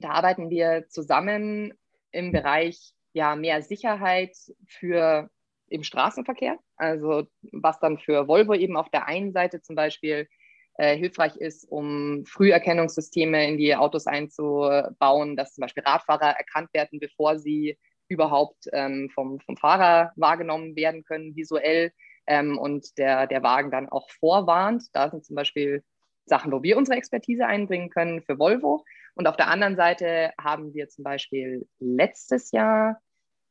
da 0.00 0.10
arbeiten 0.10 0.50
wir 0.50 0.86
zusammen 0.88 1.72
im 2.14 2.32
Bereich 2.32 2.92
ja, 3.12 3.36
mehr 3.36 3.62
Sicherheit 3.62 4.36
für 4.66 5.30
im 5.68 5.82
Straßenverkehr. 5.82 6.58
Also 6.76 7.26
was 7.52 7.78
dann 7.80 7.98
für 7.98 8.28
Volvo 8.28 8.54
eben 8.54 8.76
auf 8.76 8.90
der 8.90 9.06
einen 9.06 9.32
Seite 9.32 9.62
zum 9.62 9.76
Beispiel 9.76 10.28
äh, 10.76 10.96
hilfreich 10.96 11.36
ist, 11.36 11.70
um 11.70 12.24
Früherkennungssysteme 12.26 13.48
in 13.48 13.58
die 13.58 13.74
Autos 13.76 14.06
einzubauen, 14.06 15.36
dass 15.36 15.54
zum 15.54 15.62
Beispiel 15.62 15.84
Radfahrer 15.84 16.36
erkannt 16.36 16.72
werden, 16.72 16.98
bevor 16.98 17.38
sie 17.38 17.78
überhaupt 18.08 18.68
ähm, 18.72 19.10
vom, 19.14 19.40
vom 19.40 19.56
Fahrer 19.56 20.12
wahrgenommen 20.16 20.76
werden 20.76 21.04
können, 21.04 21.34
visuell, 21.36 21.92
ähm, 22.26 22.58
und 22.58 22.96
der, 22.98 23.26
der 23.26 23.42
Wagen 23.42 23.70
dann 23.70 23.88
auch 23.88 24.08
vorwarnt. 24.10 24.84
Da 24.92 25.10
sind 25.10 25.24
zum 25.24 25.36
Beispiel 25.36 25.82
Sachen, 26.26 26.52
wo 26.52 26.62
wir 26.62 26.76
unsere 26.76 26.96
Expertise 26.96 27.46
einbringen 27.46 27.90
können 27.90 28.22
für 28.22 28.38
Volvo. 28.38 28.84
Und 29.14 29.26
auf 29.26 29.36
der 29.36 29.48
anderen 29.48 29.76
Seite 29.76 30.32
haben 30.40 30.74
wir 30.74 30.88
zum 30.88 31.04
Beispiel 31.04 31.66
letztes 31.78 32.50
Jahr 32.50 33.00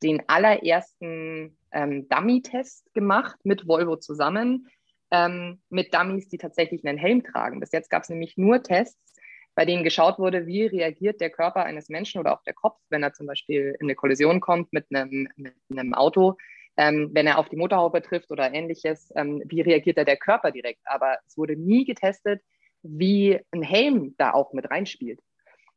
den 0.01 0.21
allerersten 0.27 1.57
ähm, 1.71 2.07
Dummy-Test 2.09 2.93
gemacht 2.93 3.37
mit 3.43 3.67
Volvo 3.67 3.95
zusammen, 3.95 4.67
ähm, 5.11 5.61
mit 5.69 5.93
Dummies, 5.93 6.27
die 6.27 6.37
tatsächlich 6.37 6.85
einen 6.85 6.97
Helm 6.97 7.23
tragen. 7.23 7.59
Bis 7.59 7.71
jetzt 7.71 7.89
gab 7.89 8.03
es 8.03 8.09
nämlich 8.09 8.37
nur 8.37 8.61
Tests, 8.61 9.13
bei 9.55 9.65
denen 9.65 9.83
geschaut 9.83 10.19
wurde, 10.19 10.45
wie 10.47 10.65
reagiert 10.65 11.21
der 11.21 11.29
Körper 11.29 11.63
eines 11.63 11.87
Menschen 11.87 12.19
oder 12.19 12.33
auch 12.33 12.43
der 12.43 12.53
Kopf, 12.53 12.79
wenn 12.89 13.03
er 13.03 13.13
zum 13.13 13.27
Beispiel 13.27 13.75
in 13.79 13.85
eine 13.85 13.95
Kollision 13.95 14.41
kommt 14.41 14.73
mit 14.73 14.87
einem, 14.93 15.29
mit 15.35 15.53
einem 15.69 15.93
Auto, 15.93 16.37
ähm, 16.75 17.11
wenn 17.13 17.27
er 17.27 17.37
auf 17.37 17.49
die 17.49 17.55
Motorhaube 17.55 18.01
trifft 18.01 18.31
oder 18.31 18.51
ähnliches, 18.51 19.11
ähm, 19.15 19.43
wie 19.45 19.61
reagiert 19.61 19.97
da 19.97 20.03
der 20.03 20.17
Körper 20.17 20.51
direkt. 20.51 20.81
Aber 20.85 21.19
es 21.27 21.37
wurde 21.37 21.55
nie 21.55 21.85
getestet, 21.85 22.41
wie 22.81 23.39
ein 23.51 23.61
Helm 23.61 24.15
da 24.17 24.33
auch 24.33 24.53
mit 24.53 24.69
reinspielt. 24.69 25.19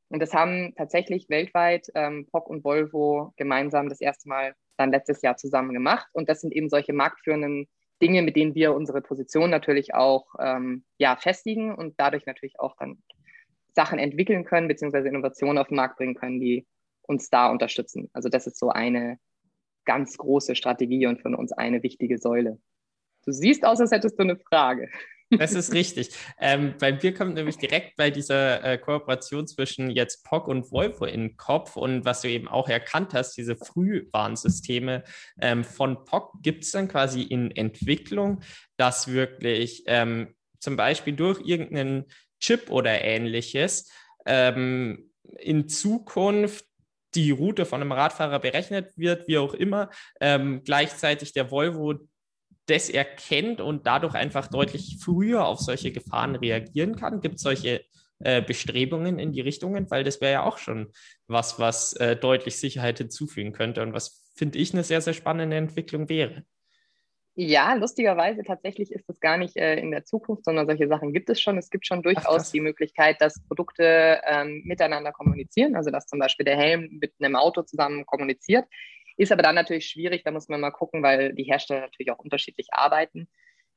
Und 0.08 0.20
das 0.20 0.34
haben 0.34 0.74
tatsächlich 0.76 1.28
weltweit 1.28 1.88
ähm, 1.94 2.26
POC 2.30 2.48
und 2.48 2.64
Volvo 2.64 3.32
gemeinsam 3.36 3.88
das 3.88 4.00
erste 4.00 4.28
Mal 4.28 4.54
dann 4.76 4.90
letztes 4.90 5.22
Jahr 5.22 5.36
zusammen 5.36 5.72
gemacht. 5.72 6.06
Und 6.12 6.28
das 6.28 6.40
sind 6.40 6.52
eben 6.52 6.68
solche 6.68 6.92
marktführenden 6.92 7.66
Dinge, 8.02 8.22
mit 8.22 8.36
denen 8.36 8.54
wir 8.54 8.74
unsere 8.74 9.00
Position 9.00 9.50
natürlich 9.50 9.94
auch 9.94 10.26
ähm, 10.38 10.84
ja, 10.98 11.16
festigen 11.16 11.74
und 11.74 11.94
dadurch 11.98 12.26
natürlich 12.26 12.60
auch 12.60 12.76
dann 12.76 13.02
Sachen 13.74 13.98
entwickeln 13.98 14.44
können, 14.44 14.68
beziehungsweise 14.68 15.08
Innovationen 15.08 15.58
auf 15.58 15.68
den 15.68 15.76
Markt 15.76 15.96
bringen 15.96 16.14
können, 16.14 16.40
die 16.40 16.66
uns 17.02 17.30
da 17.30 17.50
unterstützen. 17.50 18.10
Also 18.12 18.28
das 18.28 18.46
ist 18.46 18.58
so 18.58 18.70
eine 18.70 19.18
ganz 19.84 20.16
große 20.16 20.56
Strategie 20.56 21.06
und 21.06 21.20
von 21.22 21.34
uns 21.34 21.52
eine 21.52 21.82
wichtige 21.82 22.18
Säule. 22.18 22.58
Du 23.24 23.32
siehst 23.32 23.64
aus, 23.64 23.80
als 23.80 23.92
hättest 23.92 24.18
du 24.18 24.22
eine 24.22 24.36
Frage. 24.36 24.90
Das 25.30 25.52
ist 25.54 25.72
richtig. 25.72 26.10
Ähm, 26.38 26.74
bei 26.78 26.92
mir 26.92 27.12
kommt 27.12 27.34
nämlich 27.34 27.58
direkt 27.58 27.96
bei 27.96 28.10
dieser 28.10 28.62
äh, 28.62 28.78
Kooperation 28.78 29.46
zwischen 29.48 29.90
jetzt 29.90 30.24
POC 30.24 30.46
und 30.46 30.70
Volvo 30.70 31.04
in 31.04 31.20
den 31.20 31.36
Kopf 31.36 31.76
und 31.76 32.04
was 32.04 32.20
du 32.22 32.28
eben 32.28 32.46
auch 32.46 32.68
erkannt 32.68 33.12
hast, 33.12 33.36
diese 33.36 33.56
Frühwarnsysteme 33.56 35.02
ähm, 35.40 35.64
von 35.64 36.04
POC 36.04 36.42
gibt 36.42 36.64
es 36.64 36.70
dann 36.70 36.86
quasi 36.86 37.22
in 37.22 37.50
Entwicklung, 37.50 38.40
dass 38.76 39.08
wirklich 39.08 39.82
ähm, 39.86 40.34
zum 40.60 40.76
Beispiel 40.76 41.14
durch 41.14 41.40
irgendeinen 41.44 42.04
Chip 42.40 42.70
oder 42.70 43.02
ähnliches 43.02 43.90
ähm, 44.26 45.10
in 45.38 45.68
Zukunft 45.68 46.64
die 47.14 47.30
Route 47.30 47.64
von 47.64 47.80
einem 47.80 47.92
Radfahrer 47.92 48.38
berechnet 48.38 48.96
wird, 48.96 49.26
wie 49.26 49.38
auch 49.38 49.54
immer, 49.54 49.90
ähm, 50.20 50.62
gleichzeitig 50.64 51.32
der 51.32 51.50
Volvo 51.50 51.94
das 52.66 52.90
erkennt 52.90 53.60
und 53.60 53.86
dadurch 53.86 54.14
einfach 54.14 54.48
deutlich 54.48 54.98
früher 55.00 55.46
auf 55.46 55.60
solche 55.60 55.92
Gefahren 55.92 56.36
reagieren 56.36 56.96
kann? 56.96 57.20
Gibt 57.20 57.36
es 57.36 57.42
solche 57.42 57.84
äh, 58.18 58.42
Bestrebungen 58.42 59.18
in 59.18 59.32
die 59.32 59.40
Richtungen? 59.40 59.90
Weil 59.90 60.04
das 60.04 60.20
wäre 60.20 60.32
ja 60.32 60.42
auch 60.44 60.58
schon 60.58 60.92
was, 61.26 61.58
was 61.58 61.94
äh, 61.94 62.16
deutlich 62.16 62.58
Sicherheit 62.58 62.98
hinzufügen 62.98 63.52
könnte 63.52 63.82
und 63.82 63.92
was, 63.92 64.32
finde 64.36 64.58
ich, 64.58 64.72
eine 64.72 64.84
sehr, 64.84 65.00
sehr 65.00 65.14
spannende 65.14 65.56
Entwicklung 65.56 66.08
wäre. 66.08 66.44
Ja, 67.38 67.74
lustigerweise 67.74 68.42
tatsächlich 68.44 68.90
ist 68.90 69.06
das 69.10 69.20
gar 69.20 69.36
nicht 69.36 69.56
äh, 69.56 69.78
in 69.78 69.90
der 69.90 70.06
Zukunft, 70.06 70.46
sondern 70.46 70.66
solche 70.66 70.88
Sachen 70.88 71.12
gibt 71.12 71.28
es 71.28 71.38
schon. 71.38 71.58
Es 71.58 71.68
gibt 71.68 71.86
schon 71.86 72.02
durchaus 72.02 72.48
Ach, 72.48 72.50
die 72.50 72.60
Möglichkeit, 72.60 73.20
dass 73.20 73.44
Produkte 73.46 74.22
ähm, 74.26 74.62
miteinander 74.64 75.12
kommunizieren, 75.12 75.76
also 75.76 75.90
dass 75.90 76.06
zum 76.06 76.18
Beispiel 76.18 76.46
der 76.46 76.56
Helm 76.56 76.88
mit 76.98 77.12
einem 77.20 77.36
Auto 77.36 77.60
zusammen 77.60 78.06
kommuniziert. 78.06 78.64
Ist 79.16 79.32
aber 79.32 79.42
dann 79.42 79.54
natürlich 79.54 79.86
schwierig, 79.86 80.22
da 80.24 80.30
muss 80.30 80.48
man 80.48 80.60
mal 80.60 80.70
gucken, 80.70 81.02
weil 81.02 81.32
die 81.34 81.44
Hersteller 81.44 81.82
natürlich 81.82 82.10
auch 82.10 82.18
unterschiedlich 82.18 82.68
arbeiten. 82.72 83.28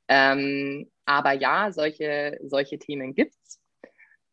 Ähm, 0.08 0.90
aber 1.06 1.34
ja, 1.34 1.72
solche, 1.72 2.40
solche 2.44 2.80
Themen 2.80 3.14
gibt 3.14 3.36
es. 3.44 3.62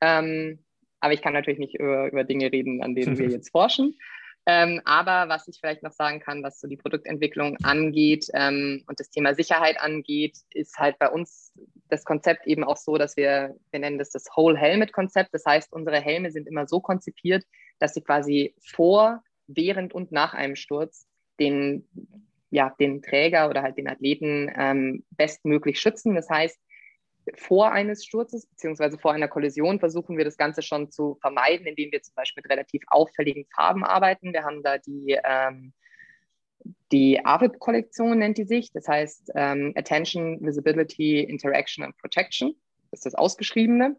Ähm, 0.00 0.64
aber 1.00 1.12
ich 1.12 1.22
kann 1.22 1.34
natürlich 1.34 1.58
nicht 1.58 1.78
über, 1.78 2.10
über 2.10 2.24
Dinge 2.24 2.50
reden, 2.50 2.82
an 2.82 2.94
denen 2.94 3.18
wir 3.18 3.28
jetzt 3.30 3.50
forschen. 3.50 3.96
Ähm, 4.48 4.80
aber 4.84 5.28
was 5.28 5.48
ich 5.48 5.58
vielleicht 5.58 5.82
noch 5.82 5.92
sagen 5.92 6.20
kann, 6.20 6.44
was 6.44 6.60
so 6.60 6.68
die 6.68 6.76
Produktentwicklung 6.76 7.56
angeht 7.64 8.28
ähm, 8.32 8.84
und 8.86 9.00
das 9.00 9.10
Thema 9.10 9.34
Sicherheit 9.34 9.80
angeht, 9.80 10.38
ist 10.50 10.78
halt 10.78 11.00
bei 11.00 11.10
uns 11.10 11.52
das 11.88 12.04
Konzept 12.04 12.46
eben 12.46 12.62
auch 12.62 12.76
so, 12.76 12.96
dass 12.96 13.16
wir, 13.16 13.56
wir 13.72 13.80
nennen 13.80 13.98
das 13.98 14.10
das 14.10 14.28
Whole 14.36 14.56
Helmet 14.56 14.92
Konzept. 14.92 15.34
Das 15.34 15.44
heißt, 15.44 15.72
unsere 15.72 16.00
Helme 16.00 16.30
sind 16.30 16.46
immer 16.46 16.68
so 16.68 16.80
konzipiert, 16.80 17.44
dass 17.80 17.94
sie 17.94 18.02
quasi 18.02 18.54
vor, 18.60 19.22
während 19.46 19.94
und 19.94 20.12
nach 20.12 20.34
einem 20.34 20.56
Sturz 20.56 21.06
den, 21.38 21.88
ja, 22.50 22.74
den 22.80 23.02
Träger 23.02 23.48
oder 23.48 23.62
halt 23.62 23.76
den 23.76 23.88
Athleten 23.88 24.50
ähm, 24.56 25.04
bestmöglich 25.10 25.80
schützen. 25.80 26.14
Das 26.14 26.28
heißt, 26.30 26.58
vor 27.34 27.72
eines 27.72 28.04
Sturzes 28.04 28.46
beziehungsweise 28.46 28.98
vor 28.98 29.12
einer 29.12 29.28
Kollision 29.28 29.80
versuchen 29.80 30.16
wir 30.16 30.24
das 30.24 30.36
Ganze 30.36 30.62
schon 30.62 30.90
zu 30.90 31.16
vermeiden, 31.20 31.66
indem 31.66 31.90
wir 31.90 32.02
zum 32.02 32.14
Beispiel 32.14 32.42
mit 32.42 32.50
relativ 32.50 32.82
auffälligen 32.86 33.46
Farben 33.54 33.84
arbeiten. 33.84 34.32
Wir 34.32 34.44
haben 34.44 34.62
da 34.62 34.78
die, 34.78 35.18
ähm, 35.24 35.72
die 36.92 37.24
AVIP-Kollektion, 37.24 38.18
nennt 38.18 38.38
die 38.38 38.44
sich. 38.44 38.72
Das 38.72 38.86
heißt 38.86 39.32
ähm, 39.34 39.72
Attention, 39.76 40.40
Visibility, 40.40 41.20
Interaction 41.20 41.84
and 41.84 41.96
Protection. 41.96 42.54
Das 42.90 43.00
ist 43.00 43.06
das 43.06 43.14
Ausgeschriebene. 43.14 43.96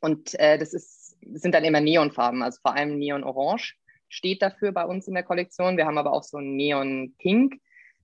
Und 0.00 0.38
äh, 0.38 0.58
das 0.58 0.74
ist, 0.74 1.16
sind 1.20 1.54
dann 1.54 1.64
immer 1.64 1.80
Neonfarben, 1.80 2.42
also 2.42 2.58
vor 2.62 2.74
allem 2.74 2.98
Neon 2.98 3.22
Orange 3.22 3.76
steht 4.10 4.42
dafür 4.42 4.72
bei 4.72 4.84
uns 4.84 5.08
in 5.08 5.14
der 5.14 5.22
Kollektion. 5.22 5.78
Wir 5.78 5.86
haben 5.86 5.96
aber 5.96 6.12
auch 6.12 6.22
so 6.22 6.36
ein 6.36 6.56
Neon 6.56 7.14
Pink, 7.18 7.54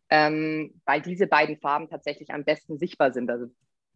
ähm, 0.08 0.80
weil 0.86 1.02
diese 1.02 1.26
beiden 1.26 1.58
Farben 1.58 1.90
tatsächlich 1.90 2.30
am 2.30 2.44
besten 2.44 2.78
sichtbar 2.78 3.12
sind. 3.12 3.28
Also 3.28 3.46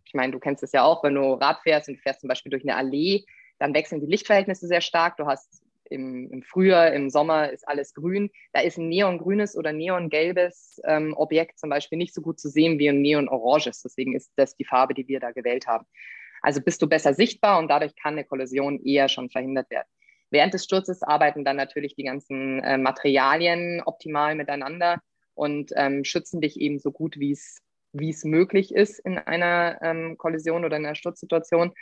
ich 0.05 0.15
meine, 0.15 0.33
du 0.33 0.41
kennst 0.41 0.63
es 0.63 0.73
ja 0.73 0.83
auch, 0.83 1.03
wenn 1.05 1.15
du 1.15 1.35
Rad 1.35 1.61
fährst 1.63 1.89
und 1.89 1.95
du 1.95 2.01
fährst 2.01 2.21
zum 2.21 2.29
Beispiel 2.29 2.51
durch 2.51 2.65
eine 2.65 2.77
Allee, 2.77 3.25
dann 3.59 3.75
wechseln 3.75 4.01
die 4.01 4.11
Lichtverhältnisse 4.11 4.67
sehr 4.67 4.81
stark. 4.81 5.17
Du 5.17 5.27
hast 5.27 5.63
im, 5.85 6.31
im, 6.31 6.43
Frühjahr, 6.43 6.93
im 6.93 7.11
Sommer 7.11 7.51
ist 7.51 7.67
alles 7.69 7.95
grün. 7.95 8.31
Da 8.53 8.61
ist 8.61 8.79
ein 8.79 8.89
neongrünes 8.89 9.57
oder 9.57 9.73
neongelbes 9.73 10.81
ähm, 10.85 11.15
Objekt 11.17 11.59
zum 11.59 11.71
Beispiel 11.71 11.99
nicht 11.99 12.15
so 12.15 12.23
gut 12.23 12.41
zu 12.41 12.49
sehen 12.49 12.79
wie 12.79 12.89
ein 12.89 13.03
neonoranges. 13.03 13.83
Deswegen 13.83 14.15
ist 14.15 14.33
das 14.37 14.57
die 14.57 14.65
Farbe, 14.65 14.95
die 14.95 15.07
wir 15.09 15.21
da 15.21 15.31
gewählt 15.31 15.67
haben. 15.67 15.87
Also 16.43 16.61
bist 16.61 16.81
du 16.81 16.89
besser 16.89 17.13
sichtbar 17.13 17.59
und 17.59 17.69
dadurch 17.69 17.95
kann 17.97 18.15
eine 18.15 18.25
Kollision 18.25 18.83
eher 18.83 19.09
schon 19.09 19.31
verhindert 19.31 19.71
werden. 19.71 19.89
Während 20.31 20.55
des 20.55 20.65
Sturzes 20.65 21.03
arbeiten 21.03 21.45
dann 21.45 21.57
natürlich 21.57 21.95
die 21.97 22.05
ganzen 22.05 22.63
äh, 22.63 22.79
Materialien 22.79 23.83
optimal 23.85 24.35
miteinander 24.35 25.01
und 25.35 25.73
ähm, 25.77 26.05
schützen 26.05 26.41
dich 26.41 26.61
eben 26.61 26.79
so 26.79 26.93
gut, 26.93 27.19
wie 27.19 27.33
es 27.33 28.25
möglich 28.25 28.75
ist 28.75 29.01
in 29.01 29.19
einer 29.19 29.79
ähm, 29.83 30.17
Kollision 30.19 30.65
oder 30.65 30.77
in 30.77 30.87
einer 30.87 30.95
Sturzsituation. 30.95 31.73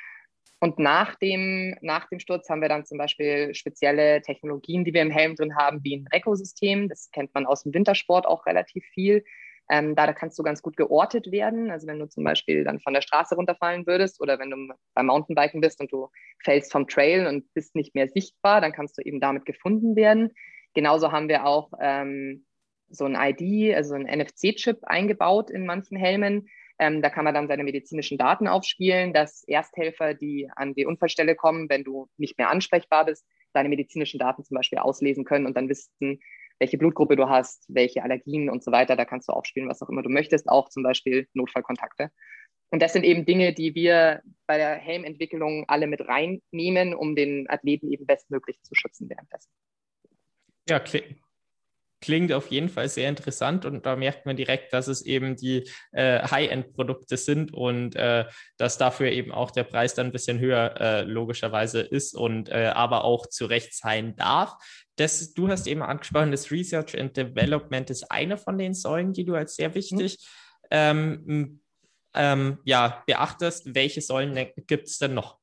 Und 0.60 0.78
nach 0.78 1.14
dem, 1.16 1.76
nach 1.82 2.08
dem 2.08 2.18
Sturz 2.18 2.48
haben 2.48 2.62
wir 2.62 2.68
dann 2.68 2.84
zum 2.84 2.98
Beispiel 2.98 3.54
spezielle 3.54 4.22
Technologien, 4.22 4.84
die 4.84 4.92
wir 4.92 5.02
im 5.02 5.10
Helm 5.10 5.36
drin 5.36 5.54
haben, 5.54 5.84
wie 5.84 5.96
ein 5.96 6.08
Recco-System. 6.12 6.88
Das 6.88 7.10
kennt 7.12 7.32
man 7.34 7.46
aus 7.46 7.62
dem 7.62 7.74
Wintersport 7.74 8.26
auch 8.26 8.44
relativ 8.46 8.84
viel. 8.86 9.24
Ähm, 9.70 9.94
da, 9.94 10.06
da 10.06 10.12
kannst 10.12 10.38
du 10.38 10.42
ganz 10.42 10.62
gut 10.62 10.76
geortet 10.76 11.30
werden. 11.30 11.70
Also 11.70 11.86
wenn 11.86 11.98
du 11.98 12.08
zum 12.08 12.24
Beispiel 12.24 12.64
dann 12.64 12.80
von 12.80 12.94
der 12.94 13.02
Straße 13.02 13.34
runterfallen 13.34 13.86
würdest 13.86 14.20
oder 14.20 14.38
wenn 14.38 14.50
du 14.50 14.74
beim 14.94 15.06
Mountainbiken 15.06 15.60
bist 15.60 15.80
und 15.80 15.92
du 15.92 16.08
fällst 16.42 16.72
vom 16.72 16.88
Trail 16.88 17.26
und 17.26 17.52
bist 17.52 17.74
nicht 17.74 17.94
mehr 17.94 18.08
sichtbar, 18.08 18.60
dann 18.60 18.72
kannst 18.72 18.96
du 18.96 19.02
eben 19.02 19.20
damit 19.20 19.44
gefunden 19.44 19.94
werden. 19.94 20.32
Genauso 20.74 21.12
haben 21.12 21.28
wir 21.28 21.44
auch 21.44 21.70
ähm, 21.80 22.46
so 22.88 23.04
ein 23.04 23.16
ID, 23.16 23.74
also 23.74 23.94
ein 23.94 24.06
NFC-Chip 24.06 24.84
eingebaut 24.84 25.50
in 25.50 25.66
manchen 25.66 25.98
Helmen. 25.98 26.48
Ähm, 26.78 27.02
da 27.02 27.10
kann 27.10 27.24
man 27.24 27.34
dann 27.34 27.48
seine 27.48 27.64
medizinischen 27.64 28.18
Daten 28.18 28.46
aufspielen, 28.46 29.12
dass 29.12 29.42
Ersthelfer, 29.44 30.14
die 30.14 30.48
an 30.54 30.74
die 30.74 30.86
Unfallstelle 30.86 31.34
kommen, 31.34 31.68
wenn 31.68 31.84
du 31.84 32.08
nicht 32.16 32.38
mehr 32.38 32.50
ansprechbar 32.50 33.04
bist, 33.04 33.26
deine 33.52 33.68
medizinischen 33.68 34.18
Daten 34.18 34.44
zum 34.44 34.54
Beispiel 34.54 34.78
auslesen 34.78 35.24
können 35.24 35.46
und 35.46 35.56
dann 35.56 35.68
wissen, 35.68 36.20
welche 36.58 36.78
Blutgruppe 36.78 37.16
du 37.16 37.28
hast, 37.28 37.64
welche 37.68 38.02
Allergien 38.02 38.50
und 38.50 38.64
so 38.64 38.72
weiter. 38.72 38.96
Da 38.96 39.04
kannst 39.04 39.28
du 39.28 39.32
aufspielen, 39.32 39.68
was 39.68 39.82
auch 39.82 39.88
immer 39.88 40.02
du 40.02 40.10
möchtest, 40.10 40.48
auch 40.48 40.68
zum 40.68 40.82
Beispiel 40.82 41.28
Notfallkontakte. 41.34 42.10
Und 42.70 42.82
das 42.82 42.92
sind 42.92 43.04
eben 43.04 43.24
Dinge, 43.24 43.54
die 43.54 43.74
wir 43.74 44.22
bei 44.46 44.58
der 44.58 44.74
Helmentwicklung 44.74 45.64
alle 45.68 45.86
mit 45.86 46.06
reinnehmen, 46.06 46.94
um 46.94 47.16
den 47.16 47.48
Athleten 47.48 47.90
eben 47.90 48.06
bestmöglich 48.06 48.62
zu 48.62 48.74
schützen 48.74 49.08
währenddessen. 49.08 49.50
Ja, 50.68 50.82
klingt 52.00 52.32
auf 52.32 52.48
jeden 52.48 52.68
Fall 52.68 52.88
sehr 52.88 53.08
interessant 53.08 53.64
und 53.64 53.86
da 53.86 53.96
merkt 53.96 54.26
man 54.26 54.36
direkt, 54.36 54.72
dass 54.72 54.86
es 54.86 55.02
eben 55.02 55.34
die 55.34 55.68
äh, 55.92 56.20
High-End-Produkte 56.22 57.16
sind 57.16 57.52
und 57.52 57.96
äh, 57.96 58.26
dass 58.56 58.78
dafür 58.78 59.10
eben 59.10 59.32
auch 59.32 59.50
der 59.50 59.64
Preis 59.64 59.94
dann 59.94 60.06
ein 60.06 60.12
bisschen 60.12 60.38
höher 60.38 60.80
äh, 60.80 61.02
logischerweise 61.02 61.80
ist 61.80 62.14
und 62.14 62.50
äh, 62.50 62.70
aber 62.74 63.04
auch 63.04 63.26
zu 63.26 63.46
Recht 63.46 63.74
sein 63.74 64.14
darf. 64.14 64.54
Das, 64.98 65.32
du 65.32 65.48
hast 65.48 65.66
eben 65.66 65.82
angesprochen, 65.82 66.30
das 66.30 66.50
Research 66.50 66.98
and 66.98 67.16
Development 67.16 67.88
ist 67.90 68.10
eine 68.10 68.36
von 68.36 68.58
den 68.58 68.74
Säulen, 68.74 69.12
die 69.12 69.24
du 69.24 69.34
als 69.34 69.56
sehr 69.56 69.74
wichtig 69.74 70.18
mhm. 70.64 70.68
ähm, 70.70 71.60
ähm, 72.14 72.58
ja, 72.64 73.02
beachtest. 73.06 73.74
Welche 73.74 74.00
Säulen 74.00 74.50
gibt 74.66 74.88
es 74.88 74.98
denn 74.98 75.14
noch? 75.14 75.38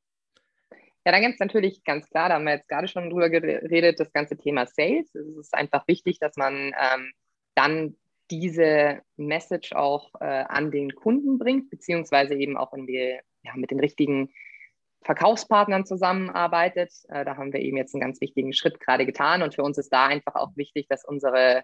Ja, 1.05 1.11
dann 1.11 1.21
gibt 1.21 1.35
es 1.35 1.39
natürlich 1.39 1.83
ganz 1.83 2.09
klar, 2.09 2.29
da 2.29 2.35
haben 2.35 2.45
wir 2.45 2.55
jetzt 2.55 2.67
gerade 2.67 2.87
schon 2.87 3.11
drüber 3.11 3.29
geredet, 3.29 3.99
das 3.99 4.11
ganze 4.11 4.37
Thema 4.37 4.65
Sales. 4.65 5.13
Es 5.13 5.37
ist 5.37 5.53
einfach 5.53 5.87
wichtig, 5.87 6.17
dass 6.19 6.35
man 6.35 6.73
ähm, 6.79 7.11
dann 7.53 7.95
diese 8.31 9.01
Message 9.15 9.73
auch 9.73 10.09
äh, 10.19 10.25
an 10.25 10.71
den 10.71 10.95
Kunden 10.95 11.37
bringt, 11.37 11.69
beziehungsweise 11.69 12.33
eben 12.33 12.57
auch 12.57 12.73
in 12.73 12.87
die, 12.87 13.19
ja, 13.43 13.53
mit 13.55 13.69
den 13.69 13.79
richtigen 13.79 14.33
Verkaufspartnern 15.05 15.85
zusammenarbeitet. 15.85 16.91
Äh, 17.09 17.23
da 17.25 17.37
haben 17.37 17.53
wir 17.53 17.61
eben 17.61 17.77
jetzt 17.77 17.93
einen 17.93 18.01
ganz 18.01 18.19
wichtigen 18.21 18.53
Schritt 18.53 18.79
gerade 18.79 19.05
getan. 19.05 19.43
Und 19.43 19.55
für 19.55 19.63
uns 19.63 19.77
ist 19.77 19.93
da 19.93 20.07
einfach 20.07 20.35
auch 20.35 20.57
wichtig, 20.57 20.87
dass 20.89 21.05
unsere 21.05 21.63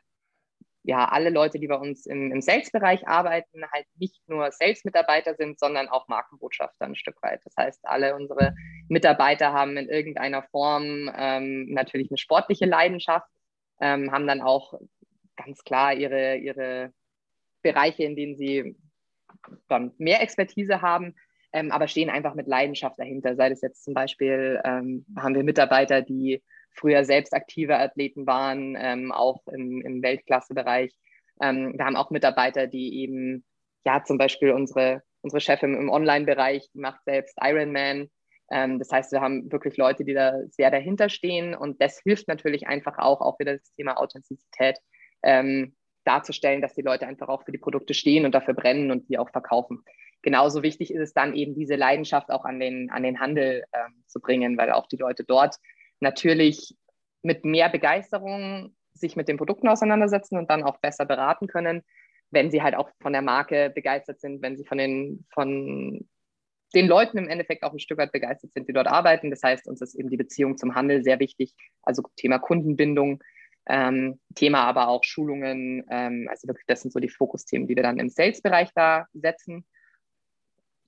ja, 0.83 1.05
alle 1.05 1.29
Leute, 1.29 1.59
die 1.59 1.67
bei 1.67 1.75
uns 1.75 2.05
im, 2.07 2.31
im 2.31 2.41
Sales-Bereich 2.41 3.07
arbeiten, 3.07 3.63
halt 3.71 3.85
nicht 3.97 4.27
nur 4.27 4.51
Sales-Mitarbeiter 4.51 5.35
sind, 5.35 5.59
sondern 5.59 5.89
auch 5.89 6.07
Markenbotschafter 6.07 6.85
ein 6.85 6.95
Stück 6.95 7.21
weit. 7.21 7.41
Das 7.45 7.53
heißt, 7.57 7.81
alle 7.83 8.15
unsere 8.15 8.55
Mitarbeiter 8.87 9.53
haben 9.53 9.77
in 9.77 9.89
irgendeiner 9.89 10.41
Form 10.43 11.11
ähm, 11.15 11.67
natürlich 11.69 12.09
eine 12.09 12.17
sportliche 12.17 12.65
Leidenschaft, 12.65 13.27
ähm, 13.79 14.11
haben 14.11 14.25
dann 14.25 14.41
auch 14.41 14.73
ganz 15.35 15.63
klar 15.63 15.93
ihre, 15.93 16.37
ihre 16.37 16.93
Bereiche, 17.61 18.03
in 18.03 18.15
denen 18.15 18.35
sie 18.35 18.75
dann 19.67 19.93
mehr 19.97 20.21
Expertise 20.21 20.81
haben, 20.81 21.15
ähm, 21.53 21.71
aber 21.71 21.87
stehen 21.87 22.09
einfach 22.09 22.33
mit 22.35 22.47
Leidenschaft 22.47 22.99
dahinter. 22.99 23.35
Sei 23.35 23.49
das 23.49 23.61
jetzt 23.61 23.83
zum 23.83 23.93
Beispiel, 23.93 24.61
ähm, 24.63 25.05
haben 25.17 25.35
wir 25.35 25.43
Mitarbeiter, 25.43 26.01
die 26.01 26.41
früher 26.73 27.03
selbst 27.03 27.33
aktive 27.33 27.77
Athleten 27.77 28.25
waren, 28.25 28.75
ähm, 28.79 29.11
auch 29.11 29.45
im, 29.47 29.81
im 29.81 30.01
Weltklassebereich. 30.01 30.93
Ähm, 31.41 31.73
wir 31.77 31.85
haben 31.85 31.95
auch 31.95 32.11
Mitarbeiter, 32.11 32.67
die 32.67 33.01
eben, 33.01 33.43
ja, 33.85 34.03
zum 34.03 34.17
Beispiel 34.17 34.51
unsere, 34.51 35.03
unsere 35.21 35.41
Chefin 35.41 35.75
im 35.75 35.89
Online-Bereich, 35.89 36.69
die 36.73 36.79
macht 36.79 37.03
selbst 37.03 37.37
Ironman. 37.41 38.09
Ähm, 38.51 38.79
das 38.79 38.91
heißt, 38.91 39.11
wir 39.11 39.21
haben 39.21 39.51
wirklich 39.51 39.77
Leute, 39.77 40.05
die 40.05 40.13
da 40.13 40.39
sehr 40.49 40.71
dahinter 40.71 41.09
stehen 41.09 41.55
und 41.55 41.81
das 41.81 41.99
hilft 42.03 42.27
natürlich 42.27 42.67
einfach 42.67 42.97
auch, 42.97 43.21
auch 43.21 43.39
wieder 43.39 43.57
das 43.57 43.73
Thema 43.73 43.97
Authentizität 43.97 44.77
ähm, 45.23 45.75
darzustellen, 46.03 46.61
dass 46.61 46.73
die 46.73 46.81
Leute 46.81 47.07
einfach 47.07 47.29
auch 47.29 47.43
für 47.43 47.51
die 47.51 47.57
Produkte 47.57 47.93
stehen 47.93 48.25
und 48.25 48.33
dafür 48.33 48.53
brennen 48.53 48.91
und 48.91 49.09
die 49.09 49.17
auch 49.17 49.29
verkaufen. 49.29 49.83
Genauso 50.21 50.61
wichtig 50.63 50.93
ist 50.93 51.01
es 51.01 51.13
dann 51.13 51.33
eben, 51.33 51.55
diese 51.55 51.75
Leidenschaft 51.75 52.29
auch 52.29 52.45
an 52.45 52.59
den, 52.59 52.89
an 52.91 53.03
den 53.03 53.19
Handel 53.19 53.63
ähm, 53.73 54.03
zu 54.07 54.19
bringen, 54.19 54.57
weil 54.57 54.71
auch 54.71 54.87
die 54.87 54.97
Leute 54.97 55.23
dort 55.23 55.57
natürlich 55.99 56.75
mit 57.23 57.45
mehr 57.45 57.69
Begeisterung 57.69 58.75
sich 58.93 59.15
mit 59.15 59.27
den 59.27 59.37
Produkten 59.37 59.67
auseinandersetzen 59.67 60.37
und 60.37 60.49
dann 60.49 60.63
auch 60.63 60.77
besser 60.77 61.05
beraten 61.05 61.47
können, 61.47 61.83
wenn 62.29 62.51
sie 62.51 62.61
halt 62.61 62.75
auch 62.75 62.89
von 63.01 63.13
der 63.13 63.21
Marke 63.21 63.71
begeistert 63.73 64.19
sind, 64.19 64.41
wenn 64.41 64.57
sie 64.57 64.65
von 64.65 64.77
den, 64.77 65.25
von 65.33 66.07
den 66.73 66.87
Leuten 66.87 67.17
im 67.17 67.27
Endeffekt 67.27 67.63
auch 67.63 67.73
ein 67.73 67.79
Stück 67.79 67.97
weit 67.97 68.11
begeistert 68.11 68.53
sind, 68.53 68.67
die 68.67 68.73
dort 68.73 68.87
arbeiten. 68.87 69.29
Das 69.29 69.43
heißt, 69.43 69.67
uns 69.67 69.81
ist 69.81 69.95
eben 69.95 70.09
die 70.09 70.17
Beziehung 70.17 70.57
zum 70.57 70.75
Handel 70.75 71.03
sehr 71.03 71.19
wichtig, 71.19 71.53
also 71.81 72.03
Thema 72.15 72.39
Kundenbindung, 72.39 73.21
ähm, 73.67 74.19
Thema 74.35 74.63
aber 74.63 74.87
auch 74.87 75.03
Schulungen. 75.03 75.85
Ähm, 75.89 76.27
also 76.29 76.47
wirklich, 76.47 76.65
das 76.67 76.81
sind 76.81 76.91
so 76.91 76.99
die 76.99 77.09
Fokusthemen, 77.09 77.67
die 77.67 77.75
wir 77.75 77.83
dann 77.83 77.99
im 77.99 78.09
Sales-Bereich 78.09 78.69
da 78.73 79.05
setzen. 79.13 79.65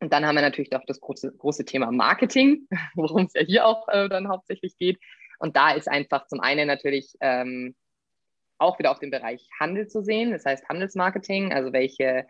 Und 0.03 0.11
dann 0.11 0.25
haben 0.25 0.35
wir 0.35 0.41
natürlich 0.41 0.75
auch 0.75 0.83
das 0.85 0.99
große, 0.99 1.31
große 1.37 1.63
Thema 1.63 1.89
Marketing, 1.89 2.67
worum 2.95 3.25
es 3.25 3.33
ja 3.33 3.41
hier 3.41 3.65
auch 3.65 3.87
äh, 3.87 4.09
dann 4.09 4.27
hauptsächlich 4.27 4.77
geht. 4.77 4.99
Und 5.39 5.55
da 5.55 5.71
ist 5.71 5.87
einfach 5.87 6.27
zum 6.27 6.41
einen 6.41 6.67
natürlich 6.67 7.15
ähm, 7.21 7.73
auch 8.57 8.79
wieder 8.79 8.91
auf 8.91 8.99
den 8.99 9.11
Bereich 9.11 9.47
Handel 9.57 9.87
zu 9.87 10.03
sehen, 10.03 10.31
das 10.31 10.43
heißt 10.43 10.67
Handelsmarketing, 10.67 11.53
also 11.53 11.71
welche 11.71 12.27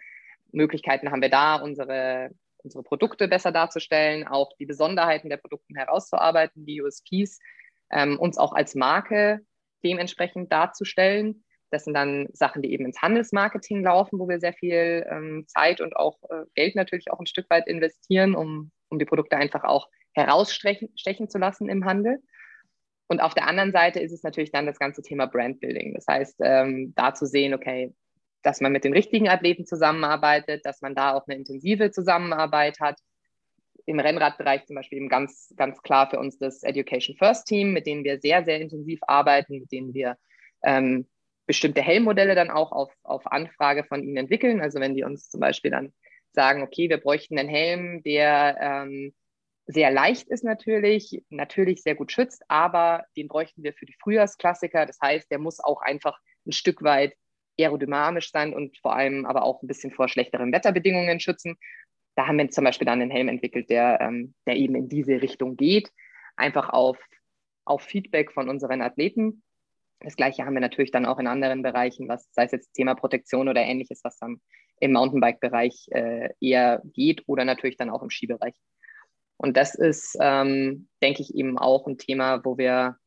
Möglichkeiten 0.51 1.11
haben 1.11 1.23
wir 1.23 1.29
da, 1.29 1.55
unsere, 1.55 2.29
unsere 2.57 2.83
Produkte 2.83 3.27
besser 3.27 3.51
darzustellen, 3.51 4.27
auch 4.27 4.51
die 4.59 4.67
Besonderheiten 4.67 5.29
der 5.29 5.37
Produkte 5.37 5.73
herauszuarbeiten, 5.73 6.67
die 6.67 6.79
USPs, 6.79 7.39
ähm, 7.91 8.19
uns 8.19 8.37
auch 8.37 8.53
als 8.53 8.75
Marke 8.75 9.41
dementsprechend 9.83 10.51
darzustellen. 10.51 11.42
Das 11.73 11.85
sind 11.85 11.95
dann 11.95 12.27
Sachen, 12.33 12.61
die 12.61 12.71
eben 12.71 12.85
ins 12.85 13.01
Handelsmarketing 13.01 13.83
laufen, 13.83 14.19
wo 14.19 14.29
wir 14.29 14.39
sehr 14.39 14.53
viel 14.53 15.05
ähm, 15.09 15.45
Zeit 15.47 15.81
und 15.81 15.95
auch 15.95 16.19
äh, 16.29 16.45
Geld 16.53 16.75
natürlich 16.75 17.11
auch 17.11 17.19
ein 17.19 17.25
Stück 17.25 17.49
weit 17.49 17.67
investieren, 17.67 18.35
um, 18.35 18.71
um 18.89 18.99
die 18.99 19.05
Produkte 19.05 19.37
einfach 19.37 19.63
auch 19.63 19.89
herausstechen 20.13 21.29
zu 21.29 21.37
lassen 21.39 21.69
im 21.69 21.85
Handel. 21.85 22.21
Und 23.07 23.21
auf 23.21 23.33
der 23.33 23.47
anderen 23.47 23.71
Seite 23.71 23.99
ist 23.99 24.11
es 24.11 24.21
natürlich 24.21 24.51
dann 24.51 24.67
das 24.67 24.77
ganze 24.77 25.01
Thema 25.01 25.25
Brandbuilding. 25.25 25.95
Das 25.95 26.05
heißt, 26.07 26.37
ähm, 26.43 26.93
da 26.95 27.15
zu 27.15 27.25
sehen, 27.25 27.55
okay, 27.55 27.93
dass 28.43 28.61
man 28.61 28.71
mit 28.71 28.83
den 28.83 28.93
richtigen 28.93 29.29
Athleten 29.29 29.65
zusammenarbeitet, 29.65 30.65
dass 30.65 30.81
man 30.81 30.93
da 30.93 31.13
auch 31.13 31.25
eine 31.27 31.37
intensive 31.37 31.89
Zusammenarbeit 31.89 32.79
hat. 32.79 32.99
Im 33.85 33.99
Rennradbereich 33.99 34.65
zum 34.65 34.75
Beispiel 34.75 34.99
eben 34.99 35.09
ganz, 35.09 35.53
ganz 35.57 35.81
klar 35.81 36.09
für 36.09 36.19
uns 36.19 36.37
das 36.37 36.61
Education 36.61 37.17
First 37.17 37.47
Team, 37.47 37.73
mit 37.73 37.87
denen 37.87 38.03
wir 38.03 38.19
sehr, 38.19 38.45
sehr 38.45 38.61
intensiv 38.61 38.99
arbeiten, 39.07 39.59
mit 39.59 39.71
denen 39.71 39.93
wir 39.93 40.17
ähm, 40.63 41.07
bestimmte 41.45 41.81
Helmmodelle 41.81 42.35
dann 42.35 42.49
auch 42.49 42.71
auf, 42.71 42.93
auf 43.03 43.27
Anfrage 43.31 43.83
von 43.83 44.03
ihnen 44.03 44.17
entwickeln. 44.17 44.61
Also 44.61 44.79
wenn 44.79 44.95
die 44.95 45.03
uns 45.03 45.29
zum 45.29 45.39
Beispiel 45.39 45.71
dann 45.71 45.93
sagen, 46.31 46.63
okay, 46.63 46.89
wir 46.89 46.97
bräuchten 46.97 47.37
einen 47.37 47.49
Helm, 47.49 48.01
der 48.03 48.57
ähm, 48.59 49.13
sehr 49.65 49.91
leicht 49.91 50.27
ist 50.27 50.43
natürlich, 50.43 51.23
natürlich 51.29 51.83
sehr 51.83 51.95
gut 51.95 52.11
schützt, 52.11 52.43
aber 52.49 53.05
den 53.15 53.27
bräuchten 53.27 53.63
wir 53.63 53.73
für 53.73 53.85
die 53.85 53.95
Frühjahrsklassiker. 54.01 54.85
Das 54.85 54.99
heißt, 55.01 55.31
der 55.31 55.39
muss 55.39 55.59
auch 55.59 55.81
einfach 55.81 56.19
ein 56.45 56.51
Stück 56.51 56.83
weit 56.83 57.13
aerodynamisch 57.59 58.31
sein 58.31 58.53
und 58.53 58.77
vor 58.79 58.95
allem 58.95 59.25
aber 59.25 59.43
auch 59.43 59.61
ein 59.61 59.67
bisschen 59.67 59.91
vor 59.91 60.09
schlechteren 60.09 60.51
Wetterbedingungen 60.51 61.19
schützen. 61.19 61.55
Da 62.15 62.27
haben 62.27 62.37
wir 62.37 62.49
zum 62.49 62.63
Beispiel 62.63 62.85
dann 62.85 63.01
einen 63.01 63.11
Helm 63.11 63.27
entwickelt, 63.27 63.69
der, 63.69 63.99
ähm, 64.01 64.33
der 64.45 64.57
eben 64.57 64.75
in 64.75 64.89
diese 64.89 65.21
Richtung 65.21 65.55
geht, 65.55 65.91
einfach 66.35 66.69
auf, 66.69 66.97
auf 67.65 67.83
Feedback 67.83 68.31
von 68.31 68.49
unseren 68.49 68.81
Athleten. 68.81 69.43
Das 70.03 70.15
gleiche 70.15 70.45
haben 70.45 70.53
wir 70.53 70.61
natürlich 70.61 70.91
dann 70.91 71.05
auch 71.05 71.19
in 71.19 71.27
anderen 71.27 71.63
Bereichen, 71.63 72.07
was 72.07 72.27
sei 72.31 72.45
es 72.45 72.51
jetzt 72.51 72.73
Thema 72.73 72.93
Protektion 72.93 73.49
oder 73.49 73.61
ähnliches, 73.61 74.01
was 74.03 74.17
dann 74.17 74.41
im 74.79 74.91
Mountainbike-Bereich 74.91 75.87
äh, 75.91 76.29
eher 76.39 76.81
geht 76.93 77.23
oder 77.27 77.45
natürlich 77.45 77.77
dann 77.77 77.89
auch 77.89 78.03
im 78.03 78.09
Skibereich. 78.09 78.55
Und 79.37 79.57
das 79.57 79.75
ist, 79.75 80.17
ähm, 80.19 80.87
denke 81.01 81.21
ich, 81.21 81.35
eben 81.35 81.57
auch 81.57 81.87
ein 81.87 81.97
Thema, 81.97 82.43
wo 82.43 82.57
wir 82.57 82.97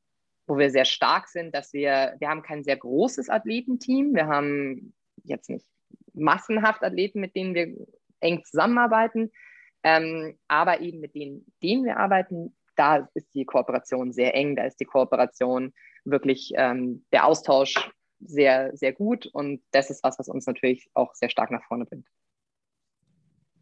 wo 0.46 0.58
wir 0.58 0.70
sehr 0.70 0.84
stark 0.84 1.28
sind, 1.28 1.54
dass 1.54 1.72
wir, 1.72 2.14
wir 2.18 2.28
haben 2.28 2.42
kein 2.42 2.62
sehr 2.62 2.76
großes 2.76 3.28
Athletenteam. 3.28 4.14
Wir 4.14 4.26
haben 4.26 4.94
jetzt 5.24 5.50
nicht 5.50 5.66
massenhaft 6.14 6.82
Athleten, 6.82 7.20
mit 7.20 7.34
denen 7.34 7.54
wir 7.54 7.74
eng 8.20 8.44
zusammenarbeiten, 8.44 9.32
ähm, 9.82 10.38
aber 10.48 10.80
eben 10.80 11.00
mit 11.00 11.14
denen, 11.14 11.52
denen 11.62 11.84
wir 11.84 11.98
arbeiten, 11.98 12.56
da 12.76 13.08
ist 13.14 13.34
die 13.34 13.44
Kooperation 13.44 14.12
sehr 14.12 14.34
eng, 14.34 14.56
da 14.56 14.64
ist 14.64 14.80
die 14.80 14.84
Kooperation 14.84 15.72
wirklich 16.06 16.52
ähm, 16.56 17.04
der 17.12 17.26
Austausch 17.26 17.74
sehr, 18.20 18.74
sehr 18.76 18.92
gut 18.92 19.26
und 19.26 19.62
das 19.72 19.90
ist 19.90 20.02
was, 20.02 20.18
was 20.18 20.28
uns 20.28 20.46
natürlich 20.46 20.88
auch 20.94 21.14
sehr 21.14 21.28
stark 21.28 21.50
nach 21.50 21.64
vorne 21.64 21.84
bringt. 21.84 22.06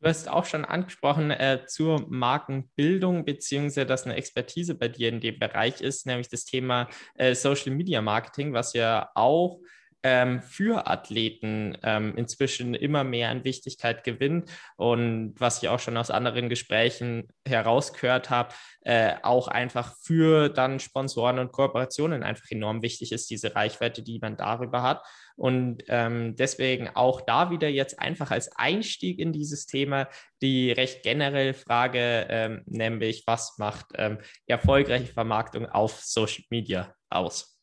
Du 0.00 0.10
hast 0.10 0.28
auch 0.28 0.44
schon 0.44 0.66
angesprochen 0.66 1.30
äh, 1.30 1.64
zur 1.66 2.06
Markenbildung, 2.10 3.24
beziehungsweise 3.24 3.86
dass 3.86 4.04
eine 4.04 4.16
Expertise 4.16 4.74
bei 4.74 4.88
dir 4.88 5.08
in 5.08 5.20
dem 5.20 5.38
Bereich 5.38 5.80
ist, 5.80 6.04
nämlich 6.04 6.28
das 6.28 6.44
Thema 6.44 6.88
äh, 7.14 7.34
Social 7.34 7.72
Media 7.72 8.02
Marketing, 8.02 8.52
was 8.52 8.74
ja 8.74 9.10
auch 9.14 9.60
ähm, 10.04 10.42
für 10.42 10.86
Athleten 10.86 11.78
ähm, 11.82 12.14
inzwischen 12.16 12.74
immer 12.74 13.04
mehr 13.04 13.30
an 13.30 13.42
Wichtigkeit 13.42 14.04
gewinnt 14.04 14.50
und 14.76 15.34
was 15.38 15.62
ich 15.62 15.70
auch 15.70 15.80
schon 15.80 15.96
aus 15.96 16.10
anderen 16.10 16.50
Gesprächen 16.50 17.28
herausgehört 17.48 18.28
habe, 18.28 18.54
äh, 18.82 19.14
auch 19.22 19.48
einfach 19.48 19.96
für 20.02 20.50
dann 20.50 20.78
Sponsoren 20.78 21.38
und 21.38 21.52
Kooperationen 21.52 22.22
einfach 22.22 22.50
enorm 22.50 22.82
wichtig 22.82 23.12
ist, 23.12 23.30
diese 23.30 23.56
Reichweite, 23.56 24.02
die 24.02 24.18
man 24.20 24.36
darüber 24.36 24.82
hat. 24.82 25.02
Und 25.36 25.82
ähm, 25.88 26.36
deswegen 26.36 26.90
auch 26.94 27.22
da 27.22 27.50
wieder 27.50 27.68
jetzt 27.68 27.98
einfach 27.98 28.30
als 28.30 28.54
Einstieg 28.56 29.18
in 29.18 29.32
dieses 29.32 29.66
Thema 29.66 30.08
die 30.42 30.70
recht 30.70 31.02
generelle 31.02 31.54
Frage, 31.54 32.26
ähm, 32.28 32.62
nämlich 32.66 33.24
was 33.26 33.56
macht 33.56 33.86
ähm, 33.96 34.18
erfolgreiche 34.46 35.12
Vermarktung 35.12 35.66
auf 35.66 36.00
Social 36.02 36.44
Media 36.50 36.94
aus? 37.08 37.53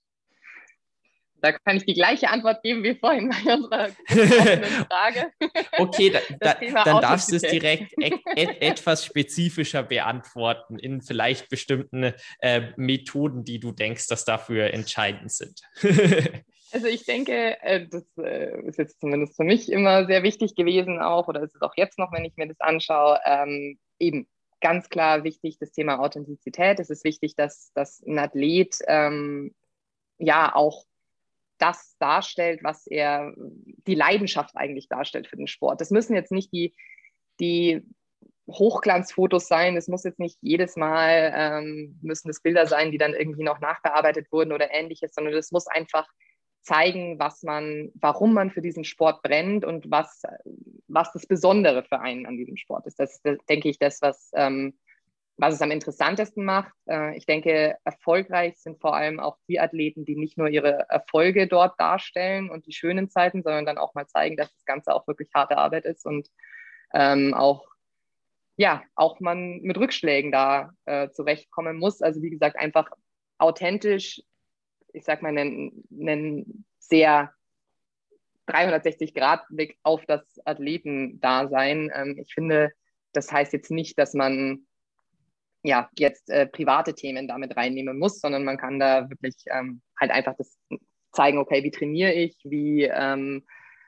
Da 1.41 1.51
kann 1.53 1.77
ich 1.77 1.85
die 1.85 1.93
gleiche 1.93 2.29
Antwort 2.29 2.61
geben 2.63 2.83
wie 2.83 2.95
vorhin 2.95 3.29
bei 3.29 3.53
unserer 3.53 3.89
Frage. 4.87 5.31
okay, 5.77 6.11
da, 6.11 6.19
da, 6.39 6.83
dann 6.83 7.01
darfst 7.01 7.31
du 7.31 7.35
es 7.35 7.41
direkt 7.41 7.93
e 7.99 8.11
et 8.35 8.61
etwas 8.61 9.05
spezifischer 9.05 9.83
beantworten 9.83 10.77
in 10.77 11.01
vielleicht 11.01 11.49
bestimmten 11.49 12.13
äh, 12.39 12.71
Methoden, 12.77 13.43
die 13.43 13.59
du 13.59 13.71
denkst, 13.71 14.07
dass 14.07 14.25
dafür 14.25 14.73
entscheidend 14.73 15.31
sind. 15.31 15.61
also 16.71 16.87
ich 16.87 17.05
denke, 17.05 17.61
äh, 17.61 17.87
das 17.87 18.05
äh, 18.17 18.61
ist 18.67 18.77
jetzt 18.77 18.99
zumindest 18.99 19.35
für 19.35 19.43
mich 19.43 19.71
immer 19.71 20.05
sehr 20.05 20.23
wichtig 20.23 20.55
gewesen 20.55 20.99
auch, 20.99 21.27
oder 21.27 21.41
ist 21.41 21.55
es 21.55 21.61
auch 21.61 21.73
jetzt 21.75 21.97
noch, 21.97 22.11
wenn 22.11 22.25
ich 22.25 22.35
mir 22.37 22.47
das 22.47 22.59
anschaue, 22.59 23.19
ähm, 23.25 23.79
eben 23.99 24.27
ganz 24.61 24.89
klar 24.89 25.23
wichtig 25.23 25.57
das 25.59 25.71
Thema 25.71 25.99
Authentizität. 25.99 26.79
Es 26.79 26.89
ist 26.89 27.03
wichtig, 27.03 27.35
dass, 27.35 27.71
dass 27.73 28.01
ein 28.05 28.19
Athlet 28.19 28.77
ähm, 28.87 29.53
ja 30.17 30.55
auch 30.55 30.85
das 31.61 31.95
darstellt, 31.99 32.63
was 32.63 32.87
er, 32.87 33.33
die 33.37 33.95
Leidenschaft 33.95 34.55
eigentlich 34.55 34.87
darstellt 34.87 35.27
für 35.27 35.37
den 35.37 35.47
Sport. 35.47 35.79
Das 35.79 35.91
müssen 35.91 36.15
jetzt 36.15 36.31
nicht 36.31 36.51
die, 36.51 36.73
die 37.39 37.83
Hochglanzfotos 38.49 39.47
sein. 39.47 39.77
Es 39.77 39.87
muss 39.87 40.03
jetzt 40.03 40.19
nicht 40.19 40.37
jedes 40.41 40.75
Mal, 40.75 41.31
ähm, 41.35 41.99
müssen 42.01 42.29
es 42.29 42.41
Bilder 42.41 42.65
sein, 42.65 42.91
die 42.91 42.97
dann 42.97 43.13
irgendwie 43.13 43.43
noch 43.43 43.59
nachbearbeitet 43.59 44.31
wurden 44.31 44.51
oder 44.51 44.73
ähnliches, 44.73 45.13
sondern 45.13 45.35
es 45.35 45.51
muss 45.51 45.67
einfach 45.67 46.07
zeigen, 46.63 47.19
was 47.19 47.43
man, 47.43 47.91
warum 47.95 48.33
man 48.33 48.51
für 48.51 48.61
diesen 48.61 48.83
Sport 48.83 49.21
brennt 49.23 49.65
und 49.65 49.89
was, 49.89 50.23
was 50.87 51.11
das 51.11 51.25
Besondere 51.25 51.83
für 51.83 51.99
einen 51.99 52.25
an 52.25 52.37
diesem 52.37 52.57
Sport 52.57 52.85
ist. 52.87 52.99
Das 52.99 53.15
ist, 53.15 53.39
denke 53.49 53.69
ich, 53.69 53.79
das, 53.79 54.01
was 54.01 54.31
ähm, 54.35 54.77
was 55.37 55.55
es 55.55 55.61
am 55.61 55.71
interessantesten 55.71 56.45
macht. 56.45 56.73
Äh, 56.87 57.17
ich 57.17 57.25
denke, 57.25 57.75
erfolgreich 57.83 58.59
sind 58.59 58.79
vor 58.79 58.95
allem 58.95 59.19
auch 59.19 59.37
die 59.47 59.59
Athleten, 59.59 60.05
die 60.05 60.15
nicht 60.15 60.37
nur 60.37 60.49
ihre 60.49 60.85
Erfolge 60.89 61.47
dort 61.47 61.79
darstellen 61.79 62.49
und 62.49 62.65
die 62.67 62.73
schönen 62.73 63.09
Zeiten, 63.09 63.43
sondern 63.43 63.65
dann 63.65 63.77
auch 63.77 63.93
mal 63.93 64.07
zeigen, 64.07 64.37
dass 64.37 64.53
das 64.53 64.65
Ganze 64.65 64.93
auch 64.93 65.07
wirklich 65.07 65.29
harte 65.33 65.57
Arbeit 65.57 65.85
ist 65.85 66.05
und 66.05 66.29
ähm, 66.93 67.33
auch 67.33 67.71
ja, 68.57 68.83
auch 68.95 69.19
man 69.19 69.61
mit 69.61 69.77
Rückschlägen 69.77 70.31
da 70.31 70.71
äh, 70.85 71.09
zurechtkommen 71.09 71.77
muss. 71.77 72.01
Also 72.01 72.21
wie 72.21 72.29
gesagt, 72.29 72.57
einfach 72.57 72.91
authentisch, 73.39 74.21
ich 74.93 75.03
sag 75.03 75.23
mal, 75.23 75.29
einen, 75.29 75.83
einen 75.91 76.65
sehr 76.77 77.33
360-Grad-Blick 78.47 79.79
auf 79.83 80.05
das 80.05 80.21
Athletendasein. 80.45 81.91
Ähm, 81.93 82.17
ich 82.19 82.33
finde, 82.33 82.71
das 83.13 83.31
heißt 83.31 83.53
jetzt 83.53 83.71
nicht, 83.71 83.97
dass 83.97 84.13
man 84.13 84.67
ja, 85.63 85.89
jetzt 85.97 86.29
äh, 86.29 86.47
private 86.47 86.95
Themen 86.95 87.27
damit 87.27 87.55
reinnehmen 87.55 87.99
muss, 87.99 88.19
sondern 88.19 88.43
man 88.43 88.57
kann 88.57 88.79
da 88.79 89.09
wirklich 89.09 89.35
ähm, 89.47 89.81
halt 89.99 90.11
einfach 90.11 90.35
das 90.37 90.57
zeigen, 91.11 91.37
okay, 91.37 91.63
wie 91.63 91.71
trainiere 91.71 92.13
ich, 92.13 92.37
wie, 92.43 92.83
ähm, 92.83 93.45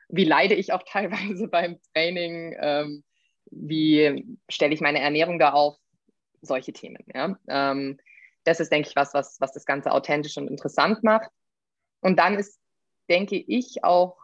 wie 0.09 0.25
leide 0.25 0.55
ich 0.55 0.73
auch 0.73 0.83
teilweise 0.88 1.47
beim 1.47 1.79
Training, 1.93 2.55
ähm, 2.59 3.03
wie 3.45 4.38
stelle 4.49 4.73
ich 4.73 4.81
meine 4.81 4.99
Ernährung 4.99 5.39
da 5.39 5.51
auf, 5.53 5.77
solche 6.45 6.73
Themen. 6.73 7.03
Ja? 7.13 7.38
Ähm, 7.47 7.97
das 8.43 8.59
ist, 8.59 8.69
denke 8.69 8.89
ich, 8.89 8.95
was, 8.97 9.13
was, 9.13 9.38
was 9.39 9.53
das 9.53 9.65
Ganze 9.65 9.91
authentisch 9.91 10.38
und 10.38 10.49
interessant 10.49 11.01
macht. 11.01 11.29
Und 12.01 12.19
dann 12.19 12.38
ist, 12.38 12.59
denke 13.09 13.38
ich, 13.38 13.86
auch 13.86 14.17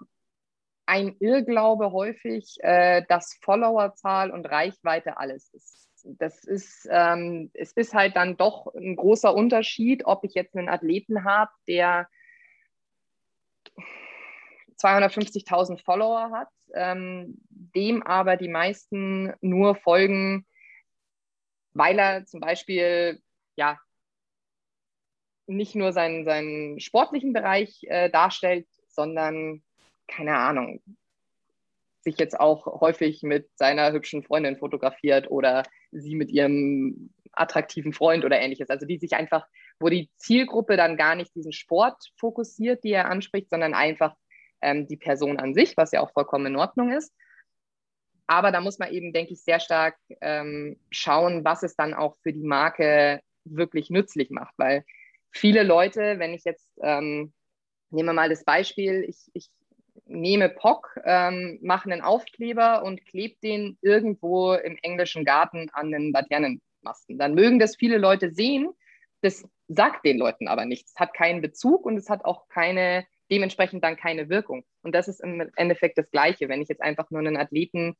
ein 0.86 1.16
Irrglaube 1.20 1.94
häufig, 1.94 2.58
äh, 2.60 3.06
dass 3.08 3.38
Followerzahl 3.42 4.32
und 4.32 4.46
Reichweite 4.46 5.18
alles 5.18 5.50
ist 5.54 5.89
das 6.06 6.44
ist, 6.44 6.88
ähm, 6.92 7.52
es 7.54 7.74
ist 7.74 7.94
halt 7.94 8.16
dann 8.16 8.38
doch 8.38 8.74
ein 8.76 8.96
großer 8.96 9.34
Unterschied, 9.34 10.06
ob 10.06 10.24
ich 10.24 10.34
jetzt 10.34 10.56
einen 10.56 10.70
Athleten 10.70 11.24
habe, 11.24 11.52
der 11.68 12.08
250.000 14.78 15.84
Follower 15.84 16.32
hat, 16.32 16.50
ähm, 16.74 17.38
dem 17.50 18.02
aber 18.04 18.38
die 18.38 18.48
meisten 18.48 19.34
nur 19.42 19.76
folgen, 19.76 20.46
weil 21.74 22.00
er 22.00 22.26
zum 22.26 22.40
Beispiel 22.40 23.22
ja 23.56 23.78
nicht 25.48 25.76
nur 25.76 25.92
seinen, 25.92 26.26
seinen 26.26 26.80
sportlichen 26.80 27.34
Bereich 27.34 27.84
äh, 27.84 28.10
darstellt, 28.10 28.68
sondern 28.88 29.64
keine 30.08 30.38
Ahnung, 30.38 30.82
sich 32.02 32.18
jetzt 32.18 32.40
auch 32.40 32.82
häufig 32.82 33.24
mit 33.24 33.50
seiner 33.58 33.92
hübschen 33.92 34.24
Freundin 34.24 34.58
fotografiert 34.58 35.30
oder 35.30 35.64
sie 35.92 36.16
mit 36.16 36.32
ihrem 36.32 37.12
attraktiven 37.32 37.94
Freund 37.94 38.26
oder 38.26 38.40
ähnliches. 38.40 38.70
Also 38.70 38.86
die 38.86 38.98
sich 38.98 39.14
einfach, 39.14 39.46
wo 39.80 39.90
die 39.90 40.10
Zielgruppe 40.18 40.78
dann 40.78 40.98
gar 40.98 41.16
nicht 41.16 41.36
diesen 41.36 41.52
Sport 41.52 42.12
fokussiert, 42.18 42.84
die 42.84 42.92
er 42.92 43.10
anspricht, 43.10 43.50
sondern 43.50 43.74
einfach 43.74 44.16
ähm, 44.62 44.88
die 44.88 44.98
Person 44.98 45.40
an 45.40 45.54
sich, 45.54 45.78
was 45.78 45.92
ja 45.92 46.02
auch 46.02 46.12
vollkommen 46.12 46.48
in 46.48 46.56
Ordnung 46.56 46.92
ist. 46.92 47.14
Aber 48.28 48.52
da 48.52 48.62
muss 48.62 48.78
man 48.78 48.92
eben, 48.92 49.12
denke 49.12 49.34
ich, 49.34 49.42
sehr 49.42 49.60
stark 49.60 49.98
ähm, 50.22 50.80
schauen, 50.92 51.44
was 51.44 51.64
es 51.64 51.76
dann 51.76 51.94
auch 51.94 52.16
für 52.22 52.32
die 52.32 52.44
Marke 52.44 53.22
wirklich 53.44 53.90
nützlich 53.90 54.30
macht. 54.30 54.54
Weil 54.58 54.86
viele 55.32 55.64
Leute, 55.64 56.20
wenn 56.20 56.34
ich 56.34 56.44
jetzt, 56.44 56.70
ähm, 56.82 57.34
nehmen 57.90 58.10
wir 58.10 58.14
mal 58.14 58.30
das 58.30 58.44
Beispiel, 58.44 59.04
ich, 59.08 59.18
ich 59.34 59.50
nehme 60.10 60.50
POC, 60.50 61.02
ähm, 61.06 61.60
mache 61.62 61.90
einen 61.90 62.02
Aufkleber 62.02 62.84
und 62.84 63.06
klebe 63.06 63.36
den 63.42 63.78
irgendwo 63.82 64.54
im 64.54 64.78
englischen 64.82 65.24
Garten 65.24 65.70
an 65.72 65.92
den 65.92 66.12
Laternenmasten. 66.12 67.18
Dann 67.18 67.36
mögen 67.36 67.60
das 67.60 67.76
viele 67.76 67.98
Leute 67.98 68.32
sehen. 68.32 68.70
Das 69.22 69.48
sagt 69.68 70.06
den 70.06 70.18
Leuten 70.18 70.48
aber 70.48 70.66
nichts. 70.66 70.96
Hat 70.96 71.14
keinen 71.14 71.42
Bezug 71.42 71.86
und 71.86 71.98
es 71.98 72.10
hat 72.10 72.26
auch 72.26 72.48
keine, 72.50 73.06
dementsprechend 73.32 73.84
dann 73.84 73.98
keine 73.98 74.30
Wirkung. 74.30 74.66
Und 74.82 74.96
das 74.96 75.08
ist 75.08 75.22
im 75.22 75.50
Endeffekt 75.56 75.98
das 75.98 76.12
Gleiche. 76.12 76.50
Wenn 76.50 76.62
ich 76.62 76.70
jetzt 76.70 76.82
einfach 76.82 77.10
nur 77.12 77.20
einen 77.20 77.38
Athleten 77.38 77.96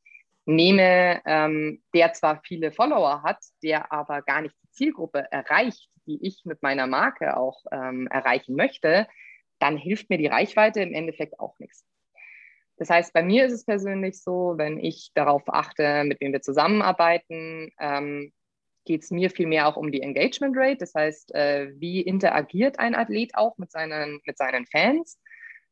nehme, 0.46 1.20
ähm, 1.26 1.82
der 1.94 2.12
zwar 2.12 2.40
viele 2.44 2.72
Follower 2.72 3.22
hat, 3.22 3.38
der 3.62 3.92
aber 3.92 4.22
gar 4.22 4.42
nicht 4.42 4.56
die 4.62 4.70
Zielgruppe 4.70 5.26
erreicht, 5.30 5.88
die 6.06 6.18
ich 6.26 6.42
mit 6.44 6.62
meiner 6.62 6.86
Marke 6.86 7.36
auch 7.36 7.62
ähm, 7.70 8.08
erreichen 8.08 8.56
möchte, 8.56 9.06
dann 9.58 9.76
hilft 9.76 10.10
mir 10.10 10.18
die 10.18 10.26
Reichweite 10.26 10.80
im 10.80 10.94
Endeffekt 10.94 11.38
auch 11.38 11.58
nichts. 11.58 11.86
Das 12.80 12.88
heißt, 12.88 13.12
bei 13.12 13.22
mir 13.22 13.44
ist 13.44 13.52
es 13.52 13.66
persönlich 13.66 14.22
so, 14.22 14.54
wenn 14.56 14.82
ich 14.82 15.10
darauf 15.12 15.42
achte, 15.48 16.02
mit 16.04 16.18
wem 16.22 16.32
wir 16.32 16.40
zusammenarbeiten, 16.40 17.70
ähm, 17.78 18.32
geht 18.86 19.02
es 19.02 19.10
mir 19.10 19.28
vielmehr 19.28 19.68
auch 19.68 19.76
um 19.76 19.92
die 19.92 20.00
Engagement 20.00 20.56
Rate. 20.56 20.78
Das 20.78 20.94
heißt, 20.94 21.34
äh, 21.34 21.72
wie 21.78 22.00
interagiert 22.00 22.78
ein 22.78 22.94
Athlet 22.94 23.34
auch 23.34 23.58
mit 23.58 23.70
seinen, 23.70 24.18
mit 24.24 24.38
seinen 24.38 24.64
Fans? 24.64 25.20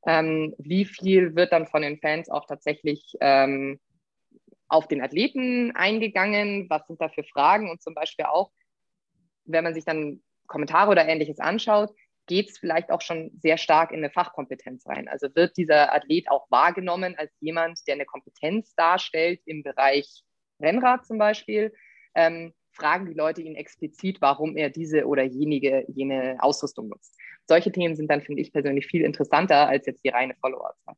Ähm, 0.07 0.55
wie 0.59 0.85
viel 0.85 1.35
wird 1.35 1.53
dann 1.53 1.67
von 1.67 1.81
den 1.81 1.97
Fans 1.99 2.29
auch 2.29 2.45
tatsächlich 2.47 3.17
ähm, 3.23 3.81
auf 4.69 4.87
den 4.87 5.01
Athleten 5.01 5.75
eingegangen? 5.75 6.69
Was 6.69 6.87
sind 6.89 7.01
da 7.01 7.09
für 7.09 7.25
Fragen? 7.25 7.71
Und 7.71 7.81
zum 7.81 7.95
Beispiel 7.95 8.27
auch, 8.27 8.51
wenn 9.47 9.65
man 9.65 9.73
sich 9.73 9.87
dann 9.87 10.23
Kommentare 10.47 10.91
oder 10.91 11.09
ähnliches 11.09 11.41
anschaut, 11.41 11.91
geht 12.29 12.51
es 12.51 12.59
vielleicht 12.59 12.91
auch 12.91 13.01
schon 13.01 13.33
sehr 13.41 13.59
stark 13.59 13.91
in 13.91 13.99
eine 13.99 14.11
Fachkompetenz 14.11 14.87
rein. 14.87 15.09
Also 15.09 15.35
wird 15.35 15.57
dieser 15.57 15.93
Athlet 15.93 16.31
auch 16.31 16.49
wahrgenommen 16.51 17.17
als 17.19 17.33
jemand, 17.41 17.81
der 17.89 17.95
eine 17.95 18.05
Kompetenz 18.05 18.75
darstellt 18.77 19.41
im 19.47 19.65
Bereich 19.65 20.23
Rennrad 20.61 21.07
zum 21.07 21.19
Beispiel. 21.19 21.75
Ähm, 22.15 22.55
fragen 22.71 23.07
die 23.07 23.15
Leute 23.15 23.43
ihn 23.43 23.57
explizit, 23.57 24.21
warum 24.21 24.57
er 24.57 24.71
diese 24.71 25.07
oder 25.07 25.25
jenige, 25.25 25.85
jene 25.89 26.37
Ausrüstung 26.41 26.89
nutzt. 26.89 27.17
Solche 27.47 27.73
Themen 27.73 27.97
sind 27.97 28.09
dann, 28.11 28.23
finde 28.23 28.43
ich 28.43 28.53
persönlich, 28.53 28.87
viel 28.87 29.03
interessanter 29.03 29.69
als 29.69 29.87
jetzt 29.87 30.05
die 30.05 30.11
reine 30.11 30.35
Followerzahl. 30.41 30.95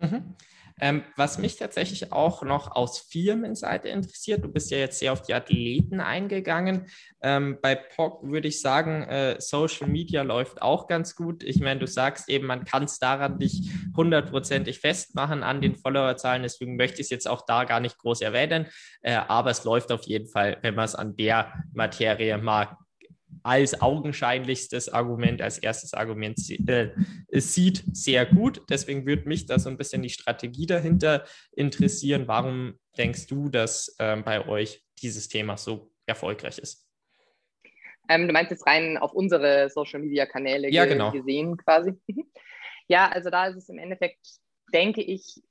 Mhm. 0.00 0.36
Ähm, 0.80 1.02
was 1.16 1.38
mich 1.38 1.56
tatsächlich 1.56 2.12
auch 2.12 2.42
noch 2.42 2.74
aus 2.74 2.98
Firmenseite 2.98 3.88
interessiert, 3.88 4.44
du 4.44 4.48
bist 4.48 4.70
ja 4.70 4.78
jetzt 4.78 4.98
sehr 4.98 5.12
auf 5.12 5.22
die 5.22 5.34
Athleten 5.34 6.00
eingegangen. 6.00 6.86
Ähm, 7.22 7.58
bei 7.60 7.74
POC 7.74 8.30
würde 8.30 8.48
ich 8.48 8.60
sagen, 8.60 9.02
äh, 9.02 9.36
Social 9.38 9.88
Media 9.88 10.22
läuft 10.22 10.62
auch 10.62 10.86
ganz 10.86 11.14
gut. 11.14 11.42
Ich 11.42 11.60
meine, 11.60 11.80
du 11.80 11.86
sagst 11.86 12.28
eben, 12.28 12.46
man 12.46 12.64
kann 12.64 12.84
es 12.84 12.98
daran 12.98 13.38
nicht 13.38 13.70
hundertprozentig 13.96 14.80
festmachen 14.80 15.42
an 15.42 15.60
den 15.60 15.76
Followerzahlen, 15.76 16.42
deswegen 16.42 16.76
möchte 16.76 16.96
ich 16.96 17.06
es 17.06 17.10
jetzt 17.10 17.28
auch 17.28 17.42
da 17.46 17.64
gar 17.64 17.80
nicht 17.80 17.98
groß 17.98 18.20
erwähnen, 18.22 18.66
äh, 19.02 19.14
aber 19.14 19.50
es 19.50 19.64
läuft 19.64 19.92
auf 19.92 20.02
jeden 20.02 20.28
Fall, 20.28 20.58
wenn 20.62 20.74
man 20.74 20.84
es 20.84 20.94
an 20.94 21.16
der 21.16 21.52
Materie 21.72 22.38
mag, 22.38 22.76
als 23.42 23.80
augenscheinlichstes 23.80 24.88
Argument, 24.88 25.42
als 25.42 25.58
erstes 25.58 25.94
Argument 25.94 26.38
äh, 26.68 26.90
sieht, 27.30 27.84
sehr 27.92 28.26
gut. 28.26 28.62
Deswegen 28.68 29.06
würde 29.06 29.28
mich 29.28 29.46
da 29.46 29.58
so 29.58 29.68
ein 29.68 29.76
bisschen 29.76 30.02
die 30.02 30.10
Strategie 30.10 30.66
dahinter 30.66 31.24
interessieren. 31.52 32.28
Warum 32.28 32.78
denkst 32.96 33.26
du, 33.26 33.48
dass 33.48 33.96
ähm, 33.98 34.24
bei 34.24 34.46
euch 34.46 34.84
dieses 35.00 35.28
Thema 35.28 35.56
so 35.56 35.92
erfolgreich 36.06 36.58
ist? 36.58 36.86
Ähm, 38.08 38.26
du 38.26 38.32
meinst 38.32 38.50
jetzt 38.50 38.66
rein 38.66 38.98
auf 38.98 39.12
unsere 39.12 39.70
Social-Media-Kanäle 39.70 40.70
ja, 40.70 40.84
ge 40.84 40.94
genau. 40.94 41.12
gesehen 41.12 41.56
quasi? 41.56 41.92
Mhm. 42.06 42.24
Ja, 42.88 43.08
also 43.08 43.30
da 43.30 43.46
ist 43.46 43.56
es 43.56 43.68
im 43.68 43.78
Endeffekt, 43.78 44.26
denke 44.72 45.02
ich, 45.02 45.42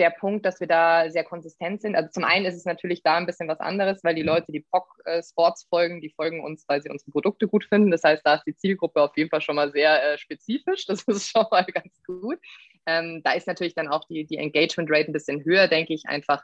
der 0.00 0.10
Punkt, 0.10 0.44
dass 0.44 0.58
wir 0.58 0.66
da 0.66 1.10
sehr 1.10 1.24
konsistent 1.24 1.82
sind. 1.82 1.94
Also 1.94 2.10
zum 2.10 2.24
einen 2.24 2.46
ist 2.46 2.56
es 2.56 2.64
natürlich 2.64 3.02
da 3.02 3.16
ein 3.16 3.26
bisschen 3.26 3.48
was 3.48 3.60
anderes, 3.60 4.02
weil 4.02 4.14
die 4.14 4.22
Leute, 4.22 4.50
die 4.50 4.60
POC 4.60 4.86
äh, 5.04 5.22
Sports 5.22 5.66
folgen, 5.68 6.00
die 6.00 6.10
folgen 6.10 6.42
uns, 6.42 6.64
weil 6.66 6.82
sie 6.82 6.90
unsere 6.90 7.10
Produkte 7.10 7.46
gut 7.46 7.64
finden. 7.64 7.90
Das 7.90 8.02
heißt, 8.02 8.22
da 8.24 8.34
ist 8.34 8.46
die 8.46 8.56
Zielgruppe 8.56 9.02
auf 9.02 9.16
jeden 9.16 9.30
Fall 9.30 9.42
schon 9.42 9.56
mal 9.56 9.70
sehr 9.70 10.02
äh, 10.02 10.18
spezifisch. 10.18 10.86
Das 10.86 11.02
ist 11.06 11.28
schon 11.28 11.46
mal 11.50 11.64
ganz 11.64 12.02
gut. 12.04 12.38
Ähm, 12.86 13.20
da 13.22 13.32
ist 13.32 13.46
natürlich 13.46 13.74
dann 13.74 13.88
auch 13.88 14.04
die, 14.08 14.24
die 14.24 14.38
Engagement 14.38 14.90
Rate 14.90 15.10
ein 15.10 15.12
bisschen 15.12 15.44
höher, 15.44 15.68
denke 15.68 15.94
ich, 15.94 16.06
einfach 16.06 16.42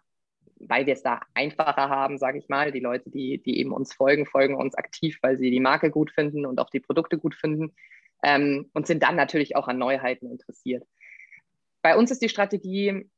weil 0.59 0.87
wir 0.87 0.95
es 0.95 1.03
da 1.03 1.21
einfacher 1.35 1.91
haben, 1.91 2.17
sage 2.17 2.39
ich 2.39 2.49
mal. 2.49 2.73
Die 2.73 2.81
Leute, 2.81 3.11
die, 3.11 3.43
die 3.43 3.59
eben 3.59 3.73
uns 3.73 3.93
folgen, 3.93 4.25
folgen 4.25 4.55
uns 4.55 4.75
aktiv, 4.75 5.19
weil 5.21 5.37
sie 5.37 5.51
die 5.51 5.61
Marke 5.61 5.91
gut 5.91 6.11
finden 6.11 6.47
und 6.47 6.59
auch 6.59 6.71
die 6.71 6.81
Produkte 6.81 7.19
gut 7.19 7.35
finden 7.35 7.75
ähm, 8.23 8.71
und 8.73 8.87
sind 8.87 9.03
dann 9.03 9.17
natürlich 9.17 9.57
auch 9.57 9.69
an 9.69 9.79
Neuheiten 9.79 10.31
interessiert. 10.31 10.85
Bei 11.83 11.97
uns 11.97 12.11
ist 12.11 12.23
die 12.23 12.29
Strategie, 12.29 13.09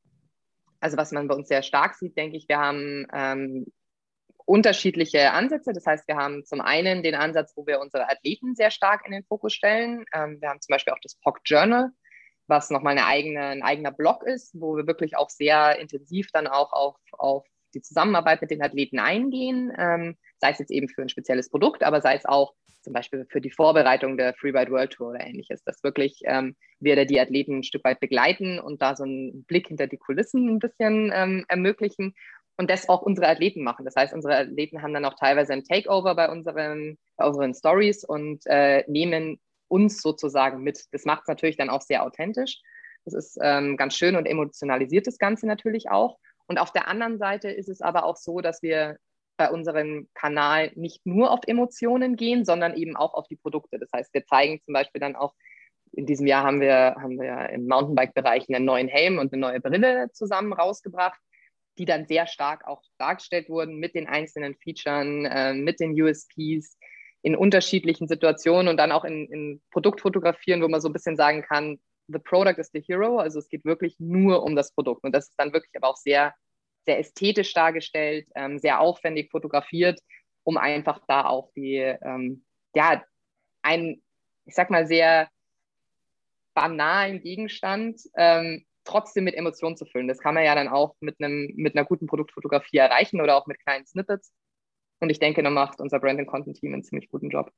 also 0.79 0.97
was 0.97 1.11
man 1.11 1.27
bei 1.27 1.35
uns 1.35 1.47
sehr 1.47 1.63
stark 1.63 1.95
sieht, 1.95 2.17
denke 2.17 2.37
ich, 2.37 2.47
wir 2.47 2.57
haben 2.57 3.05
ähm, 3.13 3.65
unterschiedliche 4.45 5.31
Ansätze. 5.31 5.73
Das 5.73 5.85
heißt, 5.85 6.07
wir 6.07 6.15
haben 6.15 6.43
zum 6.43 6.61
einen 6.61 7.03
den 7.03 7.15
Ansatz, 7.15 7.53
wo 7.55 7.67
wir 7.67 7.79
unsere 7.79 8.09
Athleten 8.09 8.55
sehr 8.55 8.71
stark 8.71 9.05
in 9.05 9.11
den 9.11 9.23
Fokus 9.23 9.53
stellen. 9.53 10.05
Ähm, 10.13 10.39
wir 10.41 10.49
haben 10.49 10.61
zum 10.61 10.73
Beispiel 10.73 10.93
auch 10.93 10.99
das 11.03 11.19
POC 11.21 11.41
Journal, 11.45 11.89
was 12.47 12.71
nochmal 12.71 12.97
eine 12.97 13.05
eigene, 13.05 13.41
ein 13.41 13.61
eigener 13.61 13.91
Blog 13.91 14.23
ist, 14.23 14.59
wo 14.59 14.75
wir 14.75 14.87
wirklich 14.87 15.15
auch 15.15 15.29
sehr 15.29 15.77
intensiv 15.79 16.31
dann 16.31 16.47
auch 16.47 16.73
auf, 16.73 16.95
auf 17.11 17.45
die 17.75 17.81
Zusammenarbeit 17.81 18.41
mit 18.41 18.49
den 18.49 18.63
Athleten 18.63 18.97
eingehen, 18.97 19.71
ähm, 19.77 20.17
sei 20.39 20.51
es 20.51 20.59
jetzt 20.59 20.71
eben 20.71 20.89
für 20.89 21.01
ein 21.01 21.09
spezielles 21.09 21.49
Produkt, 21.49 21.83
aber 21.83 22.01
sei 22.01 22.15
es 22.15 22.25
auch 22.25 22.53
zum 22.81 22.93
Beispiel 22.93 23.25
für 23.29 23.41
die 23.41 23.51
Vorbereitung 23.51 24.17
der 24.17 24.33
Freeride 24.33 24.71
World 24.71 24.93
Tour 24.93 25.09
oder 25.09 25.25
ähnliches, 25.25 25.63
dass 25.63 25.83
wirklich 25.83 26.21
ähm, 26.23 26.55
wir 26.79 26.95
da 26.95 27.05
die 27.05 27.19
Athleten 27.19 27.59
ein 27.59 27.63
Stück 27.63 27.83
weit 27.83 27.99
begleiten 27.99 28.59
und 28.59 28.81
da 28.81 28.95
so 28.95 29.03
einen 29.03 29.43
Blick 29.43 29.67
hinter 29.67 29.87
die 29.87 29.97
Kulissen 29.97 30.47
ein 30.47 30.59
bisschen 30.59 31.11
ähm, 31.13 31.45
ermöglichen 31.49 32.15
und 32.57 32.69
das 32.69 32.89
auch 32.89 33.01
unsere 33.01 33.27
Athleten 33.27 33.63
machen. 33.63 33.85
Das 33.85 33.95
heißt, 33.95 34.13
unsere 34.13 34.37
Athleten 34.37 34.81
haben 34.81 34.93
dann 34.93 35.05
auch 35.05 35.15
teilweise 35.15 35.53
ein 35.53 35.63
Takeover 35.63 36.15
bei 36.15 36.29
unseren, 36.29 36.97
bei 37.17 37.25
unseren 37.25 37.53
Stories 37.53 38.03
und 38.03 38.45
äh, 38.47 38.83
nehmen 38.87 39.39
uns 39.67 40.01
sozusagen 40.01 40.61
mit. 40.61 40.85
Das 40.91 41.05
macht 41.05 41.21
es 41.21 41.27
natürlich 41.27 41.57
dann 41.57 41.69
auch 41.69 41.81
sehr 41.81 42.03
authentisch. 42.03 42.59
Das 43.05 43.13
ist 43.13 43.37
ähm, 43.41 43.77
ganz 43.77 43.95
schön 43.95 44.15
und 44.15 44.25
emotionalisiert 44.25 45.07
das 45.07 45.17
Ganze 45.17 45.47
natürlich 45.47 45.89
auch. 45.89 46.17
Und 46.47 46.57
auf 46.57 46.71
der 46.71 46.87
anderen 46.87 47.17
Seite 47.17 47.49
ist 47.49 47.69
es 47.69 47.81
aber 47.81 48.03
auch 48.03 48.17
so, 48.17 48.41
dass 48.41 48.61
wir 48.61 48.97
bei 49.39 49.49
unserem 49.49 50.09
Kanal 50.13 50.73
nicht 50.75 51.05
nur 51.05 51.31
auf 51.31 51.39
Emotionen 51.47 52.17
gehen, 52.17 52.43
sondern 52.43 52.75
eben 52.75 52.97
auch 52.97 53.13
auf 53.13 53.25
die 53.29 53.37
Produkte. 53.37 53.79
Das 53.79 53.89
heißt, 53.95 54.13
wir 54.13 54.25
zeigen 54.25 54.61
zum 54.65 54.73
Beispiel 54.73 54.99
dann 54.99 55.15
auch, 55.15 55.33
in 55.93 56.05
diesem 56.05 56.27
Jahr 56.27 56.43
haben 56.43 56.59
wir, 56.59 56.97
haben 56.99 57.17
wir 57.17 57.49
im 57.49 57.65
Mountainbike-Bereich 57.65 58.49
einen 58.49 58.65
neuen 58.65 58.89
Helm 58.89 59.17
und 59.17 59.31
eine 59.31 59.39
neue 59.39 59.61
Brille 59.61 60.11
zusammen 60.11 60.51
rausgebracht, 60.51 61.17
die 61.77 61.85
dann 61.85 62.05
sehr 62.05 62.27
stark 62.27 62.67
auch 62.67 62.83
dargestellt 62.97 63.47
wurden 63.47 63.77
mit 63.77 63.95
den 63.95 64.07
einzelnen 64.07 64.55
Features, 64.55 65.07
äh, 65.31 65.53
mit 65.53 65.79
den 65.79 65.99
USPs 65.99 66.77
in 67.21 67.37
unterschiedlichen 67.37 68.09
Situationen 68.09 68.67
und 68.67 68.75
dann 68.75 68.91
auch 68.91 69.05
in, 69.05 69.25
in 69.31 69.61
Produktfotografieren, 69.71 70.61
wo 70.61 70.67
man 70.67 70.81
so 70.81 70.89
ein 70.89 70.93
bisschen 70.93 71.15
sagen 71.15 71.43
kann, 71.43 71.79
the 72.09 72.19
product 72.19 72.59
is 72.59 72.69
the 72.73 72.81
hero. 72.81 73.19
Also 73.19 73.39
es 73.39 73.47
geht 73.47 73.63
wirklich 73.63 73.95
nur 73.99 74.43
um 74.43 74.57
das 74.57 74.73
Produkt. 74.73 75.05
Und 75.05 75.15
das 75.15 75.29
ist 75.29 75.35
dann 75.37 75.53
wirklich 75.53 75.71
aber 75.77 75.87
auch 75.87 75.97
sehr 75.97 76.33
sehr 76.89 76.97
ästhetisch 76.97 77.53
dargestellt, 77.53 78.27
ähm, 78.33 78.57
sehr 78.57 78.79
aufwendig 78.79 79.29
fotografiert, 79.29 79.99
um 80.43 80.57
einfach 80.57 80.99
da 81.07 81.25
auch 81.25 81.51
die, 81.55 81.75
ähm, 81.75 82.43
ja, 82.73 83.03
einen, 83.61 84.01
ich 84.45 84.55
sag 84.55 84.71
mal, 84.71 84.87
sehr 84.87 85.29
banalen 86.55 87.21
Gegenstand 87.21 88.01
ähm, 88.15 88.65
trotzdem 88.85 89.25
mit 89.25 89.35
Emotionen 89.35 89.77
zu 89.77 89.85
füllen. 89.85 90.07
Das 90.07 90.17
kann 90.17 90.33
man 90.33 90.43
ja 90.43 90.55
dann 90.55 90.67
auch 90.67 90.95
mit, 90.99 91.21
einem, 91.21 91.53
mit 91.55 91.75
einer 91.75 91.85
guten 91.85 92.07
Produktfotografie 92.07 92.77
erreichen 92.77 93.21
oder 93.21 93.35
auch 93.35 93.45
mit 93.45 93.59
kleinen 93.59 93.85
Snippets. 93.85 94.33
Und 94.99 95.11
ich 95.11 95.19
denke, 95.19 95.43
da 95.43 95.51
macht 95.51 95.79
unser 95.79 95.99
Brand 95.99 96.25
Content 96.25 96.57
Team 96.57 96.73
einen 96.73 96.83
ziemlich 96.83 97.07
guten 97.09 97.29
Job. 97.29 97.51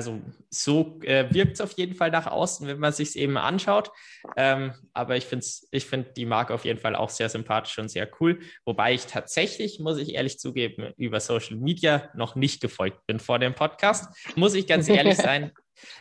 Also 0.00 0.18
so 0.48 0.98
äh, 1.02 1.26
wirkt 1.30 1.52
es 1.52 1.60
auf 1.60 1.72
jeden 1.72 1.94
Fall 1.94 2.10
nach 2.10 2.26
außen, 2.26 2.66
wenn 2.66 2.78
man 2.78 2.90
sich 2.90 3.10
es 3.10 3.16
eben 3.16 3.36
anschaut. 3.36 3.90
Ähm, 4.34 4.72
aber 4.94 5.18
ich 5.18 5.26
finde 5.26 5.44
ich 5.72 5.84
find 5.84 6.16
die 6.16 6.24
Marke 6.24 6.54
auf 6.54 6.64
jeden 6.64 6.78
Fall 6.78 6.96
auch 6.96 7.10
sehr 7.10 7.28
sympathisch 7.28 7.78
und 7.78 7.90
sehr 7.90 8.08
cool. 8.18 8.40
Wobei 8.64 8.94
ich 8.94 9.04
tatsächlich, 9.04 9.78
muss 9.78 9.98
ich 9.98 10.14
ehrlich 10.14 10.38
zugeben, 10.38 10.94
über 10.96 11.20
Social 11.20 11.58
Media 11.58 12.08
noch 12.14 12.34
nicht 12.34 12.62
gefolgt 12.62 13.06
bin 13.06 13.20
vor 13.20 13.38
dem 13.38 13.54
Podcast. 13.54 14.08
Muss 14.36 14.54
ich 14.54 14.66
ganz 14.66 14.88
ehrlich 14.88 15.16
sein. 15.18 15.52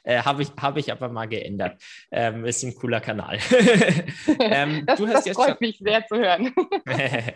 Äh, 0.04 0.22
Habe 0.22 0.44
ich, 0.44 0.50
hab 0.60 0.78
ich 0.78 0.92
aber 0.92 1.10
mal 1.10 1.28
geändert. 1.28 1.82
Ähm, 2.12 2.46
ist 2.46 2.64
ein 2.64 2.76
cooler 2.76 3.00
Kanal. 3.00 3.40
ähm, 4.40 4.86
das, 4.86 5.00
das 5.00 5.30
freut 5.30 5.50
schon... 5.50 5.58
mich 5.60 5.80
sehr 5.80 6.06
zu 6.06 6.18
hören. 6.18 6.54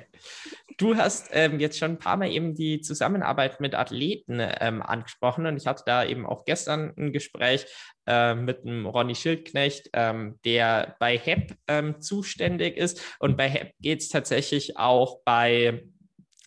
du 0.77 0.95
hast 0.95 1.29
ähm, 1.31 1.59
jetzt 1.59 1.77
schon 1.77 1.91
ein 1.91 1.99
paar 1.99 2.17
Mal 2.17 2.31
eben 2.31 2.55
die 2.55 2.81
Zusammenarbeit 2.81 3.59
mit 3.59 3.75
Athleten 3.75 4.39
ähm, 4.39 4.81
angesprochen 4.81 5.45
und 5.45 5.57
ich 5.57 5.67
hatte 5.67 5.83
da 5.85 6.05
eben 6.05 6.25
auch 6.25 6.45
gestern 6.45 6.93
ein 6.97 7.11
Gespräch 7.11 7.65
äh, 8.07 8.35
mit 8.35 8.63
dem 8.63 8.85
Ronny 8.85 9.15
Schildknecht, 9.15 9.89
ähm, 9.93 10.39
der 10.45 10.95
bei 10.99 11.17
HEP 11.17 11.55
ähm, 11.67 12.01
zuständig 12.01 12.77
ist. 12.77 13.01
Und 13.19 13.37
bei 13.37 13.49
HEP 13.49 13.73
geht 13.79 14.01
es 14.01 14.09
tatsächlich 14.09 14.77
auch 14.77 15.19
bei, 15.25 15.83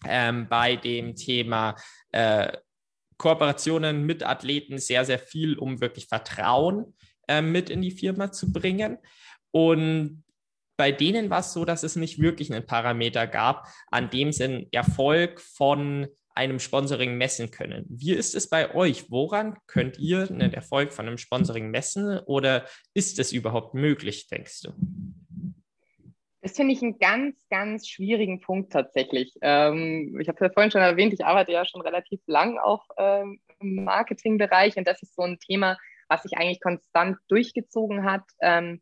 bei 0.02 0.76
dem 0.76 1.16
Thema 1.16 1.74
äh, 2.12 2.52
Kooperationen 3.18 4.04
mit 4.04 4.24
Athleten 4.24 4.78
sehr, 4.78 5.04
sehr 5.04 5.18
viel, 5.18 5.58
um 5.58 5.80
wirklich 5.80 6.06
Vertrauen 6.06 6.94
äh, 7.28 7.42
mit 7.42 7.70
in 7.70 7.82
die 7.82 7.90
Firma 7.90 8.32
zu 8.32 8.52
bringen. 8.52 8.98
Und 9.50 10.24
bei 10.76 10.92
denen 10.92 11.30
war 11.30 11.40
es 11.40 11.52
so, 11.52 11.64
dass 11.64 11.82
es 11.82 11.96
nicht 11.96 12.20
wirklich 12.20 12.52
einen 12.52 12.66
Parameter 12.66 13.26
gab, 13.26 13.66
an 13.90 14.10
dem 14.10 14.32
sie 14.32 14.44
einen 14.44 14.66
Erfolg 14.72 15.40
von 15.40 16.08
einem 16.34 16.60
Sponsoring 16.60 17.16
messen 17.16 17.50
können. 17.50 17.86
Wie 17.88 18.12
ist 18.12 18.34
es 18.34 18.50
bei 18.50 18.74
euch? 18.74 19.10
Woran 19.10 19.56
könnt 19.66 19.98
ihr 19.98 20.28
einen 20.28 20.52
Erfolg 20.52 20.92
von 20.92 21.06
einem 21.06 21.16
Sponsoring 21.16 21.70
messen 21.70 22.18
oder 22.26 22.66
ist 22.92 23.18
es 23.18 23.32
überhaupt 23.32 23.74
möglich, 23.74 24.28
denkst 24.28 24.60
du? 24.62 24.72
Das 26.46 26.54
finde 26.54 26.74
ich 26.74 26.80
einen 26.80 27.00
ganz, 27.00 27.34
ganz 27.50 27.88
schwierigen 27.88 28.40
Punkt 28.40 28.72
tatsächlich. 28.72 29.34
Ähm, 29.42 30.16
ich 30.20 30.28
habe 30.28 30.44
ja 30.44 30.52
vorhin 30.52 30.70
schon 30.70 30.80
erwähnt, 30.80 31.12
ich 31.12 31.24
arbeite 31.24 31.50
ja 31.50 31.64
schon 31.64 31.80
relativ 31.80 32.20
lang 32.28 32.56
auch 32.56 32.84
ähm, 32.98 33.40
im 33.58 33.82
Marketingbereich 33.82 34.76
und 34.76 34.86
das 34.86 35.02
ist 35.02 35.16
so 35.16 35.22
ein 35.22 35.40
Thema, 35.40 35.76
was 36.08 36.22
sich 36.22 36.38
eigentlich 36.38 36.60
konstant 36.60 37.18
durchgezogen 37.26 38.04
hat. 38.04 38.22
Ähm, 38.40 38.80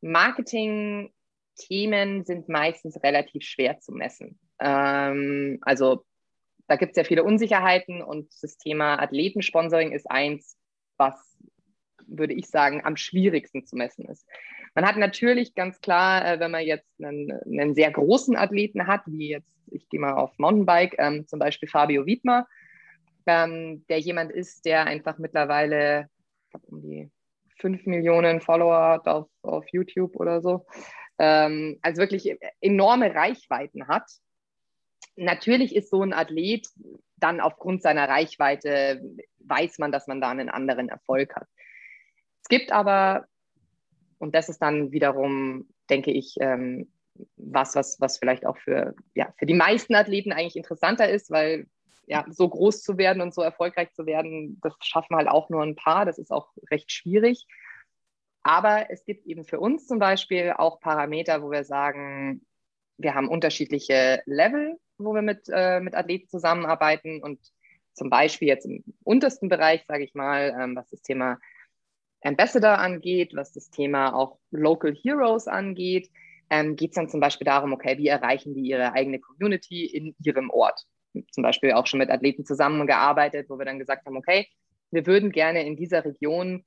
Marketing-Themen 0.00 2.24
sind 2.24 2.48
meistens 2.48 3.02
relativ 3.02 3.42
schwer 3.42 3.80
zu 3.80 3.90
messen. 3.90 4.38
Ähm, 4.60 5.58
also 5.62 6.04
da 6.68 6.76
gibt 6.76 6.92
es 6.92 6.98
ja 6.98 7.02
viele 7.02 7.24
Unsicherheiten 7.24 8.00
und 8.00 8.32
das 8.42 8.58
Thema 8.58 9.02
Athletensponsoring 9.02 9.90
ist 9.90 10.08
eins, 10.08 10.56
was, 10.98 11.36
würde 12.06 12.34
ich 12.34 12.46
sagen, 12.46 12.84
am 12.84 12.96
schwierigsten 12.96 13.66
zu 13.66 13.74
messen 13.74 14.08
ist. 14.08 14.24
Man 14.76 14.86
hat 14.86 14.98
natürlich 14.98 15.54
ganz 15.54 15.80
klar, 15.80 16.34
äh, 16.34 16.38
wenn 16.38 16.50
man 16.50 16.62
jetzt 16.62 16.86
einen, 17.02 17.32
einen, 17.32 17.74
sehr 17.74 17.90
großen 17.90 18.36
Athleten 18.36 18.86
hat, 18.86 19.00
wie 19.06 19.30
jetzt, 19.30 19.48
ich 19.70 19.88
gehe 19.88 19.98
mal 19.98 20.12
auf 20.12 20.38
Mountainbike, 20.38 20.96
ähm, 20.98 21.26
zum 21.26 21.38
Beispiel 21.38 21.66
Fabio 21.66 22.04
Wiedmer, 22.04 22.46
ähm, 23.24 23.86
der 23.88 24.00
jemand 24.00 24.32
ist, 24.32 24.66
der 24.66 24.84
einfach 24.84 25.16
mittlerweile 25.16 26.10
um 26.68 26.82
die 26.82 27.10
5 27.58 27.86
Millionen 27.86 28.42
Follower 28.42 28.90
hat 28.90 29.08
auf, 29.08 29.28
auf 29.40 29.64
YouTube 29.72 30.14
oder 30.16 30.42
so. 30.42 30.66
Ähm, 31.18 31.78
also 31.80 32.02
wirklich 32.02 32.36
enorme 32.60 33.14
Reichweiten 33.14 33.88
hat. 33.88 34.04
natürlich 35.16 35.74
ist 35.74 35.88
so 35.88 36.02
ein 36.02 36.12
Athlet 36.12 36.68
dann 37.16 37.40
aufgrund 37.40 37.80
seiner 37.80 38.10
Reichweite, 38.10 39.00
weiß 39.38 39.78
man, 39.78 39.90
dass 39.90 40.06
man 40.06 40.20
da 40.20 40.28
einen 40.28 40.50
anderen 40.50 40.90
Erfolg 40.90 41.34
hat. 41.34 41.48
Es 42.42 42.48
gibt 42.48 42.72
aber, 42.72 43.26
und 44.18 44.34
das 44.34 44.48
ist 44.48 44.60
dann 44.60 44.92
wiederum, 44.92 45.68
denke 45.90 46.10
ich, 46.10 46.36
ähm, 46.40 46.88
was, 47.36 47.74
was, 47.74 48.00
was 48.00 48.18
vielleicht 48.18 48.46
auch 48.46 48.58
für, 48.58 48.94
ja, 49.14 49.32
für 49.38 49.46
die 49.46 49.54
meisten 49.54 49.94
Athleten 49.94 50.32
eigentlich 50.32 50.56
interessanter 50.56 51.08
ist, 51.08 51.30
weil 51.30 51.66
ja, 52.06 52.24
so 52.28 52.48
groß 52.48 52.82
zu 52.82 52.98
werden 52.98 53.20
und 53.20 53.34
so 53.34 53.42
erfolgreich 53.42 53.92
zu 53.92 54.06
werden, 54.06 54.60
das 54.62 54.74
schaffen 54.80 55.16
halt 55.16 55.28
auch 55.28 55.50
nur 55.50 55.62
ein 55.62 55.74
paar. 55.74 56.04
Das 56.04 56.18
ist 56.18 56.30
auch 56.30 56.52
recht 56.70 56.92
schwierig. 56.92 57.46
Aber 58.42 58.90
es 58.90 59.04
gibt 59.04 59.26
eben 59.26 59.44
für 59.44 59.58
uns 59.58 59.86
zum 59.88 59.98
Beispiel 59.98 60.52
auch 60.56 60.78
Parameter, 60.78 61.42
wo 61.42 61.50
wir 61.50 61.64
sagen, 61.64 62.46
wir 62.96 63.14
haben 63.14 63.28
unterschiedliche 63.28 64.22
Level, 64.24 64.78
wo 64.98 65.14
wir 65.14 65.22
mit, 65.22 65.48
äh, 65.52 65.80
mit 65.80 65.96
Athleten 65.96 66.28
zusammenarbeiten 66.28 67.22
und 67.22 67.40
zum 67.92 68.08
Beispiel 68.08 68.46
jetzt 68.46 68.66
im 68.66 68.84
untersten 69.02 69.48
Bereich, 69.48 69.84
sage 69.86 70.04
ich 70.04 70.14
mal, 70.14 70.56
ähm, 70.60 70.76
was 70.76 70.88
das 70.90 71.02
Thema 71.02 71.38
Ambassador 72.22 72.78
angeht, 72.78 73.32
was 73.34 73.52
das 73.52 73.70
Thema 73.70 74.14
auch 74.14 74.38
Local 74.50 74.94
Heroes 74.94 75.46
angeht, 75.46 76.10
ähm, 76.50 76.76
geht 76.76 76.90
es 76.90 76.96
dann 76.96 77.08
zum 77.08 77.20
Beispiel 77.20 77.44
darum, 77.44 77.72
okay, 77.72 77.98
wie 77.98 78.08
erreichen 78.08 78.54
die 78.54 78.68
ihre 78.68 78.92
eigene 78.92 79.18
Community 79.20 79.86
in 79.86 80.14
ihrem 80.22 80.50
Ort? 80.50 80.84
Zum 81.30 81.42
Beispiel 81.42 81.72
auch 81.72 81.86
schon 81.86 81.98
mit 81.98 82.10
Athleten 82.10 82.44
zusammengearbeitet, 82.44 83.48
wo 83.48 83.58
wir 83.58 83.64
dann 83.64 83.78
gesagt 83.78 84.06
haben, 84.06 84.16
okay, 84.16 84.48
wir 84.90 85.06
würden 85.06 85.32
gerne 85.32 85.66
in 85.66 85.76
dieser 85.76 86.04
Region 86.04 86.64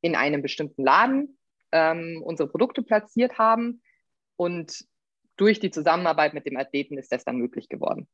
in 0.00 0.14
einem 0.14 0.42
bestimmten 0.42 0.84
Laden 0.84 1.38
ähm, 1.72 2.22
unsere 2.24 2.48
Produkte 2.48 2.82
platziert 2.82 3.38
haben 3.38 3.82
und 4.36 4.84
durch 5.36 5.60
die 5.60 5.70
Zusammenarbeit 5.70 6.34
mit 6.34 6.46
dem 6.46 6.56
Athleten 6.56 6.96
ist 6.98 7.12
das 7.12 7.24
dann 7.24 7.36
möglich 7.36 7.68
geworden. 7.68 8.08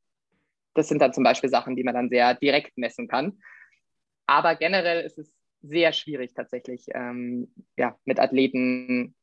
Das 0.75 0.89
sind 0.89 1.01
dann 1.01 1.13
zum 1.13 1.25
Beispiel 1.25 1.51
Sachen, 1.51 1.77
die 1.77 1.85
man 1.85 1.95
dann 1.95 2.09
sehr 2.09 2.35
direkt 2.35 2.77
messen 2.79 3.07
kann. 3.09 3.39
Aber 4.27 4.57
generell 4.57 5.05
ist 5.05 5.19
es 5.19 5.33
sehr 5.63 5.93
schwierig 5.93 6.35
tatsächlich, 6.35 6.87
ähm, 6.95 7.49
ja, 7.77 7.97
mit 8.05 8.21
Athleten 8.21 9.15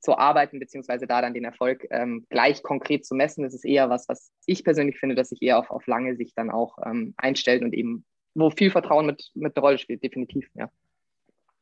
zu 0.00 0.18
arbeiten, 0.18 0.60
beziehungsweise 0.60 1.06
da 1.06 1.22
dann 1.22 1.34
den 1.34 1.44
Erfolg 1.44 1.86
ähm, 1.90 2.26
gleich 2.28 2.62
konkret 2.62 3.06
zu 3.06 3.14
messen. 3.14 3.42
Das 3.42 3.54
ist 3.54 3.64
eher 3.64 3.88
was, 3.88 4.08
was 4.08 4.30
ich 4.44 4.62
persönlich 4.64 4.98
finde, 4.98 5.14
dass 5.14 5.30
sich 5.30 5.42
eher 5.42 5.58
auf, 5.58 5.70
auf 5.70 5.86
lange 5.86 6.16
Sicht 6.16 6.36
dann 6.36 6.50
auch 6.50 6.78
ähm, 6.84 7.14
einstellt 7.16 7.62
und 7.62 7.74
eben, 7.74 8.04
wo 8.34 8.50
viel 8.50 8.70
Vertrauen 8.70 9.06
mit, 9.06 9.30
mit 9.34 9.56
der 9.56 9.62
Rolle 9.62 9.78
spielt, 9.78 10.02
definitiv, 10.02 10.48
ja. 10.54 10.70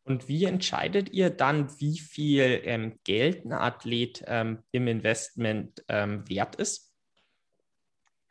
Und 0.07 0.29
wie 0.29 0.45
entscheidet 0.45 1.13
ihr 1.15 1.31
dann, 1.31 1.69
wie 1.81 1.99
viel 1.99 2.61
ähm, 2.65 2.99
Geld 3.05 3.45
ein 3.47 3.53
Athlet 3.53 4.23
ähm, 4.27 4.59
im 4.71 4.87
Investment 4.87 5.83
ähm, 5.89 6.29
wert 6.29 6.57
ist? 6.57 6.94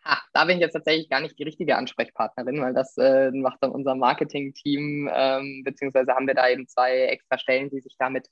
Ha, 0.06 0.22
da 0.34 0.46
bin 0.46 0.58
ich 0.58 0.62
jetzt 0.62 0.74
tatsächlich 0.74 1.10
gar 1.10 1.22
nicht 1.22 1.38
die 1.40 1.44
richtige 1.44 1.78
Ansprechpartnerin, 1.78 2.62
weil 2.62 2.74
das 2.74 2.98
äh, 2.98 3.32
macht 3.32 3.60
dann 3.62 3.72
unser 3.72 3.96
Marketing-Team, 3.96 5.10
ähm, 5.14 5.62
beziehungsweise 5.64 6.14
haben 6.14 6.28
wir 6.28 6.34
da 6.34 6.50
eben 6.50 6.68
zwei 6.68 7.04
extra 7.04 7.38
Stellen, 7.38 7.70
die 7.70 7.80
sich 7.80 7.96
damit 7.98 8.28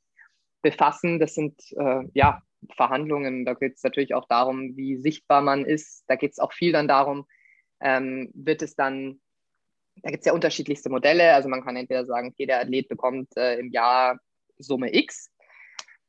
befassen. 0.61 1.19
Das 1.19 1.33
sind 1.33 1.59
äh, 1.77 2.03
ja 2.13 2.41
Verhandlungen. 2.75 3.45
Da 3.45 3.53
geht 3.53 3.75
es 3.75 3.83
natürlich 3.83 4.13
auch 4.13 4.27
darum, 4.27 4.75
wie 4.75 4.97
sichtbar 4.97 5.41
man 5.41 5.65
ist. 5.65 6.03
Da 6.07 6.15
geht 6.15 6.31
es 6.31 6.39
auch 6.39 6.53
viel 6.53 6.73
dann 6.73 6.87
darum, 6.87 7.25
ähm, 7.79 8.31
wird 8.33 8.61
es 8.61 8.75
dann 8.75 9.21
da 10.03 10.09
gibt 10.09 10.21
es 10.21 10.25
ja 10.25 10.33
unterschiedlichste 10.33 10.89
Modelle. 10.89 11.33
Also 11.33 11.49
man 11.49 11.63
kann 11.63 11.75
entweder 11.75 12.05
sagen, 12.05 12.29
okay, 12.29 12.51
Athlet 12.51 12.87
bekommt 12.87 13.35
äh, 13.37 13.59
im 13.59 13.71
Jahr 13.71 14.19
Summe 14.57 14.95
X 14.95 15.31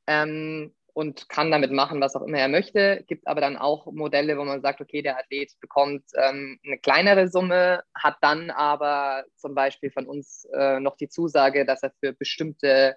ähm, 0.07 0.75
und 0.95 1.29
kann 1.29 1.51
damit 1.51 1.73
machen, 1.73 2.01
was 2.01 2.15
auch 2.15 2.23
immer 2.23 2.39
er 2.39 2.49
möchte. 2.49 3.05
Gibt 3.07 3.27
aber 3.27 3.41
dann 3.41 3.57
auch 3.57 3.87
Modelle, 3.93 4.37
wo 4.37 4.45
man 4.45 4.61
sagt, 4.61 4.81
okay, 4.81 5.03
der 5.03 5.19
Athlet 5.19 5.53
bekommt 5.61 6.05
ähm, 6.17 6.59
eine 6.65 6.79
kleinere 6.79 7.29
Summe, 7.29 7.83
hat 7.95 8.17
dann 8.21 8.51
aber 8.51 9.25
zum 9.37 9.55
Beispiel 9.55 9.91
von 9.91 10.07
uns 10.07 10.47
äh, 10.55 10.81
noch 10.81 10.97
die 10.97 11.09
Zusage, 11.09 11.65
dass 11.65 11.83
er 11.83 11.93
für 12.01 12.13
bestimmte 12.13 12.97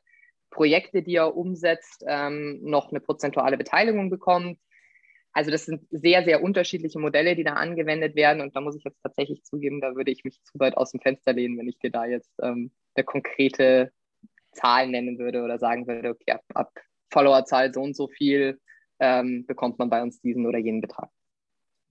Projekte, 0.49 1.03
die 1.03 1.15
er 1.15 1.35
umsetzt, 1.35 2.03
ähm, 2.07 2.59
noch 2.63 2.89
eine 2.89 2.99
prozentuale 2.99 3.57
Beteiligung 3.57 4.09
bekommt. 4.09 4.59
Also 5.31 5.51
das 5.51 5.65
sind 5.65 5.85
sehr, 5.91 6.23
sehr 6.23 6.41
unterschiedliche 6.41 6.99
Modelle, 6.99 7.35
die 7.35 7.43
da 7.43 7.53
angewendet 7.53 8.15
werden. 8.15 8.41
Und 8.41 8.55
da 8.55 8.61
muss 8.61 8.77
ich 8.77 8.85
jetzt 8.85 9.01
tatsächlich 9.03 9.43
zugeben, 9.43 9.81
da 9.81 9.95
würde 9.95 10.11
ich 10.11 10.23
mich 10.23 10.41
zu 10.43 10.59
weit 10.59 10.77
aus 10.77 10.91
dem 10.91 11.01
Fenster 11.01 11.33
lehnen, 11.33 11.57
wenn 11.57 11.67
ich 11.67 11.77
dir 11.77 11.91
da 11.91 12.05
jetzt 12.05 12.31
ähm, 12.41 12.71
eine 12.95 13.03
konkrete 13.03 13.91
Zahl 14.53 14.87
nennen 14.87 15.19
würde 15.19 15.43
oder 15.43 15.59
sagen 15.59 15.87
würde, 15.87 16.09
okay, 16.09 16.31
ab, 16.31 16.43
ab 16.53 16.71
Followerzahl 17.11 17.73
so 17.73 17.81
und 17.81 17.95
so 17.95 18.07
viel 18.07 18.59
ähm, 18.99 19.45
bekommt 19.45 19.79
man 19.79 19.89
bei 19.89 20.01
uns 20.01 20.21
diesen 20.21 20.45
oder 20.45 20.57
jenen 20.57 20.81
Betrag. 20.81 21.09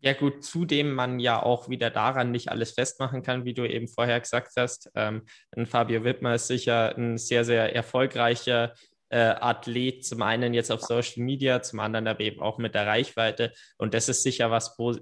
Ja 0.01 0.13
gut, 0.13 0.45
zudem 0.45 0.93
man 0.93 1.19
ja 1.19 1.43
auch 1.43 1.71
wieder 1.71 1.89
daran 1.89 2.31
nicht 2.31 2.51
alles 2.51 2.73
festmachen 2.73 3.23
kann, 3.23 3.47
wie 3.47 3.55
du 3.55 3.67
eben 3.67 3.89
vorher 3.89 4.21
gesagt 4.21 4.53
hast. 4.57 4.91
Ähm, 4.95 5.23
Fabio 5.65 6.05
Wittmer 6.05 6.35
ist 6.35 6.47
sicher 6.47 6.95
ein 6.97 7.17
sehr, 7.17 7.43
sehr 7.45 7.75
erfolgreicher 7.75 8.75
äh, 9.09 9.35
Athlet, 9.41 10.05
zum 10.05 10.21
einen 10.21 10.53
jetzt 10.53 10.71
auf 10.71 10.83
Social 10.83 11.23
Media, 11.23 11.63
zum 11.63 11.81
anderen 11.81 12.07
aber 12.07 12.21
eben 12.21 12.43
auch 12.43 12.59
mit 12.59 12.75
der 12.75 12.87
Reichweite. 12.87 13.53
Und 13.79 13.95
das 13.95 14.11
ist 14.11 14.23
sicher 14.23 14.51
was, 14.51 14.79
wo 14.79 14.95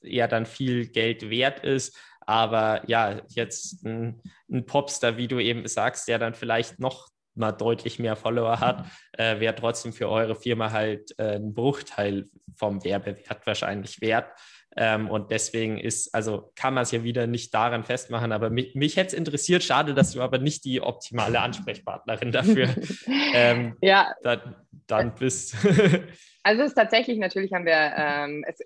er 0.00 0.26
dann 0.26 0.44
viel 0.44 0.88
Geld 0.88 1.30
wert 1.30 1.60
ist. 1.60 1.96
Aber 2.20 2.82
ja, 2.88 3.22
jetzt 3.28 3.84
ein, 3.84 4.20
ein 4.50 4.66
Popstar, 4.66 5.16
wie 5.16 5.28
du 5.28 5.38
eben 5.38 5.68
sagst, 5.68 6.08
der 6.08 6.18
dann 6.18 6.34
vielleicht 6.34 6.80
noch 6.80 7.08
mal 7.38 7.52
deutlich 7.52 7.98
mehr 7.98 8.16
Follower 8.16 8.60
hat, 8.60 8.86
äh, 9.12 9.40
wäre 9.40 9.54
trotzdem 9.54 9.92
für 9.92 10.08
eure 10.08 10.34
Firma 10.34 10.72
halt 10.72 11.18
äh, 11.18 11.36
ein 11.36 11.54
Bruchteil 11.54 12.26
vom 12.54 12.84
Werbewert 12.84 13.46
wahrscheinlich 13.46 14.00
wert. 14.00 14.30
Ähm, 14.76 15.10
und 15.10 15.32
deswegen 15.32 15.78
ist, 15.78 16.14
also 16.14 16.52
kann 16.54 16.74
man 16.74 16.84
es 16.84 16.92
ja 16.92 17.02
wieder 17.02 17.26
nicht 17.26 17.52
daran 17.52 17.82
festmachen, 17.82 18.30
aber 18.30 18.48
mich, 18.48 18.74
mich 18.76 18.96
hätte 18.96 19.08
es 19.08 19.14
interessiert. 19.14 19.64
Schade, 19.64 19.92
dass 19.92 20.12
du 20.12 20.20
aber 20.20 20.38
nicht 20.38 20.64
die 20.64 20.80
optimale 20.80 21.40
Ansprechpartnerin 21.40 22.30
dafür 22.30 22.68
ähm, 23.34 23.76
ja. 23.80 24.14
dann, 24.22 24.54
dann 24.86 25.14
bist. 25.14 25.56
also 26.42 26.62
es 26.62 26.68
ist 26.68 26.74
tatsächlich, 26.74 27.18
natürlich 27.18 27.52
haben 27.52 27.64
wir, 27.64 27.92
ähm, 27.96 28.44
es, 28.46 28.60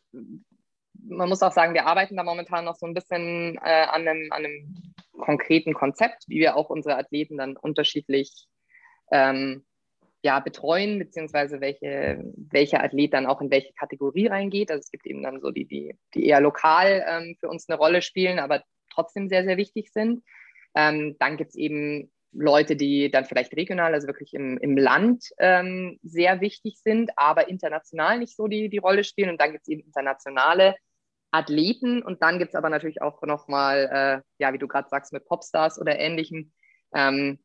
man 1.08 1.28
muss 1.30 1.42
auch 1.42 1.52
sagen, 1.52 1.72
wir 1.72 1.86
arbeiten 1.86 2.16
da 2.16 2.24
momentan 2.24 2.66
noch 2.66 2.76
so 2.76 2.86
ein 2.86 2.94
bisschen 2.94 3.56
äh, 3.64 3.86
an, 3.86 4.06
einem, 4.06 4.30
an 4.32 4.44
einem 4.44 4.94
konkreten 5.18 5.72
Konzept, 5.72 6.24
wie 6.28 6.40
wir 6.40 6.56
auch 6.56 6.68
unsere 6.68 6.96
Athleten 6.96 7.38
dann 7.38 7.56
unterschiedlich 7.56 8.48
ähm, 9.12 9.64
ja, 10.24 10.40
betreuen, 10.40 10.98
beziehungsweise 10.98 11.60
welche, 11.60 12.24
welcher 12.50 12.82
Athlet 12.82 13.12
dann 13.12 13.26
auch 13.26 13.40
in 13.40 13.50
welche 13.50 13.72
Kategorie 13.74 14.28
reingeht. 14.28 14.70
Also 14.70 14.80
es 14.80 14.90
gibt 14.90 15.06
eben 15.06 15.22
dann 15.22 15.40
so 15.40 15.50
die, 15.50 15.66
die, 15.66 15.96
die 16.14 16.26
eher 16.26 16.40
lokal 16.40 17.04
ähm, 17.08 17.36
für 17.40 17.48
uns 17.48 17.68
eine 17.68 17.76
Rolle 17.76 18.02
spielen, 18.02 18.38
aber 18.38 18.62
trotzdem 18.92 19.28
sehr, 19.28 19.44
sehr 19.44 19.56
wichtig 19.56 19.90
sind. 19.92 20.22
Ähm, 20.74 21.16
dann 21.18 21.36
gibt 21.36 21.50
es 21.50 21.56
eben 21.56 22.10
Leute, 22.32 22.76
die 22.76 23.10
dann 23.10 23.24
vielleicht 23.24 23.54
regional, 23.56 23.92
also 23.92 24.06
wirklich 24.06 24.32
im, 24.32 24.58
im 24.58 24.76
Land 24.76 25.24
ähm, 25.38 25.98
sehr 26.02 26.40
wichtig 26.40 26.78
sind, 26.78 27.10
aber 27.16 27.48
international 27.48 28.18
nicht 28.18 28.36
so 28.36 28.46
die, 28.46 28.70
die 28.70 28.78
Rolle 28.78 29.04
spielen. 29.04 29.30
Und 29.30 29.40
dann 29.40 29.52
gibt 29.52 29.62
es 29.62 29.68
eben 29.68 29.82
internationale 29.82 30.76
Athleten 31.30 32.02
und 32.02 32.22
dann 32.22 32.38
gibt 32.38 32.50
es 32.50 32.54
aber 32.54 32.70
natürlich 32.70 33.02
auch 33.02 33.22
nochmal, 33.22 33.88
äh, 33.92 34.42
ja, 34.42 34.52
wie 34.52 34.58
du 34.58 34.68
gerade 34.68 34.88
sagst, 34.88 35.12
mit 35.12 35.24
Popstars 35.26 35.80
oder 35.80 35.98
ähnlichem, 35.98 36.52
ähm, 36.94 37.38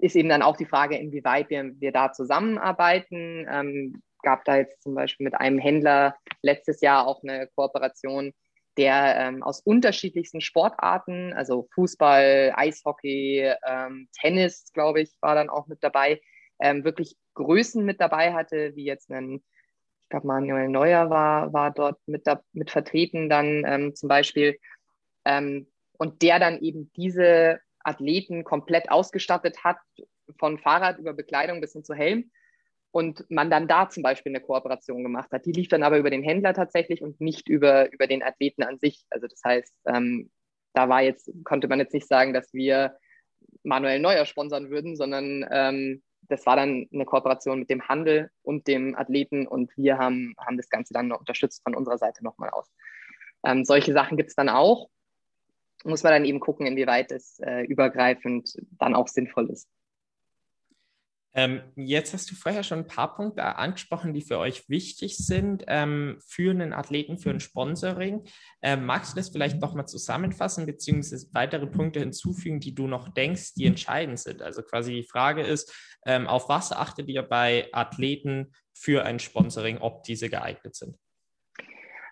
ist 0.00 0.16
eben 0.16 0.28
dann 0.28 0.42
auch 0.42 0.56
die 0.56 0.66
Frage, 0.66 0.96
inwieweit 0.96 1.50
wir, 1.50 1.72
wir 1.80 1.92
da 1.92 2.12
zusammenarbeiten. 2.12 3.46
Ähm, 3.50 4.02
gab 4.22 4.44
da 4.44 4.56
jetzt 4.56 4.82
zum 4.82 4.94
Beispiel 4.94 5.24
mit 5.24 5.34
einem 5.34 5.58
Händler 5.58 6.16
letztes 6.42 6.80
Jahr 6.80 7.06
auch 7.06 7.22
eine 7.22 7.48
Kooperation, 7.54 8.32
der 8.76 9.16
ähm, 9.16 9.42
aus 9.42 9.60
unterschiedlichsten 9.60 10.40
Sportarten, 10.40 11.32
also 11.32 11.68
Fußball, 11.74 12.52
Eishockey, 12.56 13.52
ähm, 13.66 14.08
Tennis, 14.20 14.70
glaube 14.72 15.00
ich, 15.00 15.16
war 15.20 15.34
dann 15.34 15.50
auch 15.50 15.66
mit 15.66 15.82
dabei, 15.82 16.20
ähm, 16.60 16.84
wirklich 16.84 17.16
Größen 17.34 17.84
mit 17.84 18.00
dabei 18.00 18.32
hatte, 18.34 18.74
wie 18.76 18.84
jetzt 18.84 19.10
ein, 19.10 19.42
ich 20.02 20.08
glaube, 20.10 20.28
Manuel 20.28 20.68
Neuer 20.68 21.10
war, 21.10 21.52
war 21.52 21.72
dort 21.72 21.98
mit, 22.06 22.26
da, 22.26 22.40
mit 22.52 22.70
vertreten, 22.70 23.28
dann 23.28 23.64
ähm, 23.66 23.94
zum 23.94 24.08
Beispiel. 24.08 24.58
Ähm, 25.24 25.66
und 25.98 26.22
der 26.22 26.38
dann 26.38 26.60
eben 26.60 26.92
diese 26.96 27.60
Athleten 27.88 28.44
komplett 28.44 28.90
ausgestattet 28.90 29.64
hat, 29.64 29.78
von 30.38 30.58
Fahrrad 30.58 30.98
über 30.98 31.14
Bekleidung 31.14 31.60
bis 31.60 31.72
hin 31.72 31.84
zu 31.84 31.94
Helm. 31.94 32.30
Und 32.90 33.30
man 33.30 33.50
dann 33.50 33.68
da 33.68 33.90
zum 33.90 34.02
Beispiel 34.02 34.30
eine 34.32 34.40
Kooperation 34.40 35.02
gemacht 35.02 35.30
hat. 35.30 35.44
Die 35.44 35.52
lief 35.52 35.68
dann 35.68 35.82
aber 35.82 35.98
über 35.98 36.08
den 36.08 36.22
Händler 36.22 36.54
tatsächlich 36.54 37.02
und 37.02 37.20
nicht 37.20 37.48
über, 37.48 37.92
über 37.92 38.06
den 38.06 38.22
Athleten 38.22 38.62
an 38.62 38.78
sich. 38.78 39.04
Also 39.10 39.26
das 39.26 39.42
heißt, 39.44 39.74
ähm, 39.86 40.30
da 40.72 40.88
war 40.88 41.02
jetzt, 41.02 41.30
konnte 41.44 41.68
man 41.68 41.80
jetzt 41.80 41.92
nicht 41.92 42.08
sagen, 42.08 42.32
dass 42.32 42.52
wir 42.54 42.96
Manuel 43.62 44.00
Neuer 44.00 44.24
sponsern 44.24 44.70
würden, 44.70 44.96
sondern 44.96 45.46
ähm, 45.50 46.02
das 46.28 46.46
war 46.46 46.56
dann 46.56 46.88
eine 46.92 47.04
Kooperation 47.04 47.58
mit 47.58 47.70
dem 47.70 47.86
Handel 47.88 48.30
und 48.42 48.66
dem 48.66 48.96
Athleten 48.96 49.46
und 49.46 49.76
wir 49.76 49.98
haben, 49.98 50.34
haben 50.38 50.56
das 50.56 50.68
Ganze 50.68 50.94
dann 50.94 51.12
unterstützt 51.12 51.62
von 51.62 51.74
unserer 51.74 51.98
Seite 51.98 52.24
nochmal 52.24 52.50
aus. 52.50 52.70
Ähm, 53.44 53.64
solche 53.64 53.92
Sachen 53.92 54.16
gibt 54.16 54.30
es 54.30 54.34
dann 54.34 54.48
auch 54.48 54.88
muss 55.84 56.02
man 56.02 56.12
dann 56.12 56.24
eben 56.24 56.40
gucken, 56.40 56.66
inwieweit 56.66 57.12
es 57.12 57.38
äh, 57.40 57.62
übergreifend 57.62 58.56
dann 58.78 58.94
auch 58.94 59.08
sinnvoll 59.08 59.50
ist. 59.50 59.68
Ähm, 61.34 61.62
jetzt 61.76 62.14
hast 62.14 62.30
du 62.30 62.34
vorher 62.34 62.64
schon 62.64 62.80
ein 62.80 62.86
paar 62.86 63.14
Punkte 63.14 63.44
angesprochen, 63.44 64.12
die 64.12 64.22
für 64.22 64.38
euch 64.38 64.68
wichtig 64.68 65.18
sind 65.18 65.62
ähm, 65.68 66.18
für 66.26 66.50
einen 66.50 66.72
Athleten, 66.72 67.18
für 67.18 67.30
ein 67.30 67.38
Sponsoring. 67.38 68.24
Ähm, 68.62 68.86
magst 68.86 69.12
du 69.12 69.16
das 69.16 69.28
vielleicht 69.28 69.60
nochmal 69.60 69.86
zusammenfassen, 69.86 70.66
beziehungsweise 70.66 71.28
weitere 71.32 71.66
Punkte 71.66 72.00
hinzufügen, 72.00 72.60
die 72.60 72.74
du 72.74 72.88
noch 72.88 73.10
denkst, 73.10 73.54
die 73.54 73.66
entscheidend 73.66 74.18
sind? 74.18 74.42
Also 74.42 74.62
quasi 74.62 74.92
die 74.94 75.04
Frage 75.04 75.42
ist, 75.42 75.72
ähm, 76.06 76.26
auf 76.26 76.48
was 76.48 76.72
achtet 76.72 77.08
ihr 77.08 77.22
bei 77.22 77.68
Athleten 77.72 78.52
für 78.72 79.04
ein 79.04 79.18
Sponsoring, 79.18 79.78
ob 79.78 80.02
diese 80.04 80.30
geeignet 80.30 80.74
sind? 80.74 80.96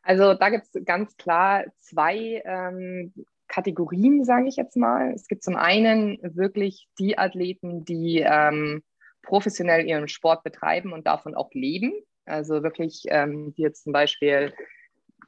Also 0.03 0.35
da 0.35 0.51
gibt 0.51 0.67
es 0.73 0.85
ganz 0.85 1.17
klar 1.17 1.65
zwei 1.79 2.43
ähm, 2.45 3.13
Kategorien, 3.49 4.25
sage 4.25 4.49
ich 4.49 4.57
jetzt 4.57 4.77
mal. 4.77 5.13
Es 5.13 5.29
gibt 5.29 5.43
zum 5.43 5.57
einen 5.57 6.19
wirklich 6.23 6.89
die 6.99 7.19
Athleten, 7.19 7.85
die 7.85 8.25
ähm, 8.27 8.83
professionell 9.23 9.87
ihren 9.87 10.09
Sport 10.09 10.45
betreiben 10.45 10.93
und 10.93 11.07
davon 11.07 11.35
auch 11.35 11.51
leben. 11.53 11.93
Also 12.25 12.63
wirklich, 12.63 13.05
ähm, 13.09 13.55
die 13.55 13.63
jetzt 13.63 13.85
zum 13.85 13.93
Beispiel 13.93 14.53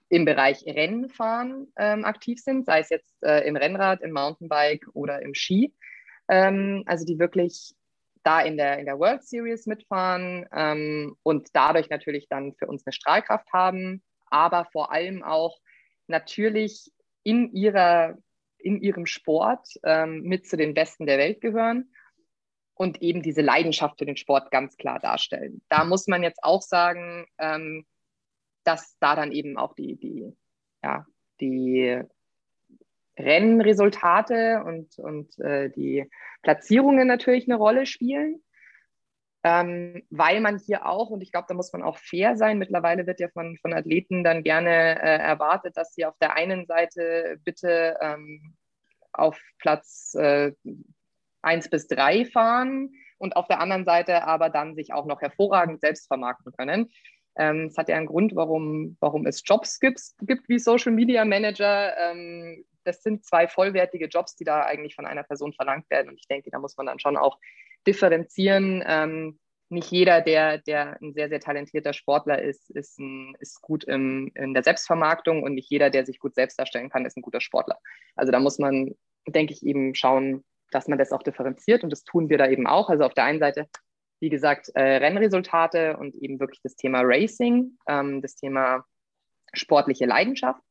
im 0.09 0.25
Bereich 0.25 0.65
Rennfahren 0.67 1.73
ähm, 1.77 2.05
aktiv 2.05 2.41
sind, 2.41 2.65
sei 2.65 2.81
es 2.81 2.89
jetzt 2.89 3.23
äh, 3.23 3.47
im 3.47 3.57
Rennrad, 3.57 4.01
im 4.01 4.13
Mountainbike 4.13 4.87
oder 4.95 5.23
im 5.23 5.35
Ski. 5.35 5.75
Ähm, 6.29 6.83
also 6.87 7.05
die 7.05 7.19
wirklich 7.19 7.75
da 8.23 8.41
in 8.41 8.57
der, 8.57 8.79
in 8.79 8.87
der 8.87 8.99
World 8.99 9.23
Series 9.23 9.67
mitfahren 9.67 10.47
ähm, 10.53 11.17
und 11.23 11.49
dadurch 11.53 11.89
natürlich 11.89 12.29
dann 12.29 12.55
für 12.55 12.67
uns 12.67 12.87
eine 12.87 12.93
Strahlkraft 12.93 13.53
haben, 13.53 14.03
aber 14.27 14.67
vor 14.67 14.93
allem 14.93 15.23
auch 15.23 15.59
natürlich 16.07 16.91
in, 17.23 17.53
ihrer, 17.53 18.17
in 18.59 18.81
ihrem 18.81 19.07
Sport 19.07 19.69
ähm, 19.85 20.23
mit 20.23 20.47
zu 20.47 20.57
den 20.57 20.75
Besten 20.75 21.07
der 21.07 21.19
Welt 21.19 21.41
gehören 21.41 21.93
und 22.75 23.03
eben 23.03 23.23
diese 23.23 23.43
Leidenschaft 23.43 23.99
für 23.99 24.07
den 24.07 24.17
Sport 24.17 24.51
ganz 24.51 24.77
klar 24.77 24.99
darstellen. 25.01 25.63
Da 25.69 25.85
muss 25.85 26.07
man 26.07 26.23
jetzt 26.23 26.43
auch 26.43 26.63
sagen, 26.63 27.27
ähm, 27.39 27.87
dass 28.65 28.97
da 29.01 29.17
dann 29.17 29.33
eben 29.33 29.57
auch 29.59 29.75
die, 29.75 29.97
die, 29.97 30.33
ja, 30.83 31.07
die 31.41 32.01
Rennresultate 33.19 34.63
und, 34.65 34.99
und 34.99 35.39
äh, 35.41 35.71
die 35.71 36.09
Platzierungen 36.43 37.09
natürlich 37.09 37.49
eine 37.49 37.57
Rolle 37.57 37.87
spielen. 37.87 38.43
Ähm, 39.51 40.03
weil 40.11 40.43
man 40.43 40.59
hier 40.59 40.85
auch, 40.85 41.09
und 41.09 41.23
ich 41.23 41.33
glaube, 41.33 41.47
da 41.49 41.55
muss 41.55 41.73
man 41.73 41.83
auch 41.83 41.97
fair 41.97 42.37
sein, 42.37 42.59
mittlerweile 42.59 43.07
wird 43.07 43.19
ja 43.19 43.29
von, 43.31 43.57
von 43.57 43.73
Athleten 43.73 44.23
dann 44.23 44.43
gerne 44.43 45.01
äh, 45.01 45.19
erwartet, 45.19 45.75
dass 45.79 45.95
sie 45.95 46.05
auf 46.05 46.19
der 46.19 46.35
einen 46.35 46.67
Seite 46.67 47.41
bitte 47.45 47.97
ähm, 48.03 48.55
auf 49.11 49.41
Platz 49.59 50.15
äh, 50.19 50.53
1 51.41 51.71
bis 51.71 51.89
3 51.89 52.27
fahren 52.27 52.91
und 53.17 53.37
auf 53.37 53.49
der 53.49 53.61
anderen 53.61 53.87
Seite 53.87 54.25
aber 54.25 54.51
dann 54.51 54.75
sich 54.75 54.93
auch 54.93 55.07
noch 55.07 55.23
hervorragend 55.23 55.81
selbst 55.81 56.09
vermarkten 56.09 56.53
können. 56.53 56.91
Ähm, 57.37 57.69
es 57.69 57.79
hat 57.79 57.89
ja 57.89 57.97
einen 57.97 58.05
Grund, 58.05 58.37
warum, 58.37 58.99
warum 59.01 59.25
es 59.25 59.43
Jobs 59.47 59.81
gibt, 59.81 60.03
gibt 60.21 60.47
wie 60.51 60.59
Social 60.59 60.93
Media 60.93 61.25
Manager. 61.25 61.97
Ähm, 61.97 62.67
das 62.85 63.03
sind 63.03 63.25
zwei 63.25 63.49
vollwertige 63.49 64.09
Jobs, 64.09 64.37
die 64.37 64.45
da 64.45 64.67
eigentlich 64.67 64.95
von 64.95 65.07
einer 65.07 65.23
Person 65.23 65.55
verlangt 65.55 65.89
werden. 65.89 66.11
Und 66.11 66.17
ich 66.21 66.29
denke, 66.29 66.51
da 66.51 66.59
muss 66.59 66.77
man 66.77 66.85
dann 66.85 66.99
schon 66.99 67.17
auch 67.17 67.39
differenzieren. 67.87 68.83
Ähm, 68.87 69.39
nicht 69.71 69.91
jeder, 69.91 70.21
der, 70.23 70.59
der 70.59 70.99
ein 71.03 71.13
sehr, 71.13 71.29
sehr 71.29 71.41
talentierter 71.41 71.93
Sportler 71.93 72.43
ist, 72.43 72.71
ist, 72.71 72.99
ein, 72.99 73.35
ist 73.41 73.61
gut 73.61 73.85
im, 73.85 74.31
in 74.35 74.55
der 74.55 74.63
Selbstvermarktung 74.63 75.43
und 75.43 75.55
nicht 75.55 75.71
jeder, 75.71 75.91
der 75.91 76.07
sich 76.07 76.19
gut 76.19 76.35
selbst 76.35 76.59
darstellen 76.59 76.89
kann, 76.89 77.05
ist 77.05 77.17
ein 77.17 77.23
guter 77.23 77.41
Sportler. 77.41 77.79
Also 78.17 78.33
da 78.33 78.41
muss 78.41 78.59
man, 78.59 78.95
denke 79.27 79.53
ich, 79.53 79.65
eben 79.65 79.95
schauen, 79.95 80.45
dass 80.71 80.89
man 80.89 80.99
das 80.99 81.13
auch 81.13 81.23
differenziert 81.23 81.85
und 81.85 81.91
das 81.91 82.05
tun 82.05 82.31
wir 82.31 82.39
da 82.39 82.49
eben 82.49 82.67
auch. 82.67 82.89
Also 82.89 83.05
auf 83.05 83.15
der 83.15 83.25
einen 83.25 83.41
Seite, 83.41 83.69
wie 84.21 84.31
gesagt, 84.31 84.71
äh, 84.75 84.97
Rennresultate 84.97 85.97
und 85.99 86.15
eben 86.17 86.41
wirklich 86.41 86.61
das 86.63 86.77
Thema 86.77 87.01
Racing, 87.03 87.79
ähm, 87.87 88.23
das 88.23 88.37
Thema 88.37 88.85
sportliche 89.53 90.07
Leidenschaft. 90.07 90.63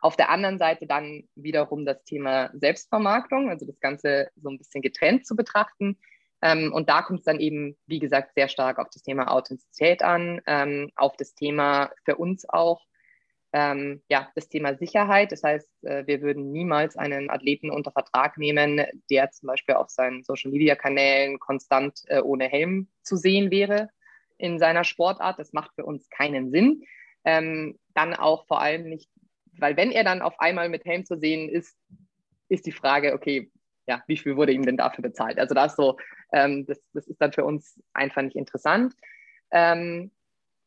Auf 0.00 0.16
der 0.16 0.30
anderen 0.30 0.58
Seite 0.58 0.86
dann 0.86 1.28
wiederum 1.34 1.84
das 1.84 2.04
Thema 2.04 2.50
Selbstvermarktung, 2.54 3.50
also 3.50 3.66
das 3.66 3.80
Ganze 3.80 4.30
so 4.36 4.48
ein 4.48 4.58
bisschen 4.58 4.80
getrennt 4.80 5.26
zu 5.26 5.34
betrachten. 5.34 5.98
Ähm, 6.42 6.72
und 6.72 6.88
da 6.88 7.02
kommt 7.02 7.20
es 7.20 7.24
dann 7.24 7.40
eben, 7.40 7.76
wie 7.86 7.98
gesagt, 7.98 8.34
sehr 8.34 8.48
stark 8.48 8.78
auf 8.78 8.88
das 8.92 9.02
Thema 9.02 9.30
Authentizität 9.32 10.02
an, 10.02 10.40
ähm, 10.46 10.90
auf 10.94 11.16
das 11.16 11.34
Thema 11.34 11.90
für 12.04 12.16
uns 12.16 12.48
auch 12.48 12.82
ähm, 13.52 14.02
ja, 14.08 14.28
das 14.34 14.48
Thema 14.48 14.76
Sicherheit. 14.76 15.32
Das 15.32 15.42
heißt, 15.42 15.68
äh, 15.84 16.06
wir 16.06 16.20
würden 16.20 16.52
niemals 16.52 16.96
einen 16.96 17.30
Athleten 17.30 17.70
unter 17.70 17.92
Vertrag 17.92 18.36
nehmen, 18.36 18.84
der 19.10 19.30
zum 19.30 19.46
Beispiel 19.46 19.76
auf 19.76 19.88
seinen 19.88 20.22
Social-Media-Kanälen 20.22 21.38
konstant 21.38 22.02
äh, 22.06 22.20
ohne 22.20 22.44
Helm 22.44 22.88
zu 23.02 23.16
sehen 23.16 23.50
wäre 23.50 23.88
in 24.36 24.58
seiner 24.58 24.84
Sportart. 24.84 25.38
Das 25.38 25.52
macht 25.52 25.72
für 25.74 25.84
uns 25.84 26.08
keinen 26.10 26.50
Sinn. 26.50 26.84
Ähm, 27.24 27.78
dann 27.94 28.14
auch 28.14 28.46
vor 28.46 28.60
allem 28.60 28.88
nicht, 28.88 29.10
weil 29.58 29.76
wenn 29.76 29.90
er 29.90 30.04
dann 30.04 30.22
auf 30.22 30.38
einmal 30.40 30.68
mit 30.68 30.84
Helm 30.84 31.04
zu 31.04 31.18
sehen 31.18 31.48
ist, 31.48 31.76
ist 32.48 32.66
die 32.66 32.72
Frage, 32.72 33.14
okay, 33.14 33.50
ja, 33.88 34.02
wie 34.06 34.18
viel 34.18 34.36
wurde 34.36 34.52
ihm 34.52 34.64
denn 34.64 34.76
dafür 34.76 35.02
bezahlt? 35.02 35.38
Also 35.38 35.54
das 35.54 35.74
so, 35.74 35.96
ähm, 36.32 36.66
das, 36.66 36.78
das 36.92 37.08
ist 37.08 37.20
dann 37.20 37.32
für 37.32 37.44
uns 37.44 37.80
einfach 37.94 38.22
nicht 38.22 38.36
interessant. 38.36 38.94
Ähm, 39.50 40.12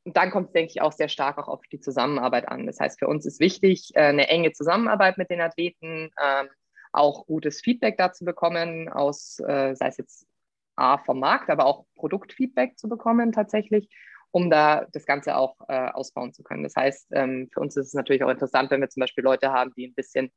und 0.03 0.17
dann 0.17 0.32
kommt 0.32 0.47
es, 0.47 0.53
denke 0.53 0.72
ich, 0.72 0.82
auch 0.82 0.91
sehr 0.91 1.09
stark 1.09 1.38
auch 1.38 1.47
auf 1.47 1.61
die 1.72 1.80
Zusammenarbeit 1.80 2.47
an. 2.47 2.65
Das 2.65 2.80
heißt, 2.80 2.97
für 2.97 3.07
uns 3.07 3.26
ist 3.26 3.39
wichtig, 3.39 3.91
äh, 3.93 4.05
eine 4.05 4.28
enge 4.28 4.51
Zusammenarbeit 4.51 5.19
mit 5.19 5.30
den 5.30 5.39
Athleten, 5.39 6.09
ähm, 6.22 6.49
auch 6.91 7.28
gutes 7.28 7.61
Feedback 7.61 7.97
dazu 7.97 8.26
bekommen, 8.26 8.89
aus, 8.89 9.39
äh, 9.39 9.76
sei 9.76 9.88
es 9.88 9.97
jetzt 9.97 10.28
A 10.76 10.97
vom 10.97 11.19
Markt, 11.19 11.49
aber 11.51 11.65
auch 11.65 11.86
Produktfeedback 11.95 12.80
zu 12.80 12.89
bekommen 12.89 13.32
tatsächlich, 13.32 13.88
um 14.32 14.49
da 14.49 14.88
das 14.91 15.05
Ganze 15.05 15.36
auch 15.38 15.55
äh, 15.67 15.89
ausbauen 15.89 16.34
zu 16.34 16.41
können. 16.41 16.63
Das 16.63 16.76
heißt, 16.76 17.09
ähm, 17.11 17.49
für 17.53 17.59
uns 17.59 17.78
ist 17.78 17.88
es 17.88 17.93
natürlich 17.93 18.24
auch 18.24 18.30
interessant, 18.30 18.72
wenn 18.72 18.82
wir 18.82 18.89
zum 18.89 19.01
Beispiel 19.01 19.24
Leute 19.24 19.51
haben, 19.51 19.72
die 19.78 19.88
ein 19.88 19.93
bisschen 19.93 20.32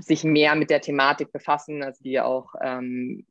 sich 0.00 0.24
mehr 0.24 0.54
mit 0.54 0.70
der 0.70 0.80
Thematik 0.80 1.32
befassen, 1.32 1.82
also 1.82 2.02
die 2.02 2.20
auch 2.20 2.54
ähm, 2.62 3.26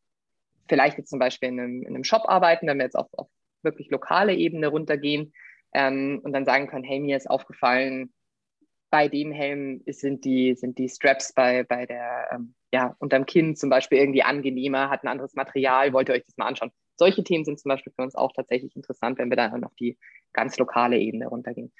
vielleicht 0.67 0.97
jetzt 0.97 1.09
zum 1.09 1.19
Beispiel 1.19 1.49
in 1.49 1.59
einem, 1.59 1.81
in 1.83 1.95
einem 1.95 2.03
Shop 2.03 2.23
arbeiten, 2.27 2.67
wenn 2.67 2.77
wir 2.77 2.85
jetzt 2.85 2.97
auf, 2.97 3.07
auf 3.13 3.29
wirklich 3.63 3.89
lokale 3.89 4.35
Ebene 4.35 4.67
runtergehen 4.67 5.33
ähm, 5.73 6.19
und 6.23 6.33
dann 6.33 6.45
sagen 6.45 6.67
können, 6.67 6.83
hey, 6.83 6.99
mir 6.99 7.17
ist 7.17 7.29
aufgefallen, 7.29 8.13
bei 8.89 9.07
dem 9.07 9.31
Helm 9.31 9.81
sind 9.87 10.23
die, 10.25 10.55
sind 10.55 10.77
die 10.77 10.89
Straps 10.89 11.33
bei, 11.33 11.63
bei 11.63 11.85
der, 11.85 12.29
ähm, 12.31 12.53
ja, 12.71 12.95
unterm 12.99 13.25
Kinn 13.25 13.55
zum 13.55 13.69
Beispiel 13.69 13.97
irgendwie 13.97 14.23
angenehmer, 14.23 14.89
hat 14.89 15.03
ein 15.03 15.09
anderes 15.09 15.35
Material, 15.35 15.93
wollt 15.93 16.09
ihr 16.09 16.15
euch 16.15 16.25
das 16.25 16.37
mal 16.37 16.47
anschauen. 16.47 16.71
Solche 16.95 17.23
Themen 17.23 17.45
sind 17.45 17.59
zum 17.59 17.69
Beispiel 17.69 17.93
für 17.93 18.01
uns 18.01 18.15
auch 18.15 18.31
tatsächlich 18.33 18.75
interessant, 18.75 19.19
wenn 19.19 19.29
wir 19.29 19.35
dann 19.35 19.63
auf 19.63 19.75
die 19.75 19.97
ganz 20.33 20.57
lokale 20.57 20.97
Ebene 20.97 21.27
runtergehen. 21.27 21.71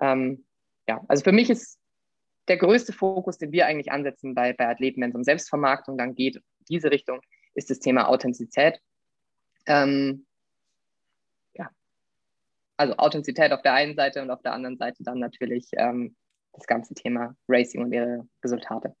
Ähm, 0.00 0.44
ja, 0.88 1.02
also 1.08 1.22
für 1.22 1.32
mich 1.32 1.50
ist 1.50 1.79
der 2.50 2.58
größte 2.58 2.92
Fokus, 2.92 3.38
den 3.38 3.52
wir 3.52 3.66
eigentlich 3.66 3.92
ansetzen 3.92 4.34
bei, 4.34 4.52
bei 4.52 4.68
Athleten, 4.68 5.00
wenn 5.00 5.10
es 5.10 5.16
um 5.16 5.24
Selbstvermarktung 5.24 5.96
dann 5.96 6.14
geht, 6.14 6.42
diese 6.68 6.90
Richtung, 6.90 7.20
ist 7.54 7.70
das 7.70 7.78
Thema 7.78 8.08
Authentizität. 8.08 8.80
Ähm, 9.66 10.26
also 12.80 12.96
Authentizität 12.96 13.52
auf 13.52 13.60
der 13.60 13.74
einen 13.74 13.94
Seite 13.94 14.22
und 14.22 14.30
auf 14.30 14.40
der 14.40 14.54
anderen 14.54 14.78
Seite 14.78 15.04
dann 15.04 15.18
natürlich 15.18 15.68
ähm, 15.76 16.16
das 16.52 16.66
ganze 16.66 16.94
Thema 16.94 17.36
Racing 17.46 17.84
und 17.84 17.92
ihre 17.92 18.26
Resultate. 18.42 18.96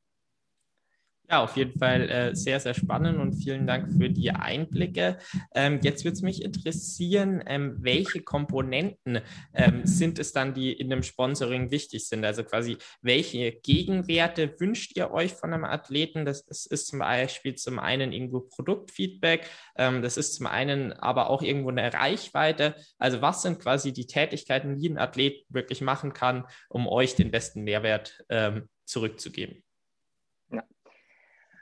Ja, 1.30 1.44
auf 1.44 1.56
jeden 1.56 1.78
Fall 1.78 2.10
äh, 2.10 2.34
sehr, 2.34 2.58
sehr 2.58 2.74
spannend 2.74 3.20
und 3.20 3.34
vielen 3.34 3.64
Dank 3.64 3.92
für 3.92 4.10
die 4.10 4.32
Einblicke. 4.32 5.16
Ähm, 5.54 5.78
jetzt 5.80 6.02
würde 6.02 6.14
es 6.14 6.22
mich 6.22 6.42
interessieren, 6.42 7.40
ähm, 7.46 7.76
welche 7.78 8.20
Komponenten 8.20 9.20
ähm, 9.54 9.82
sind 9.84 10.18
es 10.18 10.32
dann, 10.32 10.54
die 10.54 10.72
in 10.72 10.90
dem 10.90 11.04
Sponsoring 11.04 11.70
wichtig 11.70 12.08
sind? 12.08 12.24
Also 12.24 12.42
quasi, 12.42 12.78
welche 13.00 13.52
Gegenwerte 13.52 14.58
wünscht 14.58 14.96
ihr 14.96 15.12
euch 15.12 15.34
von 15.34 15.54
einem 15.54 15.64
Athleten? 15.64 16.24
Das, 16.24 16.44
das 16.46 16.66
ist 16.66 16.88
zum 16.88 16.98
Beispiel 16.98 17.54
zum 17.54 17.78
einen 17.78 18.10
irgendwo 18.10 18.40
Produktfeedback, 18.40 19.48
ähm, 19.76 20.02
das 20.02 20.16
ist 20.16 20.34
zum 20.34 20.48
einen 20.48 20.92
aber 20.92 21.30
auch 21.30 21.42
irgendwo 21.42 21.68
eine 21.68 21.92
Reichweite. 21.94 22.74
Also 22.98 23.22
was 23.22 23.42
sind 23.42 23.60
quasi 23.60 23.92
die 23.92 24.08
Tätigkeiten, 24.08 24.78
die 24.78 24.88
ein 24.90 24.98
Athlet 24.98 25.44
wirklich 25.48 25.80
machen 25.80 26.12
kann, 26.12 26.44
um 26.68 26.88
euch 26.88 27.14
den 27.14 27.30
besten 27.30 27.62
Mehrwert 27.62 28.24
ähm, 28.30 28.68
zurückzugeben? 28.84 29.62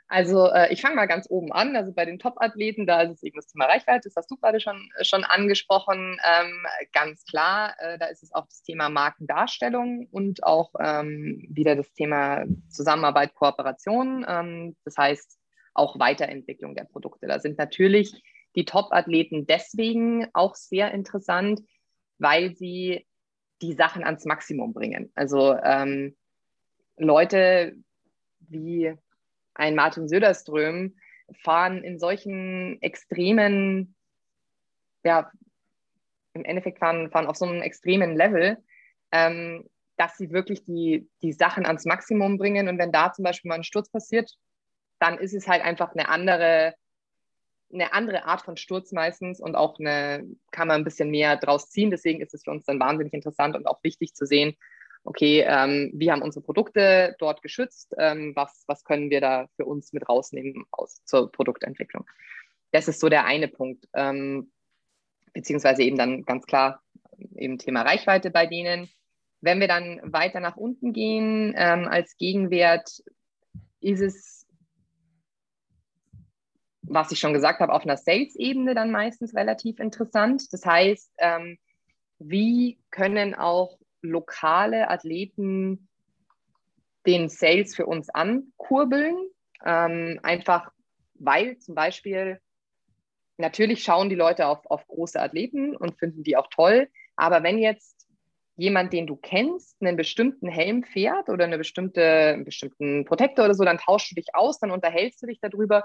Also 0.08 0.46
äh, 0.50 0.72
ich 0.72 0.80
fange 0.80 0.96
mal 0.96 1.06
ganz 1.06 1.26
oben 1.28 1.52
an. 1.52 1.76
Also 1.76 1.92
bei 1.92 2.06
den 2.06 2.18
Top-Athleten, 2.18 2.86
da 2.86 3.02
ist 3.02 3.12
es 3.12 3.22
eben 3.22 3.36
das 3.36 3.46
Thema 3.46 3.66
Reichweite, 3.66 4.08
das 4.08 4.16
hast 4.16 4.30
du 4.30 4.36
gerade 4.36 4.58
schon, 4.58 4.90
schon 5.02 5.22
angesprochen. 5.22 6.18
Ähm, 6.24 6.66
ganz 6.92 7.24
klar, 7.24 7.74
äh, 7.78 7.98
da 7.98 8.06
ist 8.06 8.22
es 8.22 8.32
auch 8.32 8.46
das 8.46 8.62
Thema 8.62 8.88
Markendarstellung 8.88 10.08
und 10.10 10.44
auch 10.44 10.72
ähm, 10.80 11.46
wieder 11.50 11.76
das 11.76 11.92
Thema 11.92 12.44
Zusammenarbeit, 12.70 13.34
Kooperation. 13.34 14.24
Ähm, 14.26 14.76
das 14.84 14.96
heißt 14.96 15.38
auch 15.74 15.98
Weiterentwicklung 15.98 16.74
der 16.74 16.84
Produkte. 16.84 17.26
Da 17.26 17.38
sind 17.38 17.58
natürlich 17.58 18.22
die 18.56 18.64
Top-Athleten 18.64 19.46
deswegen 19.46 20.26
auch 20.32 20.54
sehr 20.54 20.90
interessant, 20.92 21.60
weil 22.16 22.56
sie 22.56 23.06
die 23.60 23.74
Sachen 23.74 24.04
ans 24.04 24.24
Maximum 24.24 24.72
bringen. 24.72 25.12
Also 25.14 25.54
ähm, 25.54 26.16
Leute 26.96 27.76
wie 28.40 28.94
ein 29.58 29.74
Martin 29.74 30.08
Söderström, 30.08 30.96
fahren 31.42 31.84
in 31.84 31.98
solchen 31.98 32.80
extremen, 32.80 33.94
ja, 35.04 35.30
im 36.32 36.44
Endeffekt 36.44 36.78
fahren, 36.78 37.10
fahren 37.10 37.26
auf 37.26 37.36
so 37.36 37.44
einem 37.44 37.60
extremen 37.62 38.16
Level, 38.16 38.56
ähm, 39.12 39.68
dass 39.96 40.16
sie 40.16 40.30
wirklich 40.30 40.64
die, 40.64 41.08
die 41.22 41.32
Sachen 41.32 41.66
ans 41.66 41.84
Maximum 41.84 42.38
bringen. 42.38 42.68
Und 42.68 42.78
wenn 42.78 42.92
da 42.92 43.12
zum 43.12 43.24
Beispiel 43.24 43.48
mal 43.48 43.56
ein 43.56 43.64
Sturz 43.64 43.90
passiert, 43.90 44.32
dann 45.00 45.18
ist 45.18 45.34
es 45.34 45.48
halt 45.48 45.62
einfach 45.62 45.92
eine 45.92 46.08
andere, 46.08 46.74
eine 47.72 47.92
andere 47.92 48.24
Art 48.24 48.42
von 48.42 48.56
Sturz 48.56 48.92
meistens 48.92 49.40
und 49.40 49.56
auch 49.56 49.78
eine, 49.78 50.24
kann 50.52 50.68
man 50.68 50.80
ein 50.80 50.84
bisschen 50.84 51.10
mehr 51.10 51.36
draus 51.36 51.68
ziehen. 51.68 51.90
Deswegen 51.90 52.20
ist 52.20 52.32
es 52.32 52.44
für 52.44 52.52
uns 52.52 52.64
dann 52.64 52.80
wahnsinnig 52.80 53.12
interessant 53.12 53.56
und 53.56 53.66
auch 53.66 53.82
wichtig 53.82 54.14
zu 54.14 54.24
sehen, 54.24 54.56
okay, 55.08 55.42
ähm, 55.46 55.90
wir 55.94 56.12
haben 56.12 56.20
unsere 56.20 56.44
Produkte 56.44 57.16
dort 57.18 57.40
geschützt, 57.40 57.94
ähm, 57.98 58.32
was, 58.36 58.64
was 58.66 58.84
können 58.84 59.08
wir 59.08 59.22
da 59.22 59.48
für 59.56 59.64
uns 59.64 59.94
mit 59.94 60.06
rausnehmen 60.06 60.66
aus, 60.70 61.02
zur 61.04 61.32
Produktentwicklung. 61.32 62.04
Das 62.72 62.88
ist 62.88 63.00
so 63.00 63.08
der 63.08 63.24
eine 63.24 63.48
Punkt. 63.48 63.88
Ähm, 63.94 64.52
beziehungsweise 65.32 65.82
eben 65.82 65.96
dann 65.96 66.24
ganz 66.24 66.44
klar 66.44 66.82
eben 67.36 67.56
Thema 67.56 67.82
Reichweite 67.82 68.30
bei 68.30 68.46
denen. 68.46 68.90
Wenn 69.40 69.60
wir 69.60 69.68
dann 69.68 70.00
weiter 70.04 70.40
nach 70.40 70.56
unten 70.56 70.92
gehen, 70.92 71.54
ähm, 71.56 71.88
als 71.88 72.16
Gegenwert 72.18 73.02
ist 73.80 74.00
es, 74.00 74.46
was 76.82 77.12
ich 77.12 77.18
schon 77.18 77.32
gesagt 77.32 77.60
habe, 77.60 77.72
auf 77.72 77.84
einer 77.84 77.96
Sales-Ebene 77.96 78.74
dann 78.74 78.90
meistens 78.90 79.34
relativ 79.34 79.78
interessant. 79.80 80.52
Das 80.52 80.66
heißt, 80.66 81.12
ähm, 81.18 81.56
wie 82.18 82.78
können 82.90 83.34
auch 83.34 83.78
lokale 84.02 84.88
Athleten 84.90 85.88
den 87.06 87.28
Sales 87.28 87.74
für 87.74 87.86
uns 87.86 88.10
ankurbeln? 88.10 89.16
Ähm, 89.64 90.20
einfach 90.22 90.70
weil 91.18 91.58
zum 91.58 91.74
Beispiel 91.74 92.40
natürlich 93.36 93.82
schauen 93.82 94.08
die 94.08 94.14
Leute 94.14 94.46
auf, 94.46 94.66
auf 94.66 94.86
große 94.86 95.20
Athleten 95.20 95.76
und 95.76 95.98
finden 95.98 96.22
die 96.22 96.36
auch 96.36 96.48
toll. 96.48 96.88
Aber 97.16 97.42
wenn 97.42 97.58
jetzt 97.58 98.06
jemand, 98.56 98.92
den 98.92 99.06
du 99.06 99.16
kennst, 99.16 99.80
einen 99.80 99.96
bestimmten 99.96 100.48
Helm 100.48 100.82
fährt 100.82 101.28
oder 101.28 101.44
eine 101.44 101.58
bestimmte, 101.58 102.02
einen 102.02 102.44
bestimmten 102.44 103.04
Protektor 103.04 103.44
oder 103.44 103.54
so, 103.54 103.64
dann 103.64 103.78
tauschst 103.78 104.10
du 104.10 104.14
dich 104.16 104.34
aus, 104.34 104.58
dann 104.58 104.72
unterhältst 104.72 105.22
du 105.22 105.26
dich 105.26 105.38
darüber 105.40 105.84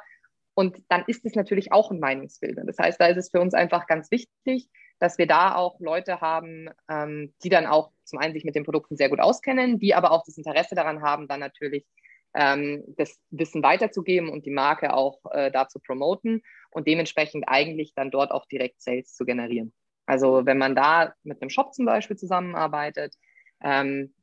und 0.55 0.81
dann 0.89 1.03
ist 1.07 1.25
es 1.25 1.35
natürlich 1.35 1.71
auch 1.71 1.91
ein 1.91 1.99
Meinungsbilder. 1.99 2.63
Das 2.65 2.77
heißt, 2.77 2.99
da 2.99 3.07
ist 3.07 3.17
es 3.17 3.29
für 3.29 3.41
uns 3.41 3.53
einfach 3.53 3.87
ganz 3.87 4.09
wichtig, 4.11 4.69
dass 5.03 5.17
wir 5.17 5.27
da 5.27 5.53
auch 5.55 5.81
Leute 5.81 6.21
haben, 6.21 6.69
ähm, 6.89 7.33
die 7.43 7.49
dann 7.49 7.65
auch 7.65 7.91
zum 8.05 8.19
einen 8.19 8.33
sich 8.33 8.45
mit 8.45 8.55
den 8.55 8.63
Produkten 8.63 8.95
sehr 8.95 9.09
gut 9.09 9.19
auskennen, 9.19 9.77
die 9.77 9.93
aber 9.95 10.11
auch 10.11 10.23
das 10.25 10.37
Interesse 10.37 10.75
daran 10.75 11.01
haben, 11.01 11.27
dann 11.27 11.41
natürlich 11.41 11.85
ähm, 12.33 12.85
das 12.95 13.19
Wissen 13.29 13.61
weiterzugeben 13.63 14.29
und 14.29 14.45
die 14.45 14.51
Marke 14.51 14.93
auch 14.93 15.19
äh, 15.31 15.51
da 15.51 15.67
zu 15.67 15.81
promoten 15.81 16.41
und 16.71 16.87
dementsprechend 16.87 17.43
eigentlich 17.49 17.93
dann 17.93 18.11
dort 18.11 18.31
auch 18.31 18.45
direkt 18.45 18.81
Sales 18.81 19.13
zu 19.13 19.25
generieren. 19.25 19.73
Also 20.05 20.45
wenn 20.45 20.57
man 20.57 20.73
da 20.73 21.13
mit 21.23 21.41
einem 21.41 21.49
Shop 21.49 21.73
zum 21.73 21.83
Beispiel 21.83 22.15
zusammenarbeitet 22.15 23.13
ähm, 23.61 24.13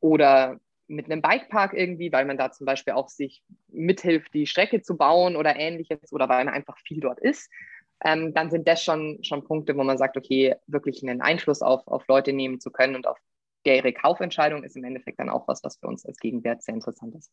oder 0.00 0.58
mit 0.86 1.04
einem 1.04 1.20
Bikepark 1.20 1.74
irgendwie, 1.74 2.10
weil 2.12 2.24
man 2.24 2.38
da 2.38 2.50
zum 2.50 2.64
Beispiel 2.64 2.94
auch 2.94 3.10
sich 3.10 3.42
mithilft, 3.68 4.32
die 4.32 4.46
Strecke 4.46 4.80
zu 4.80 4.96
bauen 4.96 5.36
oder 5.36 5.54
ähnliches 5.56 6.14
oder 6.14 6.30
weil 6.30 6.46
man 6.46 6.54
einfach 6.54 6.78
viel 6.78 7.00
dort 7.00 7.20
ist, 7.20 7.50
ähm, 8.04 8.32
dann 8.34 8.50
sind 8.50 8.68
das 8.68 8.82
schon, 8.82 9.22
schon 9.22 9.44
Punkte, 9.44 9.76
wo 9.76 9.84
man 9.84 9.98
sagt, 9.98 10.16
okay, 10.16 10.56
wirklich 10.66 11.02
einen 11.02 11.20
Einfluss 11.20 11.62
auf, 11.62 11.86
auf 11.86 12.06
Leute 12.08 12.32
nehmen 12.32 12.60
zu 12.60 12.70
können 12.70 12.96
und 12.96 13.06
auf 13.06 13.18
ihre 13.64 13.92
Kaufentscheidung 13.92 14.64
ist 14.64 14.76
im 14.76 14.84
Endeffekt 14.84 15.20
dann 15.20 15.28
auch 15.28 15.46
was, 15.46 15.62
was 15.62 15.76
für 15.76 15.88
uns 15.88 16.06
als 16.06 16.18
Gegenwert 16.18 16.62
sehr 16.62 16.74
interessant 16.74 17.14
ist. 17.14 17.30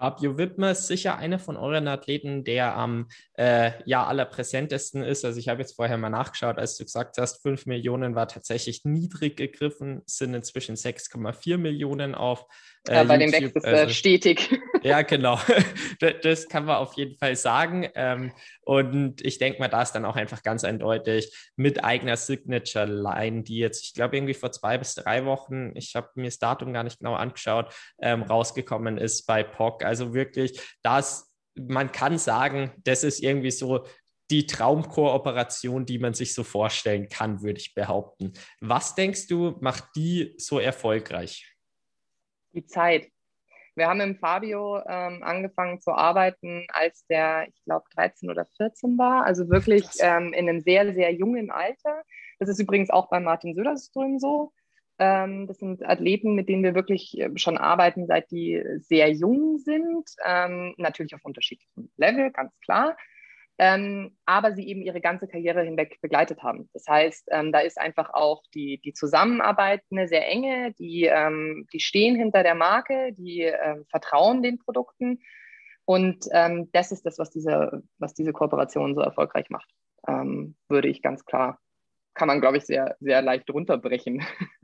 Fabio 0.00 0.38
Wittmer 0.38 0.70
ist 0.70 0.86
sicher 0.86 1.18
einer 1.18 1.38
von 1.38 1.58
euren 1.58 1.86
Athleten, 1.86 2.42
der 2.42 2.74
am 2.74 3.08
äh, 3.34 3.72
ja 3.84 4.06
allerpräsentesten 4.06 5.02
ist. 5.02 5.26
Also 5.26 5.38
ich 5.38 5.50
habe 5.50 5.60
jetzt 5.60 5.76
vorher 5.76 5.98
mal 5.98 6.08
nachgeschaut, 6.08 6.56
als 6.56 6.78
du 6.78 6.84
gesagt 6.84 7.18
hast, 7.18 7.42
5 7.42 7.66
Millionen 7.66 8.14
war 8.14 8.26
tatsächlich 8.26 8.86
niedrig 8.86 9.36
gegriffen, 9.36 10.00
sind 10.06 10.32
inzwischen 10.32 10.76
6,4 10.76 11.58
Millionen 11.58 12.14
auf 12.14 12.46
ja, 12.88 13.04
bei 13.04 13.14
YouTube. 13.16 13.32
dem 13.32 13.42
wächst 13.42 13.56
es 13.56 13.64
also, 13.64 13.94
stetig. 13.94 14.60
Ja, 14.82 15.02
genau. 15.02 15.38
Das 16.22 16.48
kann 16.48 16.64
man 16.64 16.76
auf 16.76 16.94
jeden 16.94 17.18
Fall 17.18 17.36
sagen. 17.36 17.86
Ähm, 17.94 18.32
und 18.62 19.20
ich 19.20 19.36
denke 19.36 19.58
mal, 19.58 19.68
da 19.68 19.82
ist 19.82 19.92
dann 19.92 20.06
auch 20.06 20.16
einfach 20.16 20.42
ganz 20.42 20.64
eindeutig 20.64 21.36
mit 21.56 21.84
eigener 21.84 22.16
Signature-Line, 22.16 23.42
die 23.42 23.58
jetzt, 23.58 23.84
ich 23.84 23.92
glaube, 23.92 24.16
irgendwie 24.16 24.32
vor 24.32 24.52
zwei 24.52 24.78
bis 24.78 24.94
drei 24.94 25.26
Wochen, 25.26 25.72
ich 25.76 25.94
habe 25.94 26.08
mir 26.14 26.28
das 26.28 26.38
Datum 26.38 26.72
gar 26.72 26.84
nicht 26.84 26.98
genau 26.98 27.14
angeschaut, 27.14 27.74
ähm, 28.00 28.22
rausgekommen 28.22 28.96
ist 28.96 29.26
bei 29.26 29.42
POC. 29.42 29.84
Also 29.84 30.14
wirklich, 30.14 30.58
das, 30.82 31.30
man 31.54 31.92
kann 31.92 32.16
sagen, 32.16 32.72
das 32.82 33.04
ist 33.04 33.22
irgendwie 33.22 33.50
so 33.50 33.84
die 34.30 34.46
Traumkooperation, 34.46 35.84
die 35.84 35.98
man 35.98 36.14
sich 36.14 36.32
so 36.32 36.44
vorstellen 36.44 37.08
kann, 37.08 37.42
würde 37.42 37.58
ich 37.60 37.74
behaupten. 37.74 38.32
Was 38.60 38.94
denkst 38.94 39.26
du, 39.26 39.56
macht 39.60 39.84
die 39.96 40.34
so 40.38 40.58
erfolgreich? 40.58 41.49
Die 42.52 42.66
Zeit. 42.66 43.08
Wir 43.76 43.88
haben 43.88 43.98
mit 43.98 44.18
Fabio 44.18 44.82
ähm, 44.86 45.22
angefangen 45.22 45.80
zu 45.80 45.92
arbeiten, 45.92 46.66
als 46.72 47.06
der, 47.06 47.46
ich 47.48 47.64
glaube, 47.64 47.84
13 47.94 48.28
oder 48.30 48.44
14 48.56 48.98
war, 48.98 49.24
also 49.24 49.48
wirklich 49.48 49.86
ähm, 50.00 50.32
in 50.32 50.48
einem 50.48 50.60
sehr, 50.60 50.92
sehr 50.92 51.12
jungen 51.12 51.50
Alter. 51.50 52.02
Das 52.38 52.48
ist 52.48 52.58
übrigens 52.58 52.90
auch 52.90 53.08
bei 53.08 53.20
Martin 53.20 53.54
Söderström 53.54 54.18
so. 54.18 54.52
Ähm, 54.98 55.46
das 55.46 55.58
sind 55.58 55.82
Athleten, 55.86 56.34
mit 56.34 56.48
denen 56.48 56.62
wir 56.62 56.74
wirklich 56.74 57.18
äh, 57.18 57.30
schon 57.36 57.56
arbeiten, 57.56 58.06
seit 58.06 58.30
die 58.30 58.62
sehr 58.80 59.10
jung 59.12 59.58
sind. 59.58 60.10
Ähm, 60.26 60.74
natürlich 60.76 61.14
auf 61.14 61.24
unterschiedlichem 61.24 61.90
Level, 61.96 62.30
ganz 62.32 62.52
klar 62.60 62.96
ähm, 63.62 64.16
aber 64.24 64.54
sie 64.54 64.66
eben 64.66 64.80
ihre 64.80 65.02
ganze 65.02 65.28
Karriere 65.28 65.62
hinweg 65.62 66.00
begleitet 66.00 66.42
haben. 66.42 66.70
Das 66.72 66.86
heißt, 66.88 67.28
ähm, 67.30 67.52
da 67.52 67.58
ist 67.58 67.78
einfach 67.78 68.08
auch 68.14 68.42
die, 68.54 68.80
die 68.82 68.94
Zusammenarbeit 68.94 69.82
eine 69.90 70.08
sehr 70.08 70.26
enge, 70.26 70.72
die, 70.78 71.04
ähm, 71.04 71.66
die 71.70 71.80
stehen 71.80 72.16
hinter 72.16 72.42
der 72.42 72.54
Marke, 72.54 73.12
die 73.12 73.42
ähm, 73.42 73.84
vertrauen 73.90 74.42
den 74.42 74.58
Produkten. 74.58 75.20
Und 75.84 76.24
ähm, 76.32 76.70
das 76.72 76.90
ist 76.90 77.04
das, 77.04 77.18
was 77.18 77.28
diese, 77.28 77.82
was 77.98 78.14
diese 78.14 78.32
Kooperation 78.32 78.94
so 78.94 79.02
erfolgreich 79.02 79.50
macht, 79.50 79.68
ähm, 80.08 80.56
würde 80.70 80.88
ich 80.88 81.02
ganz 81.02 81.26
klar, 81.26 81.60
kann 82.14 82.28
man, 82.28 82.40
glaube 82.40 82.56
ich, 82.56 82.64
sehr, 82.64 82.96
sehr 83.00 83.20
leicht 83.20 83.50
runterbrechen. 83.50 84.22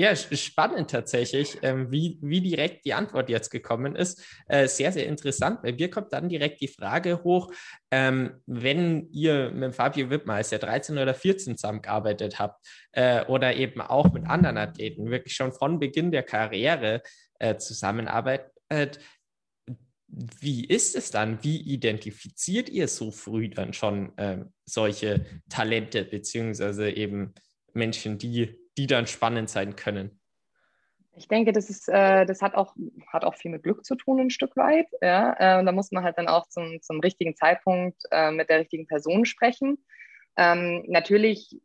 Ja, 0.00 0.16
spannend 0.16 0.90
tatsächlich, 0.90 1.58
ähm, 1.60 1.92
wie, 1.92 2.18
wie 2.22 2.40
direkt 2.40 2.86
die 2.86 2.94
Antwort 2.94 3.28
jetzt 3.28 3.50
gekommen 3.50 3.94
ist. 3.94 4.24
Äh, 4.48 4.66
sehr, 4.66 4.92
sehr 4.92 5.06
interessant. 5.06 5.60
Bei 5.60 5.74
mir 5.74 5.90
kommt 5.90 6.14
dann 6.14 6.30
direkt 6.30 6.62
die 6.62 6.68
Frage 6.68 7.22
hoch, 7.22 7.52
ähm, 7.90 8.40
wenn 8.46 9.10
ihr 9.12 9.50
mit 9.50 9.74
Fabio 9.74 10.08
Wittmer, 10.08 10.36
als 10.36 10.52
ihr 10.52 10.58
13 10.58 10.96
oder 10.96 11.12
14 11.12 11.58
zusammengearbeitet 11.58 12.38
habt, 12.38 12.66
äh, 12.92 13.26
oder 13.26 13.54
eben 13.54 13.82
auch 13.82 14.10
mit 14.10 14.26
anderen 14.26 14.56
Athleten, 14.56 15.10
wirklich 15.10 15.34
schon 15.34 15.52
von 15.52 15.78
Beginn 15.78 16.10
der 16.10 16.22
Karriere 16.22 17.02
äh, 17.38 17.58
zusammenarbeitet, 17.58 19.00
wie 20.06 20.64
ist 20.64 20.96
es 20.96 21.10
dann? 21.10 21.44
Wie 21.44 21.60
identifiziert 21.60 22.70
ihr 22.70 22.88
so 22.88 23.10
früh 23.10 23.50
dann 23.50 23.74
schon 23.74 24.16
äh, 24.16 24.46
solche 24.64 25.26
Talente, 25.50 26.04
beziehungsweise 26.06 26.88
eben 26.88 27.34
Menschen, 27.74 28.16
die 28.16 28.59
die 28.80 28.86
dann 28.86 29.06
spannend 29.06 29.50
sein 29.50 29.76
können? 29.76 30.18
Ich 31.14 31.28
denke, 31.28 31.52
das 31.52 31.68
ist, 31.68 31.86
äh, 31.88 32.24
das 32.24 32.40
hat 32.40 32.54
auch, 32.54 32.74
hat 33.08 33.24
auch 33.24 33.34
viel 33.34 33.50
mit 33.50 33.62
Glück 33.62 33.84
zu 33.84 33.94
tun, 33.94 34.20
ein 34.20 34.30
Stück 34.30 34.56
weit. 34.56 34.86
Ja? 35.02 35.34
Äh, 35.34 35.64
da 35.64 35.72
muss 35.72 35.92
man 35.92 36.02
halt 36.02 36.16
dann 36.16 36.28
auch 36.28 36.48
zum, 36.48 36.80
zum 36.80 37.00
richtigen 37.00 37.36
Zeitpunkt 37.36 38.02
äh, 38.10 38.30
mit 38.30 38.48
der 38.48 38.60
richtigen 38.60 38.86
Person 38.86 39.26
sprechen. 39.26 39.84
Ähm, 40.38 40.82
natürlich 40.88 41.60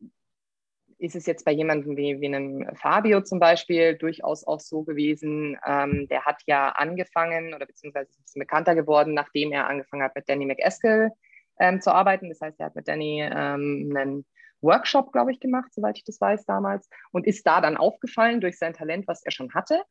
ist 0.98 1.16
es 1.16 1.26
jetzt 1.26 1.46
bei 1.46 1.54
jemandem 1.54 1.96
wie, 1.96 2.20
wie 2.20 2.26
einem 2.26 2.70
Fabio 2.76 3.22
zum 3.22 3.40
Beispiel 3.40 3.96
durchaus 3.96 4.46
auch 4.46 4.60
so 4.60 4.84
gewesen, 4.84 5.58
ähm, 5.66 6.08
der 6.10 6.26
hat 6.26 6.42
ja 6.48 6.70
angefangen 6.70 7.54
oder 7.54 7.66
beziehungsweise 7.66 8.10
ist 8.10 8.20
ein 8.20 8.24
bisschen 8.24 8.40
bekannter 8.42 8.76
geworden, 8.76 9.14
nachdem 9.14 9.54
er 9.54 9.68
angefangen 9.68 10.04
hat, 10.04 10.16
mit 10.16 10.28
Danny 10.28 10.46
McEskill 10.46 11.12
ähm, 11.60 11.80
zu 11.80 11.94
arbeiten. 11.94 12.28
Das 12.28 12.42
heißt, 12.42 12.60
er 12.60 12.68
hat 12.68 12.76
mit 12.76 12.88
Danny 12.90 13.22
ähm, 13.22 13.94
einen 13.96 14.26
Workshop, 14.62 15.12
glaube 15.12 15.32
ich, 15.32 15.40
gemacht, 15.40 15.74
soweit 15.74 15.98
ich 15.98 16.04
das 16.04 16.20
weiß 16.20 16.46
damals, 16.46 16.90
und 17.12 17.28
ist 17.28 17.46
da 17.46 17.62
dann 17.62 17.78
aufgefallen 17.78 18.42
durch 18.42 18.58
sein 18.58 18.74
Talent, 18.74 19.08
was 19.08 19.24
er 19.24 19.32
schon 19.32 19.54
hatte. 19.54 19.82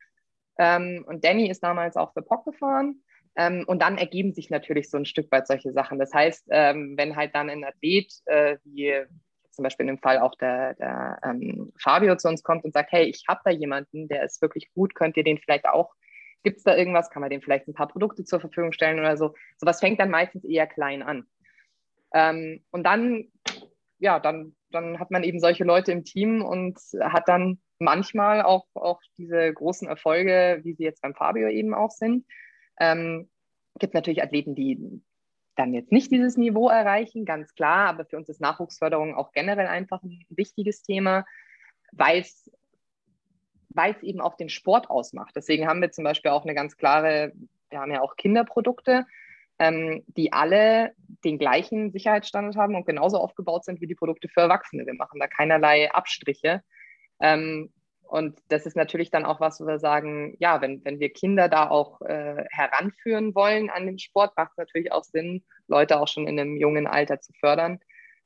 Ähm, 0.58 1.04
und 1.06 1.24
Danny 1.24 1.50
ist 1.50 1.62
damals 1.62 1.96
auch 1.96 2.12
für 2.12 2.22
POC 2.22 2.44
gefahren. 2.46 3.02
Ähm, 3.36 3.64
und 3.66 3.82
dann 3.82 3.98
ergeben 3.98 4.32
sich 4.32 4.50
natürlich 4.50 4.88
so 4.90 4.96
ein 4.96 5.06
Stück 5.06 5.30
weit 5.32 5.46
solche 5.46 5.72
Sachen. 5.72 5.98
Das 5.98 6.14
heißt, 6.14 6.46
ähm, 6.50 6.94
wenn 6.96 7.16
halt 7.16 7.34
dann 7.34 7.50
ein 7.50 7.64
Athlet, 7.64 8.12
äh, 8.26 8.58
wie 8.64 9.04
zum 9.50 9.62
Beispiel 9.62 9.84
in 9.84 9.94
dem 9.94 10.02
Fall 10.02 10.18
auch 10.18 10.34
der, 10.36 10.74
der 10.74 11.18
ähm, 11.24 11.72
Fabio 11.80 12.16
zu 12.16 12.28
uns 12.28 12.42
kommt 12.42 12.64
und 12.64 12.72
sagt, 12.72 12.92
hey, 12.92 13.04
ich 13.04 13.24
habe 13.28 13.40
da 13.44 13.50
jemanden, 13.50 14.08
der 14.08 14.24
ist 14.24 14.42
wirklich 14.42 14.72
gut, 14.72 14.94
könnt 14.94 15.16
ihr 15.16 15.24
den 15.24 15.38
vielleicht 15.38 15.66
auch, 15.66 15.94
gibt 16.42 16.58
es 16.58 16.64
da 16.64 16.76
irgendwas, 16.76 17.10
kann 17.10 17.22
man 17.22 17.30
dem 17.30 17.40
vielleicht 17.40 17.66
ein 17.68 17.74
paar 17.74 17.88
Produkte 17.88 18.24
zur 18.24 18.40
Verfügung 18.40 18.72
stellen 18.72 18.98
oder 18.98 19.16
so. 19.16 19.34
Sowas 19.56 19.80
fängt 19.80 20.00
dann 20.00 20.10
meistens 20.10 20.44
eher 20.44 20.66
klein 20.66 21.02
an. 21.02 21.26
Ähm, 22.12 22.64
und 22.70 22.84
dann 22.84 23.32
ja, 24.04 24.20
dann, 24.20 24.54
dann 24.70 25.00
hat 25.00 25.10
man 25.10 25.24
eben 25.24 25.40
solche 25.40 25.64
Leute 25.64 25.90
im 25.90 26.04
Team 26.04 26.44
und 26.44 26.78
hat 27.00 27.26
dann 27.26 27.58
manchmal 27.78 28.42
auch, 28.42 28.66
auch 28.74 29.00
diese 29.16 29.50
großen 29.52 29.88
Erfolge, 29.88 30.60
wie 30.62 30.74
sie 30.74 30.84
jetzt 30.84 31.00
beim 31.00 31.14
Fabio 31.14 31.48
eben 31.48 31.72
auch 31.72 31.90
sind. 31.90 32.26
Ähm, 32.78 33.30
gibt 33.78 33.94
natürlich 33.94 34.22
Athleten, 34.22 34.54
die 34.54 35.02
dann 35.56 35.72
jetzt 35.72 35.90
nicht 35.90 36.10
dieses 36.10 36.36
Niveau 36.36 36.68
erreichen, 36.68 37.24
ganz 37.24 37.54
klar. 37.54 37.88
Aber 37.88 38.04
für 38.04 38.18
uns 38.18 38.28
ist 38.28 38.42
Nachwuchsförderung 38.42 39.14
auch 39.14 39.32
generell 39.32 39.68
einfach 39.68 40.02
ein 40.02 40.26
wichtiges 40.28 40.82
Thema, 40.82 41.24
weil 41.92 42.20
es 42.20 42.50
weil 43.70 43.92
es 43.92 44.02
eben 44.02 44.20
auch 44.20 44.36
den 44.36 44.50
Sport 44.50 44.88
ausmacht. 44.88 45.34
Deswegen 45.34 45.66
haben 45.66 45.80
wir 45.80 45.90
zum 45.90 46.04
Beispiel 46.04 46.30
auch 46.30 46.44
eine 46.44 46.54
ganz 46.54 46.76
klare, 46.76 47.32
wir 47.70 47.80
haben 47.80 47.90
ja 47.90 48.02
auch 48.02 48.14
Kinderprodukte, 48.14 49.04
ähm, 49.58 50.04
die 50.06 50.32
alle 50.32 50.92
den 51.24 51.38
gleichen 51.38 51.92
Sicherheitsstandard 51.92 52.56
haben 52.56 52.74
und 52.74 52.86
genauso 52.86 53.18
aufgebaut 53.18 53.64
sind 53.64 53.80
wie 53.80 53.86
die 53.86 53.94
Produkte 53.94 54.28
für 54.28 54.40
Erwachsene. 54.40 54.86
Wir 54.86 54.94
machen 54.94 55.20
da 55.20 55.26
keinerlei 55.26 55.90
Abstriche. 55.90 56.62
Ähm, 57.20 57.72
und 58.02 58.38
das 58.48 58.66
ist 58.66 58.76
natürlich 58.76 59.10
dann 59.10 59.24
auch 59.24 59.40
was, 59.40 59.60
wo 59.60 59.66
wir 59.66 59.78
sagen, 59.78 60.36
ja, 60.38 60.60
wenn, 60.60 60.84
wenn 60.84 61.00
wir 61.00 61.12
Kinder 61.12 61.48
da 61.48 61.68
auch 61.70 62.00
äh, 62.02 62.44
heranführen 62.50 63.34
wollen 63.34 63.70
an 63.70 63.86
den 63.86 63.98
Sport, 63.98 64.36
macht 64.36 64.52
es 64.52 64.58
natürlich 64.58 64.92
auch 64.92 65.04
Sinn, 65.04 65.44
Leute 65.68 65.98
auch 65.98 66.08
schon 66.08 66.26
in 66.26 66.38
einem 66.38 66.56
jungen 66.56 66.86
Alter 66.86 67.20
zu 67.20 67.32
fördern 67.32 67.80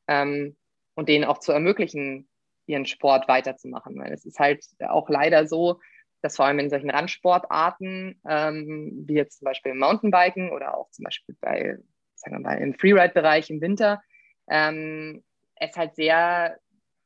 ähm, 0.09 0.57
und 0.95 1.09
denen 1.09 1.25
auch 1.25 1.39
zu 1.39 1.53
ermöglichen, 1.53 2.29
ihren 2.67 2.87
Sport 2.87 3.29
weiterzumachen. 3.29 3.97
Weil 3.99 4.13
es 4.13 4.27
ist 4.27 4.39
halt 4.39 4.65
auch 4.81 5.09
leider 5.09 5.47
so, 5.47 5.81
dass 6.21 6.37
vor 6.37 6.47
allem 6.47 6.59
in 6.59 6.71
solchen 6.71 6.91
Randsportarten, 6.91 8.21
ähm, 8.29 9.05
wie 9.07 9.15
jetzt 9.15 9.39
zum 9.39 9.47
Beispiel 9.47 9.73
im 9.73 9.79
Mountainbiken 9.79 10.51
oder 10.51 10.77
auch 10.77 10.91
zum 10.91 11.05
Beispiel 11.05 11.37
bei, 11.41 11.79
sagen 12.15 12.37
wir 12.37 12.41
mal, 12.41 12.59
im 12.59 12.75
Freeride-Bereich 12.75 13.51
im 13.51 13.61
Winter, 13.61 14.03
ähm, 14.49 15.23
es 15.57 15.77
halt 15.77 15.95
sehr 15.95 16.59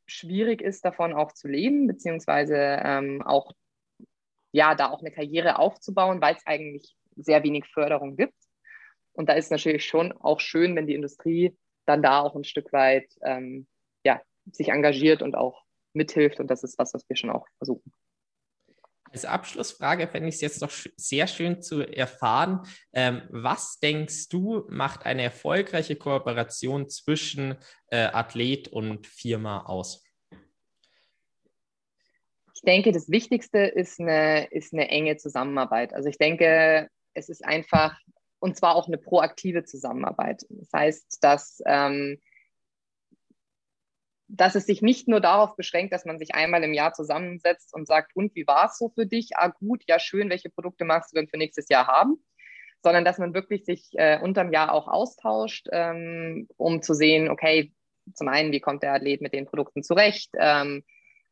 schwierig 0.07 0.61
ist, 0.61 0.85
davon 0.85 1.13
auch 1.13 1.33
zu 1.33 1.49
leben, 1.49 1.87
beziehungsweise 1.87 2.57
ähm, 2.57 3.23
auch, 3.23 3.53
ja, 4.53 4.75
da 4.75 4.91
auch 4.91 5.01
eine 5.01 5.11
Karriere 5.11 5.59
aufzubauen, 5.59 6.21
weil 6.21 6.37
es 6.37 6.47
eigentlich 6.47 6.95
sehr 7.17 7.43
wenig 7.43 7.67
Förderung 7.67 8.17
gibt. 8.17 8.35
Und 9.13 9.29
da 9.29 9.35
ist 9.35 9.51
natürlich 9.51 9.85
schon 9.85 10.13
auch 10.13 10.41
schön, 10.41 10.75
wenn 10.77 10.87
die 10.87 10.95
Industrie 10.95 11.57
dann 11.87 12.03
da 12.03 12.21
auch 12.21 12.35
ein 12.35 12.45
Stück 12.45 12.73
weit 12.73 13.09
ähm, 13.23 13.67
ja, 14.05 14.21
sich 14.51 14.69
engagiert 14.69 15.23
und 15.23 15.35
auch 15.35 15.65
mithilft. 15.93 16.41
Und 16.41 16.51
das 16.51 16.63
ist 16.63 16.79
was, 16.79 16.95
was 16.95 17.09
wir 17.09 17.17
schon 17.17 17.31
auch 17.31 17.47
versuchen. 17.59 17.93
Als 19.13 19.27
Abschlussfrage 19.27 20.09
fände 20.09 20.31
ich 20.31 20.37
es 20.37 20.41
jetzt 20.41 20.63
noch 20.63 20.71
sehr 20.97 21.27
schön 21.27 21.61
zu 21.61 21.83
erfahren. 21.83 22.63
Ähm, 22.95 23.23
was 23.29 23.79
denkst 23.79 24.31
du, 24.31 24.65
macht 24.71 25.05
eine 25.05 25.23
erfolgreiche 25.23 25.97
Kooperation 25.97 26.89
zwischen 26.89 27.57
äh, 27.89 28.05
Athlet 28.05 28.69
und 28.69 29.07
Firma 29.07 29.67
aus? 29.67 30.03
Ich 32.55 32.63
denke, 32.63 32.93
das 32.93 33.11
Wichtigste 33.11 33.59
ist 33.59 34.01
eine, 34.01 34.47
ist 34.47 34.73
eine 34.73 34.89
enge 34.89 35.19
Zusammenarbeit. 35.19 35.93
Also 35.93 36.09
ich 36.09 36.17
denke, 36.17 36.89
es 37.13 37.29
ist 37.29 37.45
einfach, 37.45 37.99
und 38.39 38.57
zwar 38.57 38.77
auch 38.77 38.87
eine 38.87 38.99
proaktive 38.99 39.65
Zusammenarbeit. 39.65 40.47
Das 40.49 40.69
heißt, 40.73 41.19
dass 41.21 41.61
ähm, 41.67 42.19
dass 44.35 44.55
es 44.55 44.65
sich 44.65 44.81
nicht 44.81 45.09
nur 45.09 45.21
darauf 45.21 45.57
beschränkt, 45.57 45.93
dass 45.93 46.07
man 46.07 46.19
sich 46.19 46.35
einmal 46.35 46.65
im 46.65 46.73
Jahr 46.73 46.95
zusammensetzt 46.95 47.75
und 47.75 47.87
sagt, 47.87 48.17
und 48.17 48.35
wie 48.35 48.47
war 48.47 48.67
es 48.67 48.79
so 48.79 48.89
für 48.89 49.05
dich? 49.05 49.37
Ah, 49.37 49.49
gut, 49.49 49.83
ja, 49.87 49.99
schön, 49.99 50.31
welche 50.31 50.49
Produkte 50.49 50.87
magst 50.87 51.13
du 51.13 51.17
denn 51.17 51.29
für 51.29 51.37
nächstes 51.37 51.69
Jahr 51.69 51.87
haben? 51.87 52.17
Sondern 52.83 53.05
dass 53.05 53.19
man 53.19 53.35
wirklich 53.35 53.67
sich 53.67 53.91
äh, 53.93 54.19
unterm 54.21 54.51
Jahr 54.51 54.73
auch 54.73 54.89
austauscht, 54.89 55.69
ähm, 55.71 56.49
um 56.57 56.81
zu 56.81 56.95
sehen, 56.95 57.29
okay, 57.29 57.73
zum 58.15 58.29
einen, 58.29 58.53
wie 58.53 58.61
kommt 58.61 58.83
der 58.83 58.95
Athlet 58.95 59.21
mit 59.21 59.35
den 59.35 59.45
Produkten 59.45 59.83
zurecht? 59.83 60.31
Ähm, 60.39 60.83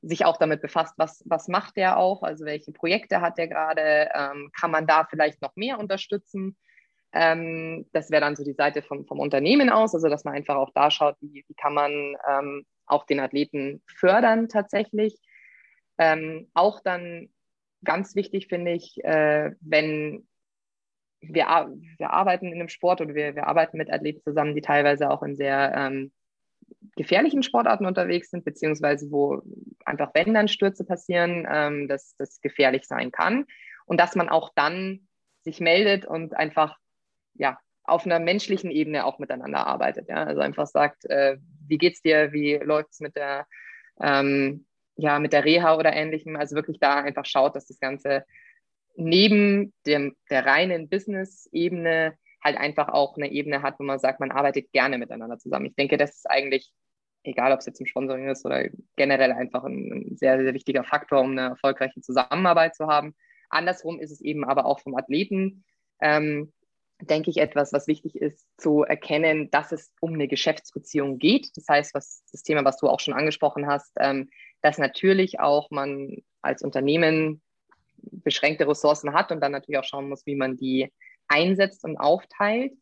sich 0.03 0.27
auch 0.27 0.37
damit 0.37 0.61
befasst, 0.61 0.95
was, 0.99 1.23
was 1.27 1.49
macht 1.49 1.77
der 1.77 1.97
auch, 1.97 2.23
also 2.23 2.45
welche 2.45 2.73
Projekte 2.73 3.23
hat 3.23 3.39
der 3.39 3.49
gerade, 3.49 4.11
ähm, 4.15 4.51
kann 4.59 4.71
man 4.71 4.87
da 4.87 5.07
vielleicht 5.09 5.41
noch 5.41 5.57
mehr 5.57 5.79
unterstützen? 5.79 6.57
Ähm, 7.13 7.87
das 7.93 8.11
wäre 8.11 8.21
dann 8.21 8.37
so 8.37 8.45
die 8.45 8.53
Seite 8.53 8.83
vom, 8.83 9.07
vom 9.07 9.19
Unternehmen 9.19 9.71
aus, 9.71 9.95
also 9.95 10.09
dass 10.09 10.25
man 10.25 10.35
einfach 10.35 10.57
auch 10.57 10.71
da 10.75 10.91
schaut, 10.91 11.17
wie, 11.21 11.45
wie 11.47 11.55
kann 11.55 11.75
man 11.75 12.17
ähm, 12.29 12.67
auch 12.91 13.05
den 13.05 13.21
Athleten 13.21 13.83
fördern 13.87 14.49
tatsächlich. 14.49 15.17
Ähm, 15.99 16.51
auch 16.55 16.81
dann 16.81 17.29
ganz 17.85 18.15
wichtig 18.15 18.49
finde 18.49 18.73
ich, 18.73 19.03
äh, 19.05 19.53
wenn 19.61 20.27
wir, 21.21 21.47
wir 21.99 22.11
arbeiten 22.11 22.47
in 22.47 22.55
einem 22.55 22.69
Sport 22.69 23.01
oder 23.01 23.15
wir, 23.15 23.35
wir 23.35 23.47
arbeiten 23.47 23.77
mit 23.77 23.93
Athleten 23.93 24.23
zusammen, 24.23 24.55
die 24.55 24.63
teilweise 24.63 25.11
auch 25.11 25.23
in 25.23 25.37
sehr 25.37 25.75
ähm, 25.77 26.13
gefährlichen 26.97 27.43
Sportarten 27.43 27.87
unterwegs 27.87 28.31
sind, 28.31 28.45
beziehungsweise 28.45 29.11
wo 29.11 29.43
einfach, 29.85 30.11
wenn 30.15 30.35
dann 30.35 30.49
Stürze 30.49 30.85
passieren, 30.85 31.47
ähm, 31.51 31.89
dass 31.89 32.17
das 32.17 32.41
gefährlich 32.41 32.85
sein 32.85 33.11
kann. 33.11 33.47
Und 33.87 33.99
dass 34.01 34.15
man 34.15 34.29
auch 34.29 34.51
dann 34.55 35.09
sich 35.43 35.61
meldet 35.61 36.07
und 36.07 36.37
einfach 36.37 36.79
ja, 37.35 37.59
auf 37.91 38.07
einer 38.07 38.19
menschlichen 38.19 38.71
Ebene 38.71 39.05
auch 39.05 39.19
miteinander 39.19 39.67
arbeitet. 39.67 40.09
Ja? 40.09 40.25
Also 40.25 40.41
einfach 40.41 40.67
sagt, 40.67 41.05
äh, 41.07 41.39
wie 41.67 41.79
geht's 41.79 42.03
dir, 42.03 42.33
wie 42.33 42.55
läuft's 42.55 43.01
mit 43.01 43.17
der, 43.17 43.47
ähm, 44.01 44.67
ja, 44.97 45.19
mit 45.19 45.33
der 45.33 45.45
Reha 45.45 45.77
oder 45.77 45.93
ähnlichem. 45.93 46.37
Also 46.37 46.57
wirklich 46.57 46.79
da 46.81 47.03
einfach 47.03 47.27
schaut, 47.27 47.57
dass 47.57 47.67
das 47.67 47.81
Ganze 47.81 48.25
neben 48.97 49.73
dem, 49.87 50.17
der 50.31 50.47
reinen 50.47 50.89
Business-Ebene 50.89 52.15
halt 52.43 52.57
einfach 52.57 52.89
auch 52.89 53.17
eine 53.17 53.31
Ebene 53.31 53.63
hat, 53.63 53.79
wo 53.79 53.85
man 53.85 53.99
sagt, 53.99 54.21
man 54.21 54.31
arbeitet 54.31 54.73
gerne 54.73 54.99
miteinander 54.99 55.39
zusammen. 55.39 55.67
Ich 55.67 55.75
denke, 55.75 55.97
das 55.97 56.17
ist 56.17 56.31
eigentlich, 56.31 56.73
egal 57.23 57.53
ob 57.53 57.61
es 57.61 57.67
jetzt 57.67 57.81
im 57.81 57.87
Sponsoring 57.87 58.29
ist 58.29 58.47
oder 58.47 58.69
generell 58.97 59.33
einfach 59.33 59.65
ein, 59.65 60.11
ein 60.11 60.17
sehr, 60.17 60.43
sehr 60.43 60.55
wichtiger 60.55 60.85
Faktor, 60.85 61.21
um 61.21 61.33
eine 61.33 61.51
erfolgreiche 61.51 62.01
Zusammenarbeit 62.01 62.75
zu 62.75 62.87
haben. 62.87 63.15
Andersrum 63.51 64.01
ist 64.01 64.11
es 64.11 64.21
eben 64.21 64.45
aber 64.45 64.65
auch 64.65 64.81
vom 64.81 64.97
Athleten 64.97 65.65
ähm, 66.01 66.53
denke 67.03 67.31
ich, 67.31 67.39
etwas, 67.39 67.73
was 67.73 67.87
wichtig 67.87 68.17
ist, 68.17 68.47
zu 68.57 68.83
erkennen, 68.83 69.51
dass 69.51 69.73
es 69.73 69.93
um 70.01 70.15
eine 70.15 70.29
Geschäftsbeziehung 70.29 71.19
geht. 71.19 71.51
Das 71.57 71.67
heißt, 71.69 71.95
was 71.95 72.25
das 72.33 72.43
Thema, 72.43 72.65
was 72.65 72.79
du 72.79 72.89
auch 72.89 73.01
schon 73.01 73.15
angesprochen 73.15 73.67
hast, 73.67 73.93
ähm, 73.99 74.31
dass 74.63 74.79
natürlich 74.79 75.41
auch 75.41 75.71
man 75.71 76.17
als 76.43 76.63
Unternehmen 76.63 77.43
beschränkte 78.03 78.67
Ressourcen 78.67 79.13
hat 79.13 79.33
und 79.33 79.41
dann 79.41 79.53
natürlich 79.53 79.79
auch 79.79 79.85
schauen 79.85 80.09
muss, 80.09 80.27
wie 80.27 80.37
man 80.37 80.57
die 80.57 80.93
einsetzt 81.29 81.85
und 81.85 81.97
aufteilt. 81.97 82.73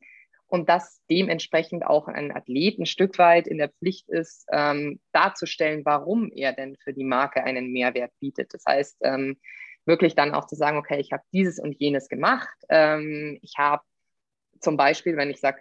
Und 0.50 0.70
dass 0.70 1.02
dementsprechend 1.10 1.84
auch 1.84 2.08
ein 2.08 2.34
Athlet 2.34 2.78
ein 2.78 2.86
Stück 2.86 3.18
weit 3.18 3.46
in 3.46 3.58
der 3.58 3.68
Pflicht 3.68 4.08
ist, 4.08 4.46
ähm, 4.50 4.98
darzustellen, 5.12 5.84
warum 5.84 6.30
er 6.34 6.54
denn 6.54 6.74
für 6.82 6.94
die 6.94 7.04
Marke 7.04 7.44
einen 7.44 7.70
Mehrwert 7.70 8.12
bietet. 8.18 8.54
Das 8.54 8.64
heißt, 8.66 8.96
ähm, 9.02 9.36
wirklich 9.84 10.14
dann 10.14 10.34
auch 10.34 10.46
zu 10.46 10.54
sagen, 10.54 10.78
okay, 10.78 11.00
ich 11.00 11.12
habe 11.12 11.22
dieses 11.32 11.58
und 11.58 11.78
jenes 11.78 12.08
gemacht. 12.08 12.56
Ähm, 12.70 13.38
ich 13.42 13.54
habe 13.58 13.82
zum 14.61 14.76
Beispiel, 14.76 15.16
wenn 15.16 15.30
ich 15.30 15.40
sage, 15.40 15.61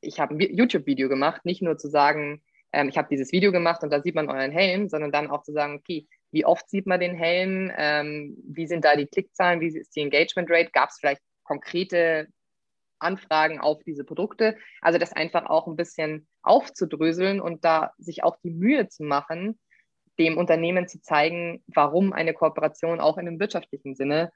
ich 0.00 0.20
habe 0.20 0.34
ein 0.34 0.40
YouTube-Video 0.40 1.08
gemacht, 1.08 1.44
nicht 1.44 1.62
nur 1.62 1.76
zu 1.78 1.88
sagen, 1.88 2.42
ähm, 2.72 2.88
ich 2.88 2.96
habe 2.96 3.08
dieses 3.10 3.32
Video 3.32 3.52
gemacht 3.52 3.82
und 3.82 3.90
da 3.90 4.00
sieht 4.00 4.14
man 4.14 4.30
euren 4.30 4.52
Helm, 4.52 4.88
sondern 4.88 5.12
dann 5.12 5.30
auch 5.30 5.42
zu 5.42 5.52
sagen, 5.52 5.76
okay, 5.76 6.06
wie 6.32 6.44
oft 6.44 6.68
sieht 6.68 6.86
man 6.86 7.00
den 7.00 7.14
Helm, 7.14 7.72
ähm, 7.76 8.36
wie 8.44 8.66
sind 8.66 8.84
da 8.84 8.96
die 8.96 9.06
Klickzahlen, 9.06 9.60
wie 9.60 9.66
ist 9.66 9.96
die 9.96 10.00
Engagement 10.00 10.50
Rate, 10.50 10.70
gab 10.72 10.90
es 10.90 10.98
vielleicht 10.98 11.22
konkrete 11.42 12.28
Anfragen 13.00 13.60
auf 13.60 13.82
diese 13.82 14.04
Produkte. 14.04 14.56
Also 14.80 14.98
das 14.98 15.12
einfach 15.12 15.46
auch 15.46 15.66
ein 15.66 15.76
bisschen 15.76 16.28
aufzudröseln 16.42 17.40
und 17.40 17.64
da 17.64 17.92
sich 17.98 18.22
auch 18.22 18.36
die 18.44 18.50
Mühe 18.50 18.88
zu 18.88 19.02
machen, 19.02 19.58
dem 20.18 20.36
Unternehmen 20.36 20.86
zu 20.86 21.00
zeigen, 21.00 21.64
warum 21.66 22.12
eine 22.12 22.34
Kooperation 22.34 23.00
auch 23.00 23.16
in 23.16 23.26
einem 23.26 23.40
wirtschaftlichen 23.40 23.94
Sinne 23.94 24.30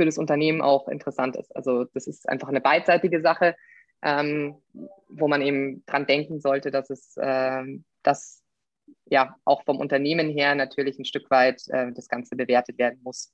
für 0.00 0.06
das 0.06 0.16
Unternehmen 0.16 0.62
auch 0.62 0.88
interessant 0.88 1.36
ist. 1.36 1.54
Also 1.54 1.84
das 1.84 2.06
ist 2.06 2.26
einfach 2.26 2.48
eine 2.48 2.62
beidseitige 2.62 3.20
Sache, 3.20 3.54
ähm, 4.00 4.56
wo 5.10 5.28
man 5.28 5.42
eben 5.42 5.84
dran 5.84 6.06
denken 6.06 6.40
sollte, 6.40 6.70
dass 6.70 6.88
es 6.88 7.18
äh, 7.18 7.62
dass 8.02 8.42
ja 9.04 9.36
auch 9.44 9.62
vom 9.64 9.76
Unternehmen 9.76 10.30
her 10.30 10.54
natürlich 10.54 10.98
ein 10.98 11.04
Stück 11.04 11.30
weit 11.30 11.68
äh, 11.68 11.92
das 11.92 12.08
Ganze 12.08 12.34
bewertet 12.34 12.78
werden 12.78 12.98
muss. 13.02 13.30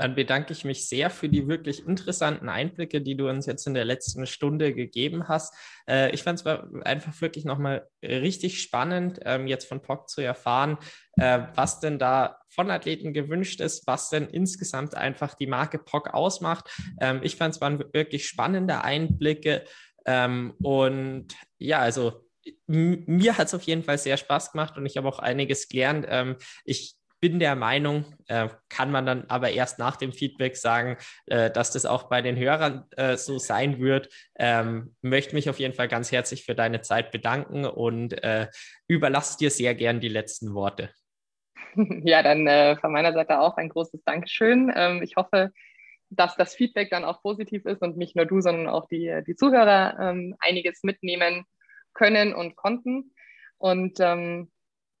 Dann 0.00 0.14
bedanke 0.14 0.54
ich 0.54 0.64
mich 0.64 0.88
sehr 0.88 1.10
für 1.10 1.28
die 1.28 1.46
wirklich 1.46 1.86
interessanten 1.86 2.48
Einblicke, 2.48 3.02
die 3.02 3.18
du 3.18 3.28
uns 3.28 3.44
jetzt 3.44 3.66
in 3.66 3.74
der 3.74 3.84
letzten 3.84 4.24
Stunde 4.24 4.72
gegeben 4.72 5.28
hast. 5.28 5.54
Äh, 5.86 6.10
ich 6.12 6.22
fand 6.22 6.40
es 6.40 6.46
einfach 6.46 7.20
wirklich 7.20 7.44
nochmal 7.44 7.86
richtig 8.02 8.62
spannend, 8.62 9.20
ähm, 9.26 9.46
jetzt 9.46 9.68
von 9.68 9.82
POC 9.82 10.08
zu 10.08 10.22
erfahren, 10.22 10.78
äh, 11.18 11.40
was 11.54 11.80
denn 11.80 11.98
da 11.98 12.38
von 12.48 12.70
Athleten 12.70 13.12
gewünscht 13.12 13.60
ist, 13.60 13.86
was 13.86 14.08
denn 14.08 14.26
insgesamt 14.26 14.94
einfach 14.94 15.34
die 15.34 15.46
Marke 15.46 15.78
POC 15.78 16.14
ausmacht. 16.14 16.70
Ähm, 16.98 17.20
ich 17.22 17.36
fand 17.36 17.54
es 17.54 17.60
waren 17.60 17.78
wirklich 17.92 18.26
spannende 18.26 18.82
Einblicke. 18.82 19.64
Ähm, 20.06 20.54
und 20.62 21.26
ja, 21.58 21.80
also 21.80 22.24
mir 22.66 23.36
hat 23.36 23.48
es 23.48 23.54
auf 23.54 23.64
jeden 23.64 23.82
Fall 23.82 23.98
sehr 23.98 24.16
Spaß 24.16 24.52
gemacht 24.52 24.78
und 24.78 24.86
ich 24.86 24.96
habe 24.96 25.08
auch 25.08 25.18
einiges 25.18 25.68
gelernt. 25.68 26.06
Ähm, 26.08 26.36
ich 26.64 26.96
bin 27.20 27.38
der 27.38 27.54
Meinung, 27.54 28.04
äh, 28.28 28.48
kann 28.68 28.90
man 28.90 29.06
dann 29.06 29.24
aber 29.28 29.50
erst 29.50 29.78
nach 29.78 29.96
dem 29.96 30.12
Feedback 30.12 30.56
sagen, 30.56 30.96
äh, 31.26 31.50
dass 31.50 31.70
das 31.70 31.86
auch 31.86 32.04
bei 32.04 32.22
den 32.22 32.36
Hörern 32.36 32.86
äh, 32.96 33.16
so 33.16 33.38
sein 33.38 33.78
wird. 33.78 34.08
Ähm, 34.38 34.96
möchte 35.02 35.34
mich 35.34 35.50
auf 35.50 35.58
jeden 35.58 35.74
Fall 35.74 35.88
ganz 35.88 36.10
herzlich 36.10 36.44
für 36.44 36.54
deine 36.54 36.80
Zeit 36.80 37.10
bedanken 37.10 37.66
und 37.66 38.22
äh, 38.24 38.48
überlasse 38.88 39.38
dir 39.38 39.50
sehr 39.50 39.74
gern 39.74 40.00
die 40.00 40.08
letzten 40.08 40.54
Worte. 40.54 40.90
Ja, 42.02 42.24
dann 42.24 42.48
äh, 42.48 42.76
von 42.78 42.90
meiner 42.90 43.12
Seite 43.12 43.38
auch 43.38 43.56
ein 43.56 43.68
großes 43.68 44.02
Dankeschön. 44.04 44.72
Ähm, 44.74 45.02
ich 45.04 45.14
hoffe, 45.14 45.52
dass 46.08 46.34
das 46.34 46.54
Feedback 46.54 46.90
dann 46.90 47.04
auch 47.04 47.22
positiv 47.22 47.64
ist 47.64 47.80
und 47.80 47.96
nicht 47.96 48.16
nur 48.16 48.26
du, 48.26 48.40
sondern 48.40 48.66
auch 48.66 48.88
die, 48.88 49.22
die 49.24 49.36
Zuhörer 49.36 49.96
ähm, 50.00 50.34
einiges 50.40 50.82
mitnehmen 50.82 51.44
können 51.94 52.34
und 52.34 52.56
konnten. 52.56 53.14
Und 53.58 53.98
ähm, 54.00 54.50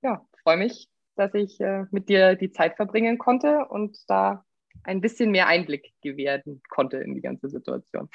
ja, 0.02 0.24
freue 0.44 0.58
mich, 0.58 0.89
dass 1.20 1.34
ich 1.34 1.60
äh, 1.60 1.84
mit 1.90 2.08
dir 2.08 2.34
die 2.34 2.50
Zeit 2.50 2.76
verbringen 2.76 3.18
konnte 3.18 3.66
und 3.68 3.98
da 4.08 4.44
ein 4.84 5.02
bisschen 5.02 5.30
mehr 5.30 5.46
Einblick 5.46 5.92
gewähren 6.00 6.62
konnte 6.70 6.96
in 6.96 7.14
die 7.14 7.20
ganze 7.20 7.50
Situation. 7.50 8.08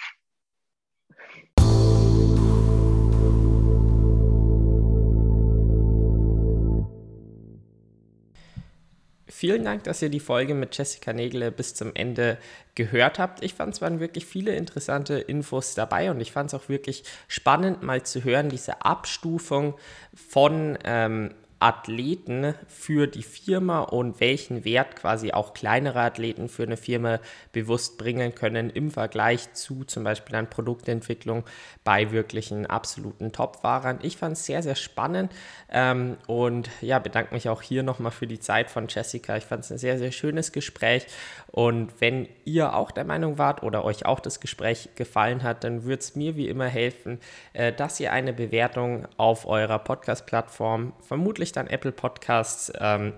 Vielen 9.27 9.65
Dank, 9.65 9.83
dass 9.83 10.01
ihr 10.01 10.09
die 10.09 10.19
Folge 10.19 10.55
mit 10.55 10.75
Jessica 10.75 11.13
Nägele 11.13 11.51
bis 11.51 11.75
zum 11.75 11.91
Ende 11.93 12.37
gehört 12.73 13.19
habt. 13.19 13.43
Ich 13.43 13.53
fand 13.53 13.73
es 13.73 13.81
waren 13.81 13.99
wirklich 13.99 14.25
viele 14.25 14.55
interessante 14.55 15.15
Infos 15.15 15.75
dabei 15.75 16.09
und 16.09 16.21
ich 16.21 16.31
fand 16.31 16.51
es 16.51 16.59
auch 16.59 16.69
wirklich 16.69 17.03
spannend, 17.27 17.83
mal 17.83 18.01
zu 18.03 18.23
hören, 18.23 18.49
diese 18.49 18.83
Abstufung 18.83 19.75
von 20.13 20.79
ähm, 20.85 21.31
Athleten 21.59 22.53
für 22.67 23.07
die 23.07 23.23
Firma 23.23 23.81
und 23.81 24.19
welchen 24.19 24.65
Wert 24.65 24.97
quasi 24.97 25.31
auch 25.31 25.53
kleinere 25.53 26.01
Athleten 26.01 26.49
für 26.49 26.63
eine 26.63 26.75
Firma 26.75 27.19
bewusst 27.53 27.97
bringen 27.97 28.35
können 28.35 28.69
im 28.69 28.91
Vergleich 28.91 29.53
zu 29.53 29.85
zum 29.85 30.03
Beispiel 30.03 30.35
an 30.35 30.49
Produktentwicklung 30.49 31.45
bei 31.83 32.11
wirklichen 32.11 32.65
absoluten 32.65 33.31
Top-Fahrern. 33.31 33.99
Ich 34.01 34.17
fand 34.17 34.33
es 34.33 34.45
sehr, 34.45 34.63
sehr 34.63 34.75
spannend 34.75 35.31
ähm, 35.71 36.17
und 36.27 36.69
ja, 36.81 36.99
bedanke 36.99 37.33
mich 37.33 37.47
auch 37.47 37.61
hier 37.61 37.83
nochmal 37.83 38.11
für 38.11 38.27
die 38.27 38.39
Zeit 38.39 38.69
von 38.69 38.87
Jessica. 38.89 39.37
Ich 39.37 39.45
fand 39.45 39.63
es 39.63 39.71
ein 39.71 39.77
sehr, 39.77 39.97
sehr 39.97 40.11
schönes 40.11 40.51
Gespräch 40.51 41.07
und 41.47 42.01
wenn 42.01 42.27
ihr 42.43 42.75
auch 42.75 42.91
der 42.91 43.05
Meinung 43.05 43.37
wart 43.37 43.63
oder 43.63 43.85
euch 43.85 44.05
auch 44.05 44.19
das 44.19 44.41
Gespräch 44.41 44.89
gefallen 44.95 45.41
hat, 45.41 45.63
dann 45.63 45.85
würde 45.85 46.01
es 46.01 46.15
mir 46.15 46.35
wie 46.35 46.49
immer 46.49 46.67
helfen, 46.67 47.19
äh, 47.53 47.71
dass 47.71 47.99
ihr 48.01 48.11
eine 48.11 48.33
Bewertung 48.33 49.07
auf 49.15 49.45
eurer 49.45 49.79
Podcast-Plattform 49.79 50.91
vermutlich 50.99 51.44
wirklich 51.45 51.51
dann 51.51 51.67
Apple 51.67 51.91
Podcasts 51.91 52.71
ähm, 52.79 53.13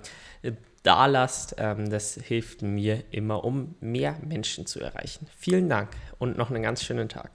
da 0.83 1.05
lasst. 1.05 1.55
Ähm, 1.57 1.89
das 1.89 2.15
hilft 2.15 2.61
mir 2.61 3.03
immer, 3.11 3.43
um 3.43 3.75
mehr 3.79 4.17
Menschen 4.25 4.65
zu 4.65 4.79
erreichen. 4.79 5.27
Vielen 5.37 5.69
Dank 5.69 5.89
und 6.19 6.37
noch 6.37 6.49
einen 6.49 6.63
ganz 6.63 6.83
schönen 6.83 7.09
Tag. 7.09 7.31